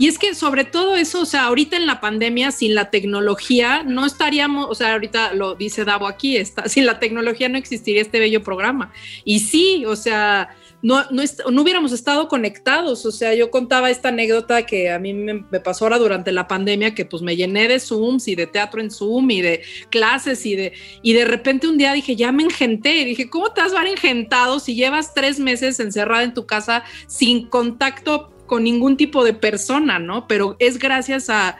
Y 0.00 0.08
es 0.08 0.18
que 0.18 0.34
sobre 0.34 0.64
todo 0.64 0.96
eso, 0.96 1.20
o 1.20 1.26
sea, 1.26 1.44
ahorita 1.44 1.76
en 1.76 1.86
la 1.86 2.00
pandemia, 2.00 2.52
sin 2.52 2.74
la 2.74 2.90
tecnología, 2.90 3.82
no 3.82 4.06
estaríamos, 4.06 4.66
o 4.70 4.74
sea, 4.74 4.94
ahorita 4.94 5.34
lo 5.34 5.56
dice 5.56 5.84
Davo 5.84 6.06
aquí, 6.06 6.38
está, 6.38 6.70
sin 6.70 6.86
la 6.86 6.98
tecnología 6.98 7.50
no 7.50 7.58
existiría 7.58 8.00
este 8.00 8.18
bello 8.18 8.42
programa. 8.42 8.94
Y 9.24 9.40
sí, 9.40 9.84
o 9.84 9.96
sea, 9.96 10.56
no, 10.82 11.04
no, 11.10 11.62
hubiéramos 11.62 11.92
estado 11.92 12.28
conectados. 12.28 13.04
O 13.04 13.12
sea, 13.12 13.34
yo 13.34 13.50
contaba 13.50 13.90
esta 13.90 14.08
anécdota 14.08 14.64
que 14.64 14.90
a 14.90 14.98
mí 14.98 15.12
me, 15.12 15.42
pasó 15.60 15.84
ahora 15.84 15.98
durante 15.98 16.32
la 16.32 16.48
pandemia, 16.48 16.94
que 16.94 17.04
pues 17.04 17.22
me 17.22 17.36
llené 17.36 17.68
de 17.68 17.78
Zooms 17.80 18.28
y 18.28 18.34
de 18.34 18.46
teatro 18.46 18.80
en 18.80 18.90
Zoom 18.90 19.30
y 19.30 19.42
de 19.42 19.62
clases 19.90 20.46
y 20.46 20.56
de, 20.56 20.72
y 21.02 21.12
de 21.12 21.24
repente 21.24 21.68
un 21.68 21.76
día 21.76 21.92
dije, 21.92 22.16
ya 22.16 22.32
me 22.32 22.44
engenté. 22.44 23.04
Dije, 23.04 23.28
¿cómo 23.28 23.52
te 23.52 23.60
vas 23.60 23.74
a 23.74 23.80
ver 23.80 23.88
engentado 23.88 24.60
si 24.60 24.74
llevas 24.74 25.12
tres 25.14 25.38
meses 25.38 25.80
encerrada 25.80 26.22
en 26.22 26.34
tu 26.34 26.46
casa 26.46 26.84
sin 27.06 27.48
contacto 27.48 28.32
con 28.46 28.64
ningún 28.64 28.96
tipo 28.96 29.22
de 29.22 29.34
persona, 29.34 29.98
¿no? 29.98 30.26
Pero 30.26 30.56
es 30.58 30.78
gracias 30.78 31.30
a, 31.30 31.58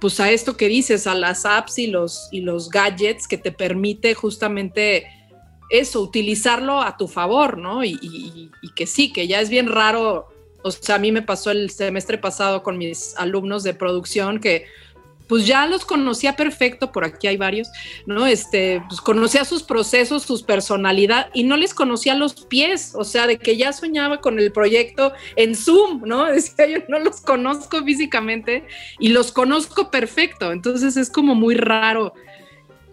pues 0.00 0.20
a 0.20 0.30
esto 0.30 0.56
que 0.56 0.68
dices, 0.68 1.06
a 1.06 1.14
las 1.14 1.46
apps 1.46 1.78
y 1.78 1.86
los, 1.86 2.28
y 2.32 2.40
los 2.40 2.70
gadgets 2.70 3.26
que 3.26 3.38
te 3.38 3.52
permite 3.52 4.14
justamente 4.14 5.06
eso, 5.70 6.00
utilizarlo 6.00 6.80
a 6.80 6.96
tu 6.96 7.08
favor, 7.08 7.58
¿no? 7.58 7.84
Y, 7.84 8.50
que 8.74 8.86
sí, 8.86 9.12
que 9.12 9.26
ya 9.26 9.40
es 9.40 9.50
bien 9.50 9.66
raro, 9.68 10.28
o 10.62 10.70
sea, 10.70 10.96
a 10.96 10.98
mí 10.98 11.12
me 11.12 11.22
pasó 11.22 11.50
el 11.50 11.70
semestre 11.70 12.18
pasado 12.18 12.62
con 12.62 12.78
mis 12.78 13.14
alumnos 13.16 13.62
de 13.64 13.74
producción 13.74 14.40
que 14.40 14.66
pues 15.28 15.46
ya 15.46 15.66
los 15.66 15.84
conocía 15.84 16.36
perfecto, 16.36 16.90
por 16.90 17.04
aquí 17.04 17.26
hay 17.26 17.36
varios, 17.36 17.68
¿no? 18.06 18.26
Este, 18.26 18.82
pues 18.88 19.00
conocía 19.00 19.44
sus 19.44 19.62
procesos, 19.62 20.22
sus 20.22 20.42
personalidad 20.42 21.28
y 21.34 21.44
no 21.44 21.56
les 21.56 21.74
conocía 21.74 22.14
los 22.14 22.32
pies, 22.46 22.94
o 22.94 23.04
sea, 23.04 23.26
de 23.26 23.38
que 23.38 23.56
ya 23.56 23.74
soñaba 23.74 24.22
con 24.22 24.38
el 24.38 24.50
proyecto 24.50 25.12
en 25.36 25.54
Zoom, 25.54 26.02
¿no? 26.06 26.24
Decía 26.32 26.66
yo 26.66 26.78
no 26.88 26.98
los 26.98 27.20
conozco 27.20 27.84
físicamente 27.84 28.64
y 28.98 29.08
los 29.08 29.30
conozco 29.30 29.90
perfecto, 29.90 30.50
entonces 30.50 30.96
es 30.96 31.10
como 31.10 31.34
muy 31.34 31.54
raro, 31.54 32.14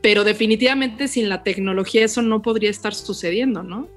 pero 0.05 0.23
definitivamente 0.23 1.07
sin 1.07 1.29
la 1.29 1.41
tecnología 1.41 2.05
eso 2.05 2.21
no 2.21 2.43
podría 2.43 2.69
estar 2.69 2.93
sucediendo, 2.93 3.63
¿no? 3.63 3.87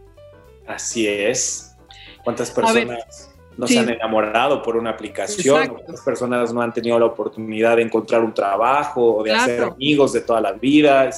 Así 0.67 1.07
es. 1.07 1.77
¿Cuántas 2.25 2.49
ver, 2.57 2.65
personas 2.65 3.31
no 3.59 3.67
sí. 3.67 3.75
se 3.75 3.81
han 3.81 3.91
enamorado 3.91 4.63
por 4.63 4.79
una 4.79 4.89
aplicación? 4.89 5.57
Exacto. 5.57 5.83
¿Cuántas 5.85 6.05
personas 6.07 6.55
no 6.55 6.63
han 6.63 6.73
tenido 6.73 6.99
la 6.99 7.05
oportunidad 7.05 7.77
de 7.77 7.83
encontrar 7.83 8.25
un 8.25 8.33
trabajo 8.33 9.17
o 9.17 9.23
de 9.23 9.35
hacer 9.35 9.63
amigos 9.63 10.15
de 10.15 10.23
toda 10.23 10.41
la 10.41 10.53
vida? 10.53 11.11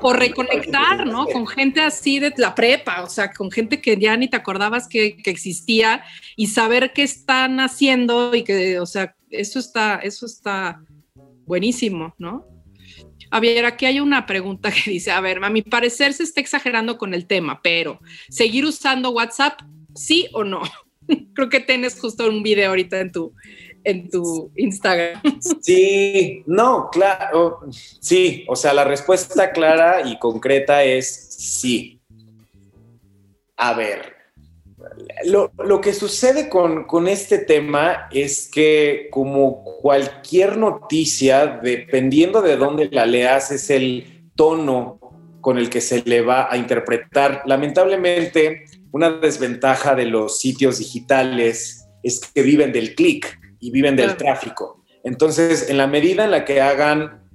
O 0.00 0.12
reconectar, 0.12 1.06
¿no? 1.06 1.26
Con 1.26 1.46
gente 1.46 1.80
así 1.80 2.18
de 2.18 2.34
la 2.36 2.56
prepa, 2.56 3.04
o 3.04 3.08
sea, 3.08 3.32
con 3.32 3.52
gente 3.52 3.80
que 3.80 3.96
ya 3.96 4.16
ni 4.16 4.26
te 4.26 4.36
acordabas 4.36 4.88
que, 4.88 5.16
que 5.16 5.30
existía 5.30 6.02
y 6.34 6.48
saber 6.48 6.92
qué 6.92 7.04
están 7.04 7.60
haciendo 7.60 8.34
y 8.34 8.42
que, 8.42 8.80
o 8.80 8.86
sea, 8.86 9.14
eso 9.30 9.60
está, 9.60 10.00
eso 10.02 10.26
está 10.26 10.82
buenísimo, 11.46 12.16
¿no? 12.18 12.52
A 13.34 13.40
ver, 13.40 13.64
aquí 13.64 13.84
hay 13.84 13.98
una 13.98 14.26
pregunta 14.26 14.70
que 14.70 14.92
dice, 14.92 15.10
a 15.10 15.20
ver, 15.20 15.42
a 15.42 15.50
mi 15.50 15.60
parecer 15.60 16.12
se 16.12 16.22
está 16.22 16.40
exagerando 16.40 16.96
con 16.98 17.14
el 17.14 17.26
tema, 17.26 17.60
pero 17.64 17.98
¿seguir 18.28 18.64
usando 18.64 19.10
WhatsApp, 19.10 19.58
sí 19.96 20.28
o 20.32 20.44
no? 20.44 20.62
Creo 21.34 21.48
que 21.48 21.58
tienes 21.58 21.98
justo 21.98 22.28
un 22.28 22.44
video 22.44 22.68
ahorita 22.70 23.00
en 23.00 23.10
tu, 23.10 23.34
en 23.82 24.08
tu 24.08 24.52
Instagram. 24.54 25.20
Sí, 25.60 26.44
no, 26.46 26.88
claro, 26.92 27.58
sí, 27.72 28.44
o 28.46 28.54
sea, 28.54 28.72
la 28.72 28.84
respuesta 28.84 29.50
clara 29.50 30.08
y 30.08 30.16
concreta 30.20 30.84
es 30.84 31.34
sí. 31.36 31.98
A 33.56 33.74
ver, 33.74 34.13
lo, 35.24 35.52
lo 35.58 35.80
que 35.80 35.92
sucede 35.92 36.48
con, 36.48 36.84
con 36.84 37.08
este 37.08 37.38
tema 37.38 38.08
es 38.12 38.48
que 38.52 39.08
como 39.10 39.64
cualquier 39.64 40.56
noticia, 40.56 41.60
dependiendo 41.62 42.42
de 42.42 42.56
dónde 42.56 42.88
la 42.90 43.06
leas, 43.06 43.50
es 43.50 43.70
el 43.70 44.30
tono 44.34 44.98
con 45.40 45.58
el 45.58 45.68
que 45.68 45.80
se 45.80 46.02
le 46.02 46.22
va 46.22 46.50
a 46.50 46.56
interpretar. 46.56 47.42
Lamentablemente, 47.46 48.64
una 48.92 49.10
desventaja 49.10 49.94
de 49.94 50.06
los 50.06 50.38
sitios 50.38 50.78
digitales 50.78 51.86
es 52.02 52.20
que 52.20 52.42
viven 52.42 52.72
del 52.72 52.94
clic 52.94 53.40
y 53.60 53.70
viven 53.70 53.96
del 53.96 54.16
tráfico. 54.16 54.82
Entonces, 55.02 55.68
en 55.68 55.76
la 55.76 55.86
medida 55.86 56.24
en 56.24 56.30
la 56.30 56.44
que 56.44 56.60
hagan 56.60 57.28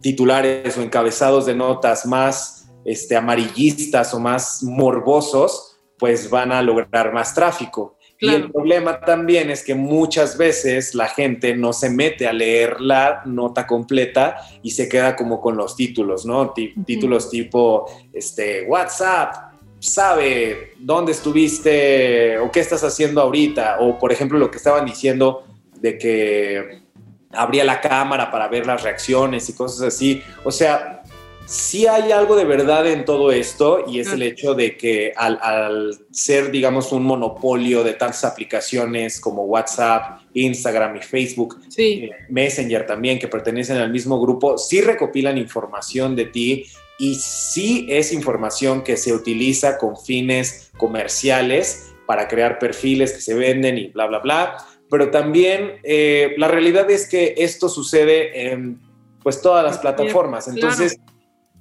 titulares 0.00 0.76
o 0.76 0.82
encabezados 0.82 1.46
de 1.46 1.54
notas 1.54 2.06
más 2.06 2.68
este, 2.84 3.16
amarillistas 3.16 4.12
o 4.14 4.20
más 4.20 4.62
morbosos, 4.62 5.71
pues 6.02 6.28
van 6.28 6.50
a 6.50 6.60
lograr 6.62 7.12
más 7.12 7.32
tráfico. 7.32 7.96
Y 8.18 8.28
el 8.28 8.50
problema 8.50 8.98
también 8.98 9.50
es 9.50 9.62
que 9.62 9.76
muchas 9.76 10.36
veces 10.36 10.96
la 10.96 11.06
gente 11.06 11.54
no 11.54 11.72
se 11.72 11.90
mete 11.90 12.26
a 12.26 12.32
leer 12.32 12.80
la 12.80 13.22
nota 13.24 13.68
completa 13.68 14.36
y 14.64 14.72
se 14.72 14.88
queda 14.88 15.14
como 15.14 15.40
con 15.40 15.56
los 15.56 15.76
títulos, 15.76 16.26
¿no? 16.26 16.52
Títulos 16.52 17.30
tipo, 17.30 17.88
este, 18.12 18.64
WhatsApp, 18.64 19.54
sabe 19.78 20.72
dónde 20.80 21.12
estuviste 21.12 22.36
o 22.40 22.50
qué 22.50 22.58
estás 22.58 22.82
haciendo 22.82 23.20
ahorita. 23.20 23.76
O, 23.78 23.96
por 23.96 24.10
ejemplo, 24.10 24.40
lo 24.40 24.50
que 24.50 24.56
estaban 24.56 24.84
diciendo 24.84 25.44
de 25.80 25.98
que 25.98 26.82
abría 27.30 27.62
la 27.62 27.80
cámara 27.80 28.28
para 28.28 28.48
ver 28.48 28.66
las 28.66 28.82
reacciones 28.82 29.48
y 29.48 29.52
cosas 29.52 29.82
así. 29.82 30.20
O 30.42 30.50
sea, 30.50 31.01
sí 31.46 31.86
hay 31.86 32.12
algo 32.12 32.36
de 32.36 32.44
verdad 32.44 32.86
en 32.86 33.04
todo 33.04 33.32
esto 33.32 33.84
y 33.86 34.00
es 34.00 34.12
el 34.12 34.22
hecho 34.22 34.54
de 34.54 34.76
que 34.76 35.12
al, 35.16 35.38
al 35.42 35.98
ser, 36.10 36.50
digamos, 36.50 36.92
un 36.92 37.04
monopolio 37.04 37.84
de 37.84 37.94
tantas 37.94 38.24
aplicaciones 38.24 39.20
como 39.20 39.44
WhatsApp, 39.44 40.20
Instagram 40.34 40.96
y 40.96 41.02
Facebook, 41.02 41.60
Sí, 41.68 42.04
eh, 42.04 42.10
Messenger 42.28 42.86
también, 42.86 43.18
que 43.18 43.28
pertenecen 43.28 43.76
al 43.78 43.90
mismo 43.90 44.20
grupo, 44.20 44.58
sí 44.58 44.80
recopilan 44.80 45.38
información 45.38 46.16
de 46.16 46.26
ti 46.26 46.66
y 46.98 47.14
sí 47.16 47.86
es 47.88 48.12
información 48.12 48.82
que 48.82 48.96
se 48.96 49.12
utiliza 49.12 49.78
con 49.78 49.96
fines 49.96 50.70
comerciales 50.76 51.92
para 52.06 52.28
crear 52.28 52.58
perfiles 52.58 53.12
que 53.12 53.20
se 53.20 53.34
venden 53.34 53.78
y 53.78 53.88
bla, 53.88 54.06
bla, 54.06 54.18
bla. 54.18 54.56
Pero 54.90 55.10
también 55.10 55.80
eh, 55.82 56.34
la 56.36 56.48
realidad 56.48 56.90
es 56.90 57.08
que 57.08 57.34
esto 57.38 57.68
sucede 57.68 58.52
en 58.52 58.80
pues 59.22 59.40
todas 59.40 59.64
las 59.64 59.78
plataformas. 59.78 60.44
Claro. 60.44 60.84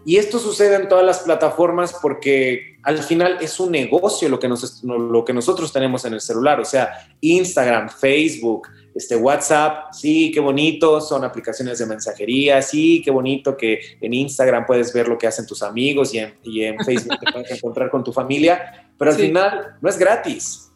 Y 0.04 0.18
esto 0.18 0.40
sucede 0.40 0.76
en 0.76 0.88
todas 0.88 1.06
las 1.06 1.20
plataformas 1.20 1.94
porque 2.02 2.78
al 2.82 2.98
final 3.00 3.38
es 3.40 3.60
un 3.60 3.72
negocio 3.72 4.28
lo 4.30 4.40
que, 4.40 4.48
nos, 4.48 4.84
lo 4.84 5.24
que 5.24 5.32
nosotros 5.34 5.72
tenemos 5.72 6.04
en 6.06 6.14
el 6.14 6.22
celular. 6.22 6.60
O 6.60 6.66
sea, 6.66 6.90
Instagram, 7.22 7.88
Facebook, 7.90 8.68
este 8.96 9.16
WhatsApp, 9.16 9.94
sí, 9.94 10.32
qué 10.34 10.40
bonito, 10.40 11.00
son 11.02 11.24
aplicaciones 11.24 11.78
de 11.78 11.86
mensajería, 11.86 12.62
sí, 12.64 13.02
qué 13.06 13.12
bonito 13.12 13.56
que 13.56 13.80
en 14.02 14.14
Instagram 14.14 14.66
puedes 14.66 14.92
ver 14.92 15.08
lo 15.08 15.18
que 15.20 15.28
hacen 15.28 15.46
tus 15.46 15.62
amigos 15.62 16.14
y 16.16 16.20
en, 16.20 16.34
y 16.44 16.64
en 16.64 16.78
Facebook 16.86 17.20
te 17.20 17.32
puedes 17.32 17.52
encontrar 17.52 17.92
con 17.92 18.04
tu 18.04 18.12
familia, 18.12 18.90
pero 18.98 19.12
al 19.12 19.18
Sí. 19.18 19.28
final 19.28 19.76
no 19.82 19.88
es 19.90 19.98
gratis. 20.00 20.72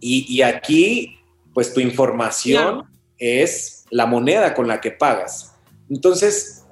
Y, 0.00 0.26
y 0.28 0.42
aquí, 0.42 1.18
pues 1.54 1.72
tu 1.72 1.80
información 1.80 2.62
Claro. 2.82 2.86
es 3.18 3.84
la 3.90 4.04
moneda 4.04 4.52
con 4.52 4.68
la 4.68 4.80
que 4.82 4.90
pagas. 4.90 5.54
Entonces, 5.88 6.65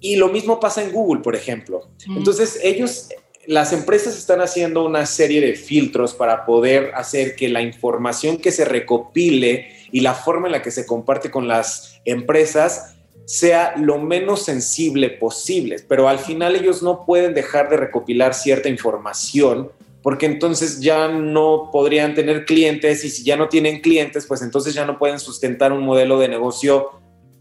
y 0.00 0.16
lo 0.16 0.28
mismo 0.28 0.60
pasa 0.60 0.82
en 0.82 0.92
Google, 0.92 1.22
por 1.22 1.36
ejemplo. 1.36 1.88
Mm. 2.06 2.18
Entonces, 2.18 2.58
ellos 2.62 3.08
las 3.46 3.72
empresas 3.72 4.16
están 4.16 4.40
haciendo 4.40 4.84
una 4.84 5.06
serie 5.06 5.40
de 5.40 5.54
filtros 5.54 6.14
para 6.14 6.44
poder 6.44 6.92
hacer 6.94 7.34
que 7.34 7.48
la 7.48 7.62
información 7.62 8.36
que 8.36 8.52
se 8.52 8.64
recopile 8.64 9.68
y 9.90 10.00
la 10.00 10.14
forma 10.14 10.46
en 10.46 10.52
la 10.52 10.62
que 10.62 10.70
se 10.70 10.86
comparte 10.86 11.30
con 11.30 11.48
las 11.48 12.00
empresas 12.04 12.94
sea 13.24 13.74
lo 13.76 13.98
menos 13.98 14.42
sensible 14.42 15.08
posible, 15.08 15.76
pero 15.88 16.08
al 16.08 16.18
final 16.18 16.56
ellos 16.56 16.82
no 16.82 17.04
pueden 17.04 17.32
dejar 17.32 17.70
de 17.70 17.76
recopilar 17.76 18.34
cierta 18.34 18.68
información 18.68 19.70
porque 20.02 20.26
entonces 20.26 20.80
ya 20.80 21.08
no 21.08 21.70
podrían 21.72 22.14
tener 22.14 22.44
clientes 22.44 23.04
y 23.04 23.10
si 23.10 23.22
ya 23.22 23.36
no 23.36 23.48
tienen 23.48 23.80
clientes, 23.80 24.26
pues 24.26 24.42
entonces 24.42 24.74
ya 24.74 24.86
no 24.86 24.98
pueden 24.98 25.20
sustentar 25.20 25.72
un 25.72 25.84
modelo 25.84 26.18
de 26.18 26.28
negocio 26.28 26.90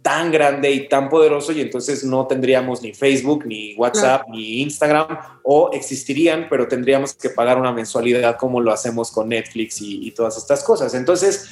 tan 0.01 0.31
grande 0.31 0.71
y 0.71 0.87
tan 0.87 1.09
poderoso 1.09 1.51
y 1.51 1.61
entonces 1.61 2.03
no 2.03 2.25
tendríamos 2.27 2.81
ni 2.81 2.93
Facebook, 2.93 3.45
ni 3.45 3.75
WhatsApp, 3.75 4.27
ni 4.29 4.61
Instagram 4.61 5.07
o 5.43 5.71
existirían, 5.73 6.47
pero 6.49 6.67
tendríamos 6.67 7.13
que 7.13 7.29
pagar 7.29 7.57
una 7.57 7.73
mensualidad 7.73 8.37
como 8.37 8.61
lo 8.61 8.71
hacemos 8.71 9.11
con 9.11 9.29
Netflix 9.29 9.81
y, 9.81 10.07
y 10.07 10.11
todas 10.11 10.37
estas 10.37 10.63
cosas. 10.63 10.93
Entonces 10.93 11.49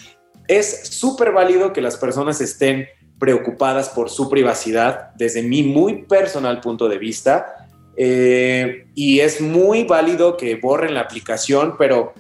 es 0.48 0.88
súper 0.88 1.32
válido 1.32 1.74
que 1.74 1.82
las 1.82 1.98
personas 1.98 2.40
estén 2.42 2.88
preocupadas 3.20 3.90
por 3.90 4.10
su 4.10 4.30
privacidad 4.30 5.12
desde 5.16 5.42
mi 5.42 5.64
muy 5.64 6.04
personal 6.04 6.62
punto 6.62 6.88
de 6.88 6.98
vista. 6.98 7.68
Eh, 7.96 8.86
y 8.94 9.20
es 9.22 9.42
muy 9.42 9.84
válido 9.84 10.38
que 10.38 10.56
borren 10.56 10.94
la 10.94 11.02
aplicación, 11.02 11.76
pero 11.78 12.14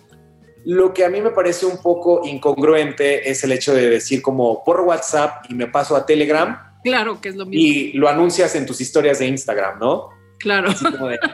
lo 0.68 0.94
que 0.94 1.06
a 1.06 1.10
mí 1.10 1.22
me 1.22 1.30
parece 1.30 1.66
un 1.66 1.78
poco 1.78 2.24
incongruente 2.26 3.30
es 3.30 3.42
el 3.46 3.54
hecho 3.54 3.74
de 3.74 3.90
decir 3.90 4.22
como 4.22 4.66
por 4.66 4.82
WhatsApp 4.82 5.46
y 5.48 5.54
me 5.54 5.68
paso 5.68 5.96
a 5.96 6.06
Telegram. 6.06 6.60
Claro 6.84 7.22
que 7.22 7.30
es 7.30 7.38
lo 7.38 7.46
mismo. 7.46 7.64
Y 7.64 7.94
lo 7.94 8.10
anuncias 8.10 8.54
en 8.54 8.66
tus 8.66 8.82
historias 8.82 9.20
de 9.20 9.28
Instagram, 9.28 9.80
¿no? 9.80 10.10
Claro. 10.40 10.70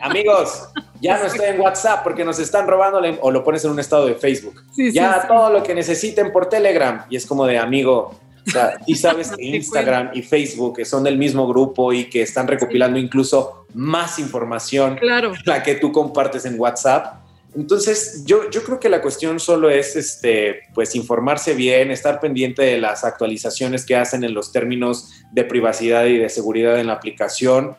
Amigos, 0.03 0.69
ya 1.01 1.17
no 1.17 1.25
estoy 1.25 1.47
en 1.47 1.59
WhatsApp 1.59 2.03
porque 2.03 2.23
nos 2.23 2.37
están 2.37 2.67
robando 2.67 3.01
o 3.21 3.31
lo 3.31 3.43
pones 3.43 3.65
en 3.65 3.71
un 3.71 3.79
estado 3.79 4.05
de 4.05 4.13
Facebook. 4.13 4.61
ya 4.77 5.27
todo 5.27 5.49
lo 5.49 5.63
que 5.63 5.73
necesiten 5.73 6.31
por 6.31 6.47
Telegram. 6.47 7.03
Y 7.09 7.15
es 7.15 7.25
como 7.25 7.47
de 7.47 7.57
amigo, 7.57 8.15
o 8.45 8.51
sea, 8.51 8.77
y 8.85 8.93
sabes 8.93 9.31
que 9.31 9.43
Instagram 9.43 10.11
y 10.13 10.21
Facebook 10.21 10.75
que 10.75 10.85
son 10.85 11.03
del 11.03 11.17
mismo 11.17 11.47
grupo 11.47 11.91
y 11.91 12.05
que 12.05 12.21
están 12.21 12.47
recopilando 12.47 12.99
incluso 12.99 13.65
más 13.73 14.19
información 14.19 14.97
claro. 14.97 15.33
la 15.45 15.63
que 15.63 15.73
tú 15.73 15.91
compartes 15.91 16.45
en 16.45 16.59
WhatsApp. 16.59 17.22
Entonces, 17.55 18.23
yo, 18.25 18.49
yo 18.49 18.63
creo 18.63 18.79
que 18.79 18.89
la 18.89 19.01
cuestión 19.01 19.39
solo 19.39 19.69
es 19.69 19.95
este, 19.95 20.61
pues 20.73 20.95
informarse 20.95 21.53
bien, 21.53 21.91
estar 21.91 22.19
pendiente 22.19 22.63
de 22.63 22.79
las 22.79 23.03
actualizaciones 23.03 23.85
que 23.85 23.95
hacen 23.95 24.23
en 24.23 24.33
los 24.33 24.51
términos 24.51 25.11
de 25.31 25.43
privacidad 25.43 26.05
y 26.05 26.17
de 26.17 26.29
seguridad 26.29 26.79
en 26.79 26.87
la 26.87 26.93
aplicación. 26.93 27.75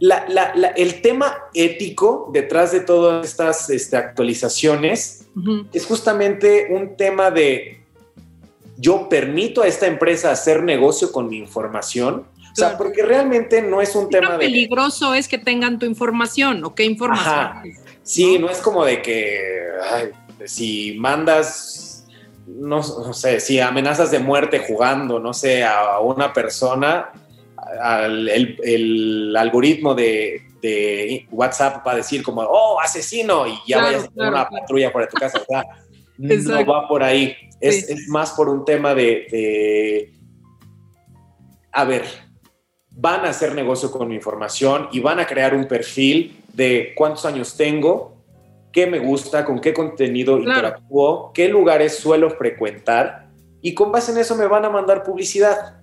La, 0.00 0.26
la, 0.28 0.52
el 0.76 1.00
tema 1.02 1.36
ético 1.54 2.30
detrás 2.32 2.72
de 2.72 2.80
todas 2.80 3.24
estas 3.24 3.70
este, 3.70 3.96
actualizaciones 3.96 5.26
es 5.72 5.86
justamente 5.86 6.68
un 6.70 6.96
tema 6.96 7.30
de 7.30 7.80
yo 8.76 9.08
permito 9.08 9.62
a 9.62 9.68
esta 9.68 9.86
empresa 9.86 10.32
hacer 10.32 10.62
negocio 10.64 11.12
con 11.12 11.28
mi 11.28 11.38
información. 11.38 12.26
O 12.52 12.56
sea, 12.56 12.76
porque 12.78 13.02
realmente 13.02 13.62
no 13.62 13.80
es 13.80 13.96
un 13.96 14.08
tema 14.08 14.32
de... 14.32 14.38
peligroso 14.38 15.12
es 15.14 15.26
que 15.26 15.38
tengan 15.38 15.78
tu 15.80 15.86
información 15.86 16.64
o 16.64 16.74
qué 16.74 16.84
información. 16.84 17.83
Sí, 18.04 18.38
¿no? 18.38 18.50
es 18.50 18.58
como 18.58 18.84
de 18.84 19.00
que 19.00 19.40
si 20.44 20.94
mandas, 20.98 22.06
no, 22.46 22.82
sé, 22.82 23.40
si 23.40 23.58
amenazas 23.58 24.10
de 24.10 24.18
muerte 24.18 24.58
jugando, 24.58 25.18
no 25.18 25.32
sé, 25.32 25.64
a 25.64 25.98
una 26.00 26.32
persona, 26.32 27.10
el, 28.62 29.34
algoritmo 29.36 29.94
de, 29.94 30.42
WhatsApp 31.30 31.86
va 31.86 31.92
a 31.92 31.96
decir 31.96 32.22
como, 32.22 32.42
oh, 32.42 32.80
asesino, 32.80 33.46
y 33.46 33.58
ya 33.66 33.82
vayas 33.82 34.04
a 34.04 34.08
tener 34.08 34.28
una 34.30 34.48
patrulla 34.48 34.92
por 34.92 35.06
tu 35.08 35.16
casa. 35.16 35.38
O 35.38 35.44
sea, 35.44 35.62
no 36.18 36.66
va 36.66 36.88
por 36.88 37.02
ahí. 37.02 37.36
Es, 37.60 38.08
más 38.08 38.32
por 38.32 38.48
un 38.48 38.64
tema 38.64 38.94
de, 38.94 40.10
a 41.72 41.84
ver, 41.84 42.04
van 42.90 43.26
a 43.26 43.30
hacer 43.30 43.54
negocio 43.54 43.90
con 43.90 44.08
mi 44.08 44.14
información 44.14 44.88
y 44.92 45.00
van 45.00 45.20
a 45.20 45.26
crear 45.26 45.54
un 45.54 45.66
perfil 45.66 46.43
de 46.54 46.92
cuántos 46.96 47.24
años 47.26 47.56
tengo, 47.56 48.14
qué 48.72 48.86
me 48.86 48.98
gusta, 48.98 49.44
con 49.44 49.60
qué 49.60 49.72
contenido 49.72 50.38
interactúo, 50.38 51.32
qué 51.32 51.48
lugares 51.48 51.96
suelo 51.96 52.30
frecuentar 52.30 53.28
y 53.60 53.74
con 53.74 53.92
base 53.92 54.12
en 54.12 54.18
eso 54.18 54.34
me 54.36 54.46
van 54.46 54.64
a 54.64 54.70
mandar 54.70 55.02
publicidad. 55.04 55.76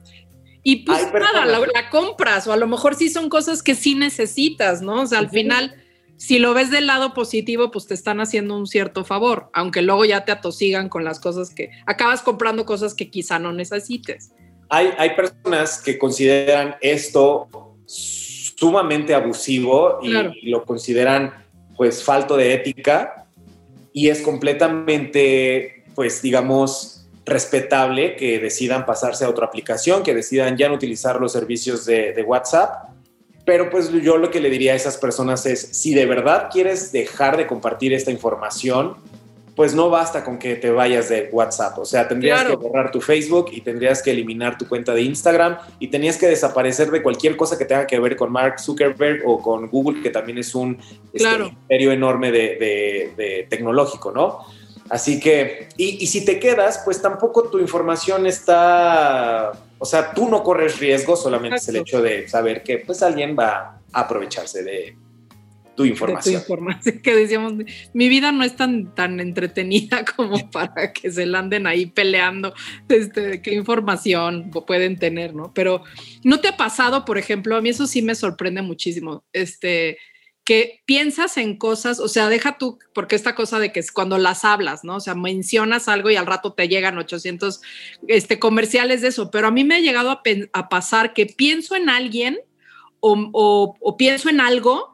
Y 0.64 0.86
pues 0.86 1.12
nada, 1.12 1.46
la, 1.46 1.90
compras 1.90 2.46
o 2.48 2.54
a 2.54 2.58
lo 2.58 2.68
mejor 2.68 2.96
sí 2.96 3.10
son 3.10 3.30
cosas 3.30 3.64
que 3.64 3.74
sí 3.74 3.96
necesitas, 3.96 4.82
¿no? 4.82 5.02
O 5.02 5.08
sea, 5.08 5.20
al 5.20 5.30
final 5.30 5.74
si 6.22 6.38
lo 6.38 6.54
ves 6.54 6.70
del 6.70 6.86
lado 6.86 7.16
positivo, 7.16 7.72
pues 7.72 7.88
te 7.88 7.96
están 7.96 8.22
haciendo 8.22 8.56
un 8.56 8.68
cierto 8.68 9.04
favor, 9.04 9.50
aunque 9.54 9.82
luego 9.82 10.06
ya 10.06 10.24
te 10.24 10.32
atosigan 10.32 10.88
con 10.88 11.04
las 11.04 11.20
cosas 11.20 11.50
que 11.50 11.72
acabas 11.88 12.22
comprando 12.22 12.64
cosas 12.64 12.94
que 12.94 13.10
quizá 13.10 13.40
no 13.40 13.54
necesites. 13.54 14.32
Hay, 14.70 14.94
hay 15.00 15.16
personas 15.16 15.82
que 15.82 15.98
consideran 15.98 16.76
esto 16.80 17.48
sumamente 18.62 19.16
abusivo 19.16 19.98
y, 20.04 20.12
lo 20.52 20.64
consideran 20.66 21.34
pues 21.76 22.04
falto 22.04 22.38
de 22.38 22.54
ética 22.54 23.26
y 23.92 24.10
es 24.10 24.22
completamente 24.22 25.84
pues 25.96 26.22
digamos 26.22 27.08
respetable 27.26 28.16
que 28.16 28.38
decidan 28.38 28.86
pasarse 28.86 29.26
a 29.26 29.30
otra 29.30 29.48
aplicación, 29.48 30.04
que 30.04 30.14
decidan 30.14 30.58
ya 30.58 30.70
no 30.70 30.76
utilizar 30.76 31.20
los 31.20 31.32
servicios 31.32 31.86
de, 31.86 32.14
de 32.14 32.22
WhatsApp. 32.22 32.90
Pero 33.46 33.72
pues 33.72 33.92
yo 33.92 34.18
lo 34.18 34.30
que 34.30 34.40
le 34.40 34.52
diría 34.52 34.74
a 34.74 34.76
esas 34.76 34.98
personas 34.98 35.48
es, 35.48 35.60
si 35.60 35.96
de 35.96 36.06
verdad 36.06 36.50
quieres 36.52 36.92
dejar 36.92 37.38
de 37.38 37.48
compartir 37.48 37.94
esta 37.94 38.12
información, 38.12 38.96
pues 39.62 39.76
no 39.76 39.92
basta 39.92 40.24
con 40.24 40.40
que 40.40 40.56
te 40.56 40.72
vayas 40.72 41.08
de 41.08 41.30
WhatsApp. 41.32 41.78
O 41.78 41.86
sea, 41.86 42.08
tendrías 42.08 42.46
que 42.46 42.56
borrar 42.56 42.90
tu 42.90 43.00
Facebook 43.00 43.52
y 43.52 43.62
tendrías 43.62 44.02
que 44.02 44.10
eliminar 44.10 44.58
tu 44.58 44.68
cuenta 44.68 44.92
de 44.92 45.04
Instagram 45.04 45.56
y 45.78 45.90
tenías 45.90 46.18
que 46.18 46.26
desaparecer 46.26 46.90
de 46.90 47.04
cualquier 47.04 47.38
cosa 47.38 47.60
que 47.60 47.66
tenga 47.66 47.86
que 47.86 48.00
ver 48.00 48.16
con 48.16 48.32
Mark 48.32 48.60
Zuckerberg 48.60 49.22
o 49.24 49.40
con 49.40 49.70
Google, 49.70 50.02
que 50.02 50.10
también 50.10 50.40
es 50.40 50.56
un 50.56 50.80
este, 51.14 51.44
imperio 51.44 51.92
enorme 51.92 52.32
de, 52.32 53.46
tecnológico, 53.52 54.12
¿no? 54.12 54.40
Así 54.90 55.20
que, 55.20 55.70
y, 55.78 56.04
y 56.04 56.08
si 56.08 56.26
te 56.26 56.40
quedas, 56.40 56.82
pues 56.84 57.00
tampoco 57.00 57.44
tu 57.44 57.60
información 57.60 58.26
está 58.26 59.52
o 59.78 59.86
sea, 59.86 60.12
tú 60.12 60.28
no 60.28 60.42
corres 60.42 60.80
riesgo, 60.80 61.16
solamente 61.16 61.58
es 61.58 61.70
el 61.70 61.76
hecho 61.76 62.02
de 62.02 62.28
saber 62.28 62.64
que 62.64 62.80
pues 62.80 63.04
alguien 63.04 63.36
va 63.38 63.80
a 63.94 64.00
aprovecharse 64.00 64.64
de 64.64 64.98
tu 65.76 65.86
información. 65.86 66.36
tu 66.36 66.42
información, 66.42 67.00
que 67.02 67.16
decíamos, 67.16 67.54
mi 67.94 68.10
vida 68.10 68.32
no 68.32 68.44
es 68.44 68.56
tan, 68.56 68.94
tan 68.96 69.20
entretenida 69.20 70.04
como 70.16 70.50
para 70.52 70.94
que 70.94 71.12
se 71.12 71.26
la 71.26 71.40
anden 71.40 71.68
ahí 71.68 71.86
peleando 71.86 72.54
este, 72.90 73.42
qué 73.42 73.54
información 73.56 74.52
pueden 74.68 74.98
tener, 74.98 75.34
¿no? 75.34 75.54
Pero 75.54 75.84
¿no 76.24 76.40
te 76.40 76.50
ha 76.50 76.58
pasado, 76.58 77.06
por 77.06 77.18
ejemplo, 77.18 77.56
a 77.56 77.62
mí 77.62 77.70
eso 77.70 77.88
sí 77.88 78.02
me 78.02 78.16
sorprende 78.16 78.62
muchísimo, 78.62 79.24
este, 79.34 79.98
que 80.44 80.82
piensas 80.86 81.38
en 81.38 81.56
cosas, 81.56 82.00
o 82.00 82.08
sea, 82.08 82.28
deja 82.28 82.58
tú, 82.58 82.80
porque 82.94 83.16
esta 83.16 83.36
cosa 83.36 83.60
de 83.60 83.72
que 83.72 83.80
es 83.80 83.92
cuando 83.92 84.18
las 84.18 84.44
hablas, 84.44 84.84
¿no? 84.84 84.96
O 84.96 85.00
sea, 85.00 85.14
mencionas 85.14 85.88
algo 85.88 86.10
y 86.10 86.16
al 86.16 86.26
rato 86.26 86.54
te 86.54 86.68
llegan 86.68 86.98
800 86.98 87.62
este, 88.08 88.40
comerciales 88.40 89.02
de 89.02 89.10
eso, 89.10 89.30
pero 89.30 89.48
a 89.48 89.52
mí 89.52 89.64
me 89.64 89.76
ha 89.76 89.80
llegado 89.80 90.10
a, 90.10 90.70
pasar 90.70 91.14
que 91.14 91.26
pienso 91.26 91.76
en 91.76 91.90
alguien 91.90 92.40
o, 93.00 93.96
pienso 93.98 94.30
en 94.30 94.42
algo 94.42 94.91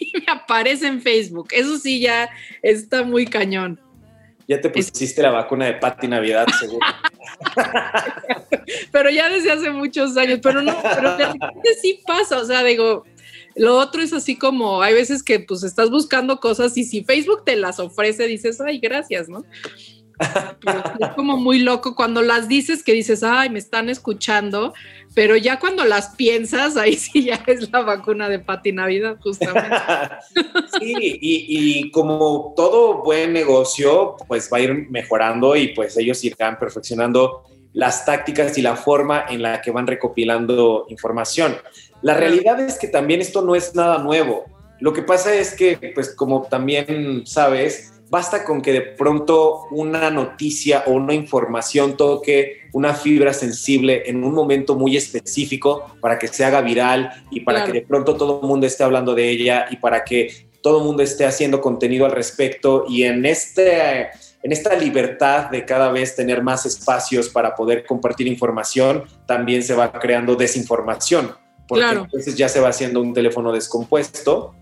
y 0.00 0.12
me 0.18 0.32
aparece 0.32 0.86
en 0.86 1.00
Facebook. 1.00 1.48
Eso 1.52 1.78
sí 1.78 2.00
ya 2.00 2.28
está 2.62 3.02
muy 3.02 3.26
cañón. 3.26 3.80
Ya 4.48 4.58
te 4.60 4.70
pusiste 4.70 5.20
la 5.20 5.30
vacuna 5.30 5.66
de 5.66 5.74
Pati 5.74 6.08
Navidad, 6.08 6.46
seguro. 6.58 6.86
pero 8.92 9.10
ya 9.10 9.28
desde 9.28 9.52
hace 9.52 9.70
muchos 9.70 10.16
años, 10.16 10.40
pero 10.42 10.62
no, 10.62 10.74
pero 10.82 11.16
sí 11.80 12.00
pasa, 12.06 12.38
o 12.38 12.44
sea, 12.44 12.64
digo, 12.64 13.04
lo 13.56 13.76
otro 13.76 14.00
es 14.00 14.12
así 14.14 14.36
como, 14.36 14.80
hay 14.80 14.94
veces 14.94 15.22
que 15.22 15.40
pues 15.40 15.62
estás 15.64 15.90
buscando 15.90 16.40
cosas 16.40 16.76
y 16.78 16.84
si 16.84 17.04
Facebook 17.04 17.44
te 17.44 17.56
las 17.56 17.78
ofrece, 17.78 18.26
dices, 18.26 18.60
ay, 18.60 18.78
gracias, 18.78 19.28
¿no? 19.28 19.44
Pero 20.64 20.82
es 20.98 21.08
como 21.14 21.36
muy 21.36 21.60
loco 21.60 21.94
cuando 21.94 22.22
las 22.22 22.48
dices 22.48 22.82
que 22.82 22.92
dices, 22.92 23.22
ay, 23.22 23.50
me 23.50 23.58
están 23.58 23.88
escuchando, 23.88 24.74
pero 25.18 25.36
ya 25.36 25.58
cuando 25.58 25.84
las 25.84 26.10
piensas, 26.10 26.76
ahí 26.76 26.94
sí 26.94 27.24
ya 27.24 27.42
es 27.48 27.72
la 27.72 27.80
vacuna 27.80 28.28
de 28.28 28.38
Pati 28.38 28.70
Navidad, 28.70 29.16
justamente. 29.20 29.76
sí, 30.78 30.94
y, 30.96 31.80
y, 31.80 31.90
como 31.90 32.54
todo 32.56 33.02
buen 33.02 33.32
negocio, 33.32 34.14
pues 34.28 34.48
va 34.52 34.58
a 34.58 34.60
ir 34.60 34.88
mejorando 34.90 35.56
y 35.56 35.74
pues 35.74 35.96
ellos 35.96 36.22
irán 36.22 36.56
perfeccionando 36.56 37.42
las 37.72 38.04
tácticas 38.04 38.56
y 38.58 38.62
la 38.62 38.76
forma 38.76 39.24
en 39.28 39.42
la 39.42 39.60
que 39.60 39.72
van 39.72 39.88
recopilando 39.88 40.86
información. 40.88 41.56
La 42.00 42.14
realidad 42.14 42.60
es 42.60 42.78
que 42.78 42.86
también 42.86 43.20
esto 43.20 43.42
no 43.42 43.56
es 43.56 43.74
nada 43.74 43.98
nuevo. 43.98 44.44
Lo 44.78 44.92
que 44.92 45.02
pasa 45.02 45.34
es 45.34 45.52
que, 45.52 45.90
pues 45.96 46.14
como 46.14 46.42
también 46.42 47.26
sabes, 47.26 47.97
basta 48.10 48.44
con 48.44 48.62
que 48.62 48.72
de 48.72 48.80
pronto 48.80 49.66
una 49.70 50.10
noticia 50.10 50.84
o 50.86 50.92
una 50.92 51.14
información 51.14 51.96
toque 51.96 52.68
una 52.72 52.94
fibra 52.94 53.32
sensible 53.32 54.02
en 54.06 54.24
un 54.24 54.34
momento 54.34 54.74
muy 54.74 54.96
específico 54.96 55.96
para 56.00 56.18
que 56.18 56.28
se 56.28 56.44
haga 56.44 56.60
viral 56.60 57.24
y 57.30 57.40
para 57.40 57.64
que 57.64 57.72
de 57.72 57.82
pronto 57.82 58.16
todo 58.16 58.40
el 58.40 58.46
mundo 58.46 58.66
esté 58.66 58.84
hablando 58.84 59.14
de 59.14 59.28
ella 59.30 59.66
y 59.70 59.76
para 59.76 60.04
que 60.04 60.48
todo 60.62 60.78
el 60.78 60.84
mundo 60.84 61.02
esté 61.02 61.24
haciendo 61.24 61.60
contenido 61.60 62.04
al 62.04 62.12
respecto 62.12 62.84
y 62.88 63.04
en 63.04 63.24
este 63.26 64.10
en 64.42 64.52
esta 64.52 64.76
libertad 64.76 65.50
de 65.50 65.64
cada 65.64 65.90
vez 65.90 66.14
tener 66.14 66.42
más 66.42 66.64
espacios 66.64 67.28
para 67.28 67.56
poder 67.56 67.84
compartir 67.84 68.28
información, 68.28 69.04
también 69.26 69.64
se 69.64 69.74
va 69.74 69.90
creando 69.90 70.36
desinformación, 70.36 71.34
porque 71.66 71.84
entonces 71.84 72.36
ya 72.36 72.48
se 72.48 72.60
va 72.60 72.68
haciendo 72.68 73.00
un 73.00 73.12
teléfono 73.12 73.52
descompuesto. 73.52 74.54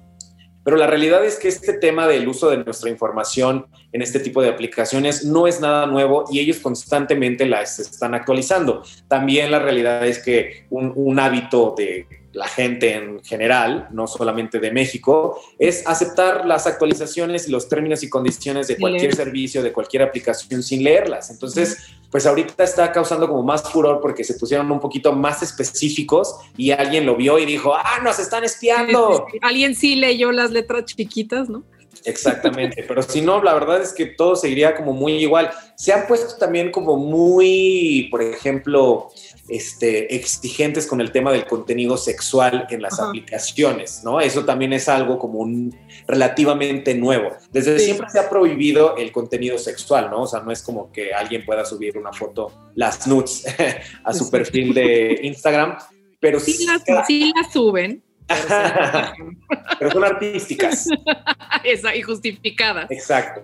Pero 0.67 0.79
la 0.79 0.89
realidad 0.89 1.25
es 1.25 1.37
que 1.37 1.47
este 1.47 1.75
tema 1.75 2.09
del 2.09 2.27
uso 2.27 2.51
de 2.51 2.57
nuestra 2.57 2.91
información 2.91 3.67
en 3.93 4.03
este 4.03 4.19
tipo 4.19 4.43
de 4.43 4.49
aplicaciones 4.49 5.25
no 5.25 5.47
es 5.47 5.61
nada 5.61 5.87
nuevo 5.87 6.25
y 6.29 6.41
ellos 6.41 6.59
constantemente 6.59 7.47
las 7.47 7.79
están 7.79 8.17
actualizando. 8.17 8.83
También 9.07 9.53
la 9.53 9.61
realidad 9.61 10.05
es 10.05 10.19
que 10.19 10.67
un, 10.71 10.93
un 10.97 11.21
hábito 11.21 11.73
de 11.79 12.09
la 12.37 12.47
gente 12.47 12.93
en 12.93 13.25
general, 13.25 13.89
no 13.91 14.07
solamente 14.07 14.61
de 14.61 14.71
México, 14.71 15.41
es 15.59 15.87
aceptar 15.87 16.45
las 16.45 16.67
actualizaciones 16.67 17.49
y 17.49 17.51
los 17.51 17.69
términos 17.69 18.03
y 18.03 18.11
condiciones 18.11 18.69
de 18.69 18.77
cualquier 18.77 19.17
servicio, 19.17 19.63
de 19.63 19.73
cualquier 19.73 20.03
aplicación 20.03 20.63
sin 20.63 20.85
leerlas. 20.85 21.31
Entonces, 21.31 21.79
pues 22.11 22.27
ahorita 22.27 22.63
está 22.63 22.93
causando 22.93 23.27
como 23.27 23.43
más 23.43 23.71
furor 23.71 24.01
porque 24.03 24.23
se 24.23 24.35
pusieron 24.35 24.71
un 24.71 24.81
poquito 24.81 25.13
más 25.13 25.43
específicos 25.43 26.37
y 26.59 26.73
alguien 26.73 27.07
lo 27.07 27.17
vio 27.17 27.39
y 27.39 27.47
dijo, 27.47 27.75
ah, 27.75 28.01
nos 28.05 28.19
están 28.19 28.45
espiando. 28.45 29.27
Alguien 29.41 29.75
sí 29.75 29.97
leyó 29.97 30.31
las 30.31 30.51
letras 30.51 30.85
chiquitas, 30.85 31.49
¿no? 31.49 31.65
Exactamente, 32.05 32.85
pero 32.87 33.03
si 33.03 33.21
no, 33.21 33.43
la 33.43 33.55
verdad 33.55 33.83
es 33.83 33.93
que 33.93 34.07
todo 34.07 34.37
seguiría 34.37 34.75
como 34.75 34.93
muy 34.93 35.15
igual. 35.15 35.51
Se 35.77 35.93
han 35.93 36.07
puesto 36.07 36.37
también 36.37 36.71
como 36.71 36.97
muy, 36.97 38.09
por 38.11 38.23
ejemplo, 38.23 39.11
este, 39.49 40.15
exigentes 40.15 40.87
con 40.87 41.01
el 41.01 41.13
tema 41.13 41.33
del 41.33 41.47
contenido 41.47 41.97
sexual 41.97 42.67
en 42.71 42.83
las 42.83 42.99
aplicaciones, 42.99 44.03
¿no? 44.05 44.21
Eso 44.21 44.45
también 44.45 44.73
es 44.73 44.89
algo 44.89 45.19
como 45.19 45.39
un 45.41 45.77
relativamente 46.07 46.95
nuevo. 46.95 47.31
Desde 47.53 47.79
siempre 47.79 48.09
se 48.11 48.19
ha 48.19 48.29
prohibido 48.29 48.97
el 48.97 49.13
contenido 49.13 49.59
sexual, 49.59 50.11
¿no? 50.11 50.23
O 50.23 50.27
sea, 50.27 50.41
no 50.41 50.51
es 50.51 50.63
como 50.63 50.91
que 50.93 51.13
alguien 51.15 51.45
pueda 51.45 51.65
subir 51.65 51.97
una 51.97 52.13
foto, 52.13 52.53
las 52.75 53.07
nudes, 53.07 53.45
a 54.05 54.13
su 54.13 54.31
perfil 54.31 54.75
de 54.75 55.21
Instagram, 55.23 55.79
pero 56.21 56.41
sí, 56.41 56.67
las, 56.67 57.07
sí 57.07 57.33
las 57.35 57.53
suben. 57.53 58.03
Pero 59.79 59.91
son 59.91 60.05
artísticas. 60.05 60.89
Esa, 61.65 61.95
y 61.95 62.03
justificadas. 62.03 62.91
Exacto. 62.91 63.41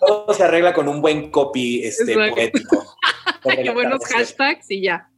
Todo, 0.00 0.34
se 0.34 0.42
arregla 0.42 0.72
con 0.72 0.88
un 0.88 1.00
buen 1.00 1.30
copy 1.30 1.84
este, 1.84 2.14
poético. 2.14 2.96
Qué 3.62 3.70
buenos 3.70 4.04
hashtags 4.04 4.70
y 4.70 4.82
ya. 4.82 5.08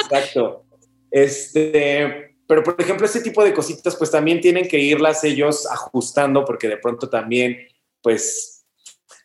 Exacto. 0.00 0.64
Este, 1.10 2.36
pero 2.46 2.62
por 2.62 2.76
ejemplo, 2.78 3.06
este 3.06 3.20
tipo 3.20 3.44
de 3.44 3.52
cositas, 3.52 3.96
pues 3.96 4.10
también 4.10 4.40
tienen 4.40 4.66
que 4.66 4.78
irlas 4.78 5.24
ellos 5.24 5.66
ajustando, 5.70 6.44
porque 6.44 6.68
de 6.68 6.78
pronto 6.78 7.08
también, 7.08 7.58
pues, 8.02 8.57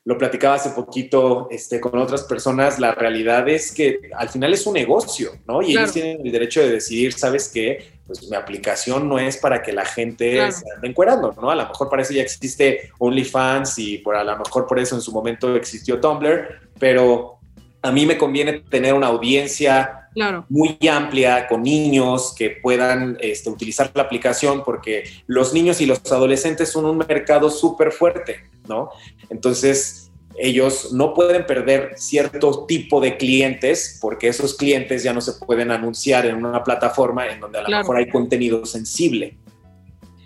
lo 0.05 0.17
platicaba 0.17 0.55
hace 0.55 0.71
poquito 0.71 1.47
este, 1.49 1.79
con 1.79 1.97
otras 1.97 2.23
personas, 2.23 2.77
la 2.77 2.93
realidad 2.93 3.47
es 3.47 3.71
que 3.71 4.11
al 4.15 4.27
final 4.27 4.53
es 4.53 4.67
un 4.67 4.73
negocio, 4.73 5.31
¿no? 5.47 5.61
Y 5.61 5.71
ellos 5.71 5.93
tienen 5.93 6.19
el 6.25 6.31
derecho 6.31 6.59
de 6.59 6.71
decidir, 6.71 7.13
¿sabes 7.13 7.47
qué? 7.47 7.93
Pues 8.05 8.29
mi 8.29 8.35
aplicación 8.35 9.07
no 9.07 9.17
es 9.17 9.37
para 9.37 9.61
que 9.61 9.71
la 9.71 9.85
gente 9.85 10.51
se 10.51 10.65
ande 10.75 10.89
encuerando, 10.89 11.33
¿no? 11.41 11.49
A 11.49 11.55
lo 11.55 11.67
mejor 11.67 11.89
para 11.89 12.01
eso 12.01 12.11
ya 12.11 12.21
existe 12.21 12.91
OnlyFans 12.99 13.79
y 13.79 13.99
por 13.99 14.17
a 14.17 14.25
lo 14.25 14.37
mejor 14.37 14.67
por 14.67 14.77
eso 14.77 14.95
en 14.95 15.01
su 15.01 15.13
momento 15.13 15.55
existió 15.55 16.01
Tumblr, 16.01 16.49
pero 16.77 17.39
a 17.81 17.91
mí 17.91 18.05
me 18.05 18.17
conviene 18.17 18.59
tener 18.69 18.93
una 18.93 19.07
audiencia 19.07 20.09
muy 20.49 20.77
amplia 20.89 21.47
con 21.47 21.63
niños 21.63 22.35
que 22.37 22.51
puedan 22.61 23.17
este, 23.19 23.49
utilizar 23.49 23.89
la 23.93 24.03
aplicación 24.03 24.63
porque 24.63 25.05
los 25.27 25.53
niños 25.53 25.81
y 25.81 25.85
los 25.85 25.99
adolescentes 26.11 26.69
son 26.69 26.85
un 26.85 26.97
mercado 26.97 27.49
súper 27.49 27.91
fuerte, 27.91 28.43
¿no? 28.67 28.89
Entonces, 29.29 30.11
ellos 30.35 30.91
no 30.91 31.13
pueden 31.13 31.45
perder 31.45 31.93
cierto 31.95 32.65
tipo 32.65 32.99
de 32.99 33.17
clientes 33.17 33.99
porque 34.01 34.27
esos 34.27 34.55
clientes 34.55 35.03
ya 35.03 35.13
no 35.13 35.21
se 35.21 35.33
pueden 35.33 35.71
anunciar 35.71 36.25
en 36.25 36.35
una 36.35 36.63
plataforma 36.63 37.27
en 37.27 37.39
donde 37.39 37.59
a 37.59 37.61
lo 37.61 37.77
mejor 37.77 37.97
hay 37.97 38.09
contenido 38.09 38.65
sensible. 38.65 39.37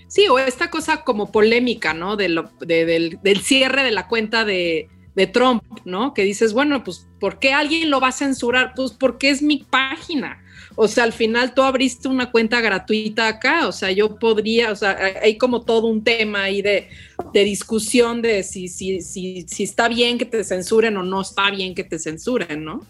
Sí, 0.07 0.27
o 0.29 0.39
esta 0.39 0.69
cosa 0.69 1.03
como 1.03 1.31
polémica, 1.31 1.93
¿no? 1.93 2.15
del, 2.15 2.41
del 2.61 3.41
cierre 3.41 3.83
de 3.83 3.91
la 3.91 4.07
cuenta 4.07 4.45
de, 4.45 4.89
de 5.17 5.25
Trump, 5.25 5.63
¿no? 5.83 6.13
Que 6.13 6.21
dices, 6.21 6.53
bueno, 6.53 6.83
pues, 6.83 7.07
¿por 7.19 7.39
qué 7.39 7.51
alguien 7.51 7.89
lo 7.89 7.99
va 7.99 8.09
a 8.09 8.11
censurar? 8.11 8.73
Pues 8.75 8.91
porque 8.91 9.31
es 9.31 9.41
mi 9.41 9.65
página. 9.67 10.43
O 10.75 10.87
sea, 10.87 11.05
al 11.05 11.11
final 11.11 11.55
tú 11.55 11.63
abriste 11.63 12.07
una 12.07 12.29
cuenta 12.29 12.61
gratuita 12.61 13.27
acá, 13.27 13.67
o 13.67 13.71
sea, 13.71 13.91
yo 13.91 14.19
podría, 14.19 14.71
o 14.71 14.75
sea, 14.75 14.95
hay 15.23 15.39
como 15.39 15.63
todo 15.63 15.87
un 15.87 16.03
tema 16.03 16.43
ahí 16.43 16.61
de, 16.61 16.87
discusión 17.33 18.21
de 18.21 18.43
si, 18.43 18.67
si, 18.67 19.01
si, 19.01 19.41
si, 19.47 19.63
está 19.63 19.87
bien 19.87 20.19
que 20.19 20.25
te 20.25 20.43
censuren 20.43 20.95
o 20.97 21.03
no 21.03 21.21
está 21.21 21.49
bien 21.49 21.73
que 21.73 21.83
te 21.83 21.97
censuren, 21.97 22.63
¿no? 22.63 22.85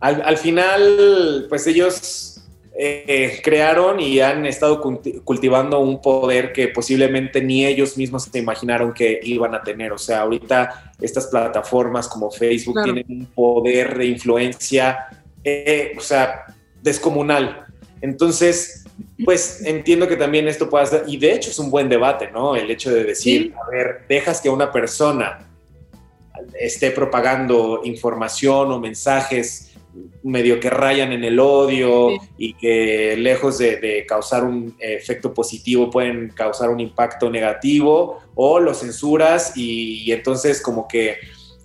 Al, 0.00 0.20
al 0.20 0.36
final, 0.36 1.46
pues 1.48 1.66
ellos 1.66 2.35
eh, 2.78 3.40
crearon 3.42 3.98
y 4.00 4.20
han 4.20 4.44
estado 4.44 4.82
cultivando 5.24 5.80
un 5.80 6.02
poder 6.02 6.52
que 6.52 6.68
posiblemente 6.68 7.40
ni 7.40 7.64
ellos 7.64 7.96
mismos 7.96 8.24
se 8.24 8.38
imaginaron 8.38 8.92
que 8.92 9.18
iban 9.22 9.54
a 9.54 9.62
tener. 9.62 9.92
O 9.92 9.98
sea, 9.98 10.20
ahorita 10.20 10.92
estas 11.00 11.28
plataformas 11.28 12.06
como 12.06 12.30
Facebook 12.30 12.82
tienen 12.84 13.06
un 13.08 13.26
poder 13.26 13.96
de 13.96 14.06
influencia, 14.06 15.06
eh, 15.42 15.94
o 15.96 16.00
sea, 16.00 16.44
descomunal. 16.82 17.64
Entonces, 18.02 18.84
pues 19.24 19.62
entiendo 19.64 20.06
que 20.06 20.16
también 20.16 20.46
esto 20.46 20.68
pueda 20.68 20.84
ser, 20.84 21.04
y 21.06 21.16
de 21.16 21.32
hecho 21.32 21.48
es 21.48 21.58
un 21.58 21.70
buen 21.70 21.88
debate, 21.88 22.30
¿no? 22.30 22.56
El 22.56 22.70
hecho 22.70 22.92
de 22.92 23.04
decir, 23.04 23.54
a 23.56 23.70
ver, 23.70 24.02
dejas 24.06 24.42
que 24.42 24.50
una 24.50 24.70
persona 24.70 25.38
esté 26.60 26.90
propagando 26.90 27.80
información 27.84 28.70
o 28.70 28.78
mensajes 28.78 29.65
medio 30.22 30.58
que 30.60 30.70
rayan 30.70 31.12
en 31.12 31.24
el 31.24 31.38
odio 31.38 32.10
y 32.36 32.54
que 32.54 33.16
lejos 33.16 33.58
de, 33.58 34.04
causar 34.08 34.44
un 34.44 34.76
efecto 34.78 35.32
positivo 35.32 35.90
pueden 35.90 36.30
causar 36.30 36.70
un 36.70 36.80
impacto 36.80 37.30
negativo 37.30 38.20
o 38.34 38.60
lo 38.60 38.74
censuras 38.74 39.56
y, 39.56 40.10
entonces 40.12 40.60
como 40.60 40.86
que 40.88 41.16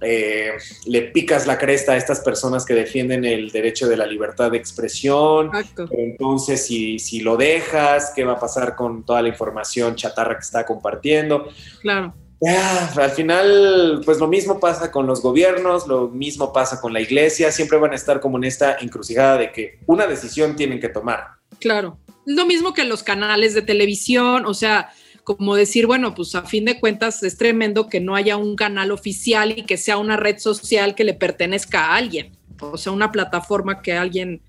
eh, 0.02 0.52
le 0.86 1.02
picas 1.04 1.46
la 1.46 1.58
cresta 1.58 1.94
a 1.94 1.98
estas 1.98 2.22
personas 2.22 2.66
que 2.66 2.74
defienden 2.74 3.24
el 3.24 3.52
derecho 3.52 3.88
de 3.88 3.98
la 3.98 4.08
libertad 4.08 4.50
de 4.50 4.58
expresión. 4.58 5.52
Entonces, 5.92 6.66
si, 6.66 6.98
si 6.98 7.20
lo 7.20 7.38
dejas, 7.38 8.12
¿qué 8.16 8.24
va 8.24 8.34
a 8.34 8.40
pasar 8.40 8.76
con 8.76 9.06
toda 9.06 9.22
la 9.22 9.30
información 9.30 9.96
chatarra 9.96 10.36
que 10.36 10.42
está 10.42 10.66
compartiendo? 10.66 11.50
Claro 11.82 12.16
al 12.48 13.12
final, 13.12 14.02
pues 14.04 14.18
lo 14.18 14.28
mismo 14.28 14.60
pasa 14.60 14.92
con 14.92 15.06
los 15.06 15.22
gobiernos, 15.22 15.88
lo 15.88 16.08
mismo 16.08 16.52
pasa 16.52 16.82
con 16.82 16.92
la 16.92 17.00
iglesia, 17.00 17.52
siempre 17.52 17.78
van 17.78 17.92
a 17.92 17.96
estar 17.96 18.20
como 18.20 18.38
en 18.38 18.46
esta 18.46 18.78
encrucijada 18.80 19.38
de 19.38 19.52
que 19.52 19.80
una 19.86 20.08
decisión 20.08 20.56
tienen 20.56 20.80
que 20.80 20.90
tomar. 20.90 21.36
Claro, 21.60 22.00
lo 22.26 22.46
mismo 22.46 22.74
que 22.74 22.84
los 22.86 23.04
canales 23.04 23.54
de 23.54 23.62
televisión, 23.62 24.46
o 24.46 24.54
sea, 24.56 24.90
como 25.24 25.56
decir, 25.56 25.86
bueno, 25.86 26.16
pues 26.16 26.34
a 26.34 26.42
fin 26.44 26.66
de 26.66 26.80
cuentas 26.80 27.22
es 27.22 27.38
tremendo 27.38 27.88
que 27.88 28.00
no 28.00 28.16
haya 28.16 28.38
un 28.38 28.56
canal 28.56 28.92
oficial 28.92 29.58
y 29.58 29.64
que 29.66 29.78
sea 29.78 29.98
una 29.98 30.18
red 30.18 30.40
social 30.40 30.96
que 30.96 31.04
le 31.04 31.14
pertenezca 31.14 31.86
a 31.86 31.96
alguien, 31.96 32.38
o 32.60 32.78
sea, 32.78 32.92
una 32.92 33.12
plataforma 33.12 33.84
que 33.84 33.94
alguien 33.94 34.42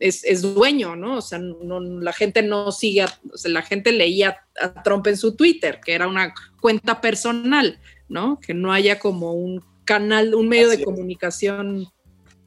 es, 0.00 0.42
dueño, 0.42 0.96
¿no? 0.96 1.18
O 1.18 1.20
sea, 1.20 1.38
la 1.38 2.12
gente 2.12 2.42
no 2.42 2.72
sigue, 2.72 3.04
o 3.04 3.36
sea, 3.36 3.50
la 3.50 3.62
gente 3.62 3.92
leía 3.92 4.38
a 4.60 4.82
Trump 4.82 5.06
en 5.06 5.16
su 5.16 5.36
Twitter, 5.36 5.78
que 5.84 5.92
era 5.92 6.08
una 6.08 6.34
cuenta 6.60 7.00
personal, 7.00 7.78
¿no? 8.08 8.40
Que 8.40 8.54
no 8.54 8.72
haya 8.72 8.98
como 8.98 9.34
un 9.34 9.62
canal, 9.84 10.34
un 10.34 10.48
medio 10.48 10.70
de 10.70 10.82
comunicación 10.82 11.86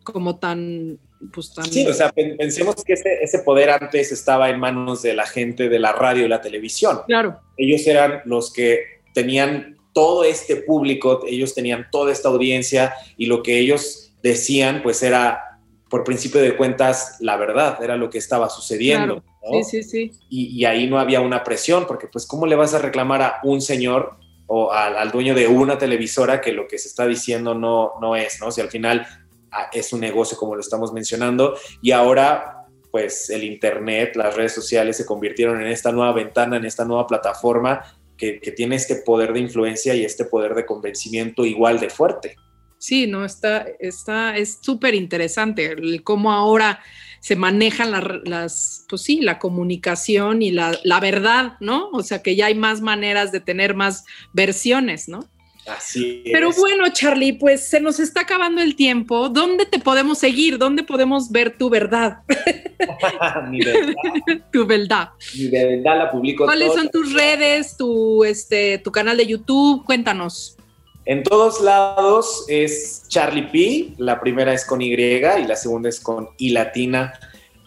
como 0.04 0.40
tan, 0.40 1.00
pues 1.32 1.54
tan... 1.54 1.66
Sí, 1.66 1.86
o 1.86 1.94
sea, 1.94 2.12
pensemos 2.12 2.84
que 2.84 2.94
ese, 2.94 3.40
poder 3.40 3.70
antes 3.70 4.12
estaba 4.12 4.50
en 4.50 4.60
manos 4.60 5.04
de 5.04 5.14
la 5.14 5.28
gente 5.28 5.70
de 5.70 5.80
la 5.80 5.92
radio 5.92 6.26
y 6.26 6.30
la 6.30 6.42
televisión. 6.42 7.02
Claro. 7.06 7.40
Ellos 7.58 7.86
eran 7.86 8.22
los 8.26 8.52
que 8.52 9.02
tenían 9.14 9.78
todo 9.94 10.24
este 10.24 10.56
público, 10.56 11.24
ellos 11.28 11.54
tenían 11.54 11.88
toda 11.92 12.12
esta 12.12 12.30
audiencia 12.30 12.96
y 13.16 13.28
lo 13.28 13.44
que 13.44 13.60
ellos 13.60 14.12
decían 14.24 14.82
pues 14.82 15.04
era 15.04 15.53
por 15.94 16.04
principio 16.04 16.42
de 16.42 16.58
cuentas, 16.58 17.18
la 17.20 17.38
verdad, 17.38 17.78
era 17.84 17.96
lo 17.98 18.10
que 18.10 18.18
estaba 18.18 18.50
sucediendo. 18.50 19.24
Sí, 19.52 19.64
sí, 19.64 19.84
sí. 19.84 20.12
Y, 20.28 20.66
ahí 20.66 20.88
no 20.88 20.98
había 20.98 21.22
una 21.22 21.44
presión, 21.44 21.86
porque 21.86 22.08
pues, 22.08 22.26
¿cómo 22.26 22.48
le 22.48 22.56
vas 22.56 22.74
a 22.74 22.80
reclamar 22.80 23.22
a 23.22 23.40
un 23.44 23.62
señor 23.62 24.18
o 24.48 24.72
al, 24.72 25.12
dueño 25.12 25.36
de 25.36 25.48
una 25.48 25.78
televisora 25.78 26.42
que 26.42 26.52
lo 26.52 26.68
que 26.68 26.80
se 26.80 26.88
está 26.88 27.06
diciendo 27.06 27.54
no, 27.54 27.92
no 28.02 28.16
es, 28.16 28.42
¿no? 28.42 28.50
Si 28.50 28.60
al 28.60 28.72
final 28.72 29.06
ah, 29.52 29.70
es 29.72 29.94
un 29.94 30.00
negocio, 30.00 30.36
como 30.36 30.56
lo 30.56 30.62
estamos 30.62 30.92
mencionando, 30.94 31.56
y 31.84 31.92
ahora 31.92 32.66
pues 32.90 33.30
el 33.30 33.44
Internet, 33.44 34.16
las 34.16 34.36
redes 34.36 34.54
sociales 34.56 34.98
se 34.98 35.06
convirtieron 35.06 35.62
en 35.62 35.68
esta 35.68 35.92
nueva 35.92 36.14
ventana, 36.14 36.58
en 36.58 36.66
esta 36.66 36.86
nueva 36.86 37.06
plataforma 37.06 37.84
que, 38.18 38.40
que 38.40 38.52
tiene 38.52 38.78
este 38.78 38.96
poder 38.96 39.32
de 39.32 39.42
influencia 39.42 39.94
y 39.94 40.04
este 40.04 40.26
poder 40.26 40.56
de 40.56 40.66
convencimiento 40.66 41.46
igual 41.46 41.80
de 41.80 41.92
fuerte. 41.92 42.36
Sí, 42.84 43.08
no, 43.08 43.24
está, 43.24 43.66
está, 43.80 44.36
es 44.36 44.58
súper 44.60 44.94
interesante 44.94 45.74
cómo 46.04 46.34
ahora 46.34 46.82
se 47.22 47.38
manejan 47.38 47.92
las, 48.26 48.86
pues 48.90 49.04
sí, 49.04 49.22
la 49.22 49.40
comunicación 49.40 50.42
y 50.42 50.52
la, 50.52 50.78
la, 50.84 51.00
verdad, 51.00 51.54
¿no? 51.62 51.88
O 51.94 52.04
sea, 52.04 52.22
que 52.22 52.36
ya 52.36 52.48
hay 52.48 52.56
más 52.56 52.82
maneras 52.82 53.32
de 53.32 53.40
tener 53.40 53.74
más 53.74 54.04
versiones, 54.34 55.08
¿no? 55.08 55.22
Así 55.66 56.24
Pero 56.30 56.52
bueno, 56.52 56.84
Charlie, 56.92 57.32
pues 57.32 57.66
se 57.66 57.80
nos 57.80 58.02
está 58.02 58.20
acabando 58.20 58.62
el 58.62 58.76
tiempo. 58.76 59.30
¿Dónde 59.30 59.66
te 59.66 59.80
podemos 59.80 60.18
seguir? 60.18 60.58
¿Dónde 60.58 60.84
podemos 60.84 61.32
ver 61.32 61.58
tu 61.58 61.70
verdad? 61.70 62.18
Mi 63.50 63.64
verdad. 63.64 63.94
tu 64.52 64.66
verdad. 64.66 65.10
Mi 65.38 65.48
verdad 65.48 66.00
la 66.00 66.12
publico. 66.12 66.44
¿Cuáles 66.44 66.74
son 66.74 66.90
tus 66.90 67.14
redes, 67.14 67.78
tu, 67.78 68.26
este, 68.26 68.78
tu 68.80 68.92
canal 68.92 69.16
de 69.16 69.26
YouTube? 69.26 69.86
Cuéntanos. 69.86 70.58
En 71.06 71.24
todos 71.24 71.60
lados 71.60 72.46
es 72.48 73.06
Charlie 73.10 73.48
P. 73.52 73.94
La 73.98 74.22
primera 74.22 74.54
es 74.54 74.66
con 74.66 74.82
Y 74.82 74.94
y 74.94 75.20
la 75.20 75.56
segunda 75.56 75.90
es 75.90 76.00
con 76.00 76.30
I 76.38 76.52
latina. 76.52 77.14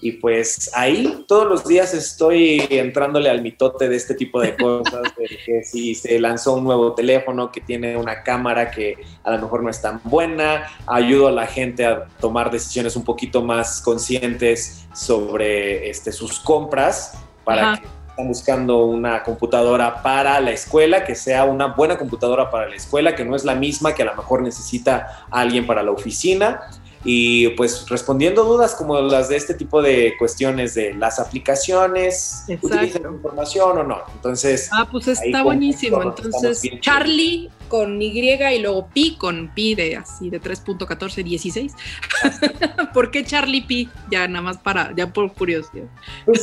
Y 0.01 0.13
pues 0.13 0.71
ahí 0.75 1.25
todos 1.27 1.47
los 1.47 1.67
días 1.67 1.95
estoy 1.95 2.67
entrándole 2.71 3.31
al 3.31 3.43
mitote 3.43 3.89
de 3.89 3.97
este 3.97 4.15
tipo 4.15 4.41
de 4.41 4.55
cosas, 4.55 5.03
de 5.17 5.27
que 5.45 5.65
si 5.65 5.95
se 5.95 6.19
lanzó 6.19 6.55
un 6.55 6.65
nuevo 6.65 6.95
teléfono 6.95 7.51
que 7.51 7.63
tiene 7.63 7.97
una 7.97 8.23
cámara 8.23 8.71
que 8.71 8.97
a 9.25 9.31
lo 9.31 9.39
mejor 9.39 9.63
no 9.63 9.71
es 9.71 9.81
tan 9.81 10.01
buena, 10.05 10.67
ayudo 10.87 11.29
a 11.29 11.33
la 11.33 11.47
gente 11.47 11.87
a 11.87 12.07
tomar 12.21 12.51
decisiones 12.51 12.95
un 12.95 13.05
poquito 13.05 13.43
más 13.43 13.81
conscientes 13.81 14.87
sobre 14.95 15.89
este, 15.89 16.13
sus 16.13 16.41
compras 16.41 17.15
para 17.45 17.79
que 17.79 17.96
están 18.17 18.29
buscando 18.29 18.87
una 18.87 19.23
computadora 19.23 20.03
para 20.03 20.41
la 20.41 20.51
escuela, 20.51 21.05
que 21.05 21.15
sea 21.15 21.45
una 21.45 21.67
buena 21.67 21.99
computadora 21.99 22.51
para 22.51 22.67
la 22.67 22.75
escuela, 22.75 23.15
que 23.15 23.27
no 23.27 23.37
es 23.37 23.45
la 23.45 23.55
misma 23.55 23.95
que 23.95 24.05
a 24.05 24.07
lo 24.07 24.15
mejor 24.15 24.41
necesita 24.41 25.27
alguien 25.31 25.67
para 25.67 25.83
la 25.83 25.91
oficina 25.91 26.63
y 27.09 27.51
pues 27.51 27.89
respondiendo 27.89 28.43
dudas 28.43 28.75
como 28.75 29.01
las 29.01 29.29
de 29.29 29.37
este 29.37 29.55
tipo 29.55 29.81
de 29.81 30.15
cuestiones 30.19 30.75
de 30.75 30.93
las 30.93 31.21
aplicaciones, 31.21 32.45
utilizan 32.61 33.03
información 33.15 33.79
o 33.79 33.85
no. 33.85 34.01
Entonces. 34.13 34.69
Ah, 34.73 34.89
pues 34.91 35.07
está 35.07 35.45
buenísimo. 35.45 36.03
Entonces, 36.03 36.63
Charlie 36.81 37.49
con 37.69 38.03
Y 38.03 38.19
y 38.19 38.59
luego 38.59 38.89
Pi 38.93 39.17
con 39.17 39.53
Pi 39.55 39.77
de 39.77 39.95
así 39.95 40.31
de 40.31 40.41
3.1416. 40.41 41.73
¿Por 42.93 43.13
qué 43.13 43.25
Charlie 43.25 43.63
Pi? 43.63 43.89
Ya 44.11 44.27
nada 44.27 44.43
más 44.43 44.59
para, 44.59 44.93
ya 44.97 45.13
por 45.13 45.33
curiosidad. 45.33 45.87
Pues 46.25 46.43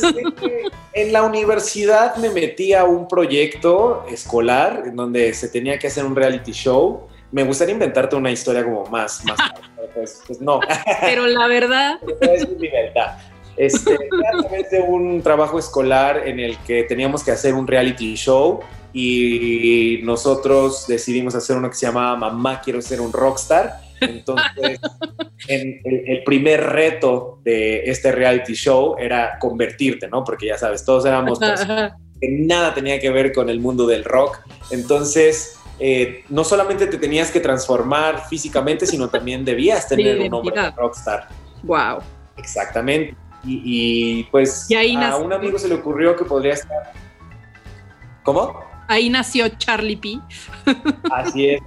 en 0.94 1.12
la 1.12 1.24
universidad 1.24 2.16
me 2.16 2.30
metí 2.30 2.72
a 2.72 2.84
un 2.84 3.06
proyecto 3.06 4.06
escolar 4.10 4.84
en 4.86 4.96
donde 4.96 5.34
se 5.34 5.48
tenía 5.48 5.78
que 5.78 5.88
hacer 5.88 6.06
un 6.06 6.16
reality 6.16 6.52
show 6.52 7.08
me 7.34 7.42
gustaría 7.42 7.72
inventarte 7.72 8.14
una 8.14 8.30
historia 8.30 8.62
como 8.62 8.86
más, 8.86 9.24
más, 9.24 9.36
pues, 9.94 10.22
pues, 10.24 10.40
no. 10.40 10.60
Pero 11.00 11.26
la 11.26 11.48
verdad. 11.48 11.98
es 12.20 12.48
mi 12.48 12.68
verdad. 12.68 13.18
Este, 13.56 13.94
a 13.94 14.42
través 14.42 14.70
de 14.70 14.80
un 14.80 15.20
trabajo 15.20 15.58
escolar 15.58 16.26
en 16.26 16.38
el 16.38 16.56
que 16.58 16.84
teníamos 16.84 17.24
que 17.24 17.32
hacer 17.32 17.54
un 17.54 17.66
reality 17.66 18.14
show 18.14 18.60
y 18.92 20.00
nosotros 20.04 20.86
decidimos 20.86 21.34
hacer 21.34 21.56
uno 21.56 21.68
que 21.68 21.76
se 21.76 21.86
llama 21.86 22.16
Mamá 22.16 22.60
quiero 22.60 22.80
ser 22.80 23.00
un 23.00 23.12
rockstar. 23.12 23.80
Entonces, 24.00 24.80
el, 25.48 25.80
el, 25.84 26.24
primer 26.24 26.62
reto 26.62 27.40
de 27.42 27.84
este 27.84 28.12
reality 28.12 28.54
show 28.54 28.96
era 28.98 29.38
convertirte, 29.40 30.08
¿no? 30.08 30.22
Porque 30.22 30.46
ya 30.46 30.58
sabes, 30.58 30.84
todos 30.84 31.04
éramos 31.06 31.38
que 31.38 32.28
nada 32.28 32.74
tenía 32.74 33.00
que 33.00 33.10
ver 33.10 33.32
con 33.32 33.48
el 33.48 33.60
mundo 33.60 33.86
del 33.86 34.04
rock. 34.04 34.40
Entonces, 34.70 35.58
eh, 35.78 36.24
no 36.28 36.44
solamente 36.44 36.86
te 36.86 36.98
tenías 36.98 37.30
que 37.30 37.40
transformar 37.40 38.26
físicamente, 38.28 38.86
sino 38.86 39.08
también 39.08 39.44
debías 39.44 39.88
tener 39.88 40.20
un 40.20 40.30
nombre 40.30 40.60
de 40.60 40.70
rockstar. 40.70 41.28
Wow. 41.62 41.98
Exactamente. 42.36 43.16
Y, 43.46 44.24
pues 44.24 44.68
a 44.74 45.16
un 45.16 45.32
amigo 45.32 45.58
se 45.58 45.68
le 45.68 45.74
ocurrió 45.74 46.16
que 46.16 46.24
podría 46.24 46.54
estar. 46.54 46.92
¿Cómo? 48.22 48.64
Ahí 48.88 49.10
nació 49.10 49.48
Charlie 49.50 49.96
P. 49.96 50.18
Así 51.12 51.50
es, 51.50 51.60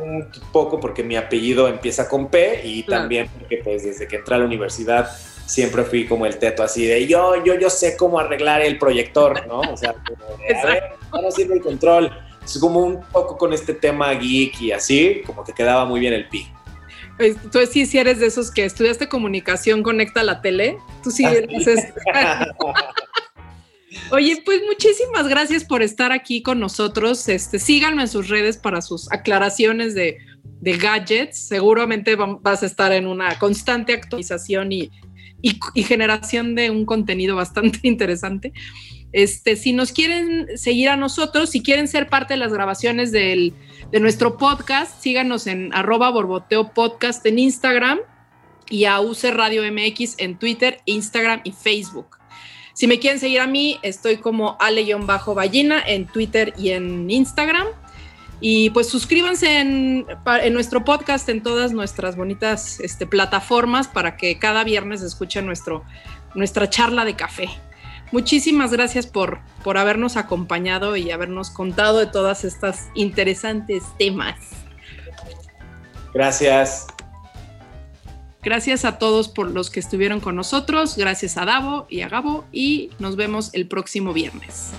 un 0.00 0.28
poco 0.52 0.78
porque 0.78 1.02
mi 1.02 1.16
apellido 1.16 1.68
empieza 1.68 2.08
con 2.08 2.28
P 2.28 2.62
y 2.64 2.82
también 2.84 3.28
porque 3.28 3.60
pues 3.62 3.84
desde 3.84 4.06
que 4.06 4.16
entré 4.16 4.34
a 4.36 4.38
la 4.38 4.44
universidad 4.44 5.10
siempre 5.46 5.84
fui 5.84 6.06
como 6.06 6.26
el 6.26 6.38
teto 6.38 6.64
así 6.64 6.84
de 6.86 7.06
yo, 7.06 7.44
yo, 7.44 7.54
yo 7.54 7.70
sé 7.70 7.96
cómo 7.96 8.18
arreglar 8.18 8.62
el 8.62 8.78
proyector, 8.78 9.46
¿no? 9.46 9.60
O 9.60 9.76
sea, 9.76 9.94
como 9.94 10.36
de, 10.38 10.56
a 10.56 10.66
ver, 10.66 10.82
no 11.12 11.30
sirve 11.30 11.54
el 11.54 11.60
control 11.60 12.10
es 12.54 12.58
como 12.58 12.80
un 12.80 13.00
poco 13.12 13.36
con 13.36 13.52
este 13.52 13.74
tema 13.74 14.12
geek 14.12 14.60
y 14.60 14.72
así, 14.72 15.22
como 15.26 15.44
que 15.44 15.52
quedaba 15.52 15.84
muy 15.84 16.00
bien 16.00 16.12
el 16.12 16.28
pi. 16.28 16.46
Pues, 17.16 17.36
tú 17.50 17.58
sí, 17.70 17.86
sí 17.86 17.98
eres 17.98 18.20
de 18.20 18.26
esos 18.26 18.50
que 18.50 18.64
estudiaste 18.64 19.08
comunicación, 19.08 19.82
conecta 19.82 20.22
la 20.22 20.42
tele. 20.42 20.78
Tú 21.02 21.10
sí 21.10 21.24
eres. 21.24 21.48
Oye, 24.10 24.42
pues 24.44 24.60
muchísimas 24.66 25.26
gracias 25.26 25.64
por 25.64 25.82
estar 25.82 26.12
aquí 26.12 26.42
con 26.42 26.60
nosotros. 26.60 27.28
Este, 27.28 27.58
síganme 27.58 28.02
en 28.02 28.08
sus 28.08 28.28
redes 28.28 28.58
para 28.58 28.82
sus 28.82 29.10
aclaraciones 29.10 29.94
de, 29.94 30.18
de 30.60 30.76
gadgets. 30.76 31.38
Seguramente 31.38 32.16
vas 32.16 32.62
a 32.62 32.66
estar 32.66 32.92
en 32.92 33.06
una 33.06 33.38
constante 33.38 33.94
actualización 33.94 34.72
y, 34.72 34.90
y, 35.40 35.58
y 35.74 35.82
generación 35.84 36.54
de 36.54 36.70
un 36.70 36.84
contenido 36.84 37.34
bastante 37.36 37.80
interesante. 37.88 38.52
Este, 39.12 39.56
si 39.56 39.72
nos 39.72 39.92
quieren 39.92 40.58
seguir 40.58 40.88
a 40.88 40.96
nosotros, 40.96 41.50
si 41.50 41.62
quieren 41.62 41.88
ser 41.88 42.08
parte 42.08 42.34
de 42.34 42.38
las 42.38 42.52
grabaciones 42.52 43.12
de 43.12 43.52
nuestro 43.92 44.36
podcast, 44.36 45.00
síganos 45.00 45.46
en 45.46 45.72
arroba 45.74 46.10
borboteo 46.10 46.72
podcast 46.72 47.24
en 47.24 47.38
Instagram 47.38 48.00
y 48.68 48.84
a 48.84 49.00
UC 49.00 49.24
Radio 49.32 49.62
MX 49.70 50.16
en 50.18 50.38
Twitter, 50.38 50.80
Instagram 50.84 51.40
y 51.44 51.52
Facebook. 51.52 52.16
Si 52.76 52.86
me 52.86 52.98
quieren 52.98 53.18
seguir 53.18 53.40
a 53.40 53.46
mí, 53.46 53.78
estoy 53.82 54.18
como 54.18 54.58
ale-ballina 54.60 55.82
en 55.86 56.06
Twitter 56.06 56.52
y 56.58 56.72
en 56.72 57.10
Instagram. 57.10 57.66
Y 58.38 58.68
pues 58.68 58.90
suscríbanse 58.90 59.60
en, 59.60 60.06
nuestro 60.52 60.84
podcast 60.84 61.26
en 61.30 61.42
todas 61.42 61.72
nuestras 61.72 62.16
bonitas 62.16 62.78
este, 62.80 63.06
plataformas 63.06 63.88
para 63.88 64.18
que 64.18 64.38
cada 64.38 64.62
viernes 64.62 65.00
escuchen 65.00 65.46
nuestro, 65.46 65.84
nuestra 66.34 66.68
charla 66.68 67.06
de 67.06 67.16
café. 67.16 67.48
Muchísimas 68.12 68.70
gracias 68.72 69.06
por, 69.06 69.40
por 69.64 69.78
habernos 69.78 70.16
acompañado 70.16 70.96
y 70.96 71.10
habernos 71.10 71.50
contado 71.50 71.98
de 71.98 72.06
todas 72.06 72.44
estas 72.44 72.88
interesantes 72.94 73.82
temas. 73.98 74.36
Gracias. 76.14 76.86
Gracias 78.42 78.84
a 78.84 78.98
todos 78.98 79.28
por 79.28 79.50
los 79.50 79.70
que 79.70 79.80
estuvieron 79.80 80.20
con 80.20 80.36
nosotros. 80.36 80.96
Gracias 80.96 81.36
a 81.36 81.44
Davo 81.44 81.86
y 81.90 82.02
a 82.02 82.08
Gabo 82.08 82.44
y 82.52 82.90
nos 83.00 83.16
vemos 83.16 83.50
el 83.54 83.66
próximo 83.66 84.12
viernes. 84.12 84.70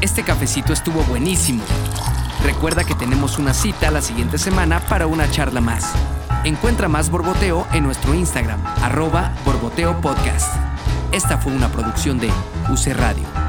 Este 0.00 0.24
cafecito 0.24 0.72
estuvo 0.72 1.02
buenísimo. 1.02 1.62
Recuerda 2.42 2.82
que 2.82 2.94
tenemos 2.94 3.38
una 3.38 3.54
cita 3.54 3.90
la 3.90 4.02
siguiente 4.02 4.36
semana 4.36 4.80
para 4.80 5.06
una 5.06 5.30
charla 5.30 5.60
más. 5.60 5.92
Encuentra 6.44 6.88
más 6.88 7.08
Borboteo 7.08 7.68
en 7.72 7.84
nuestro 7.84 8.14
Instagram, 8.14 8.60
arroba 8.82 9.32
Borboteo 9.44 10.00
Podcast. 10.00 10.52
Esta 11.12 11.38
fue 11.38 11.52
una 11.52 11.68
producción 11.68 12.18
de 12.18 12.30
UC 12.68 12.96
Radio. 12.96 13.41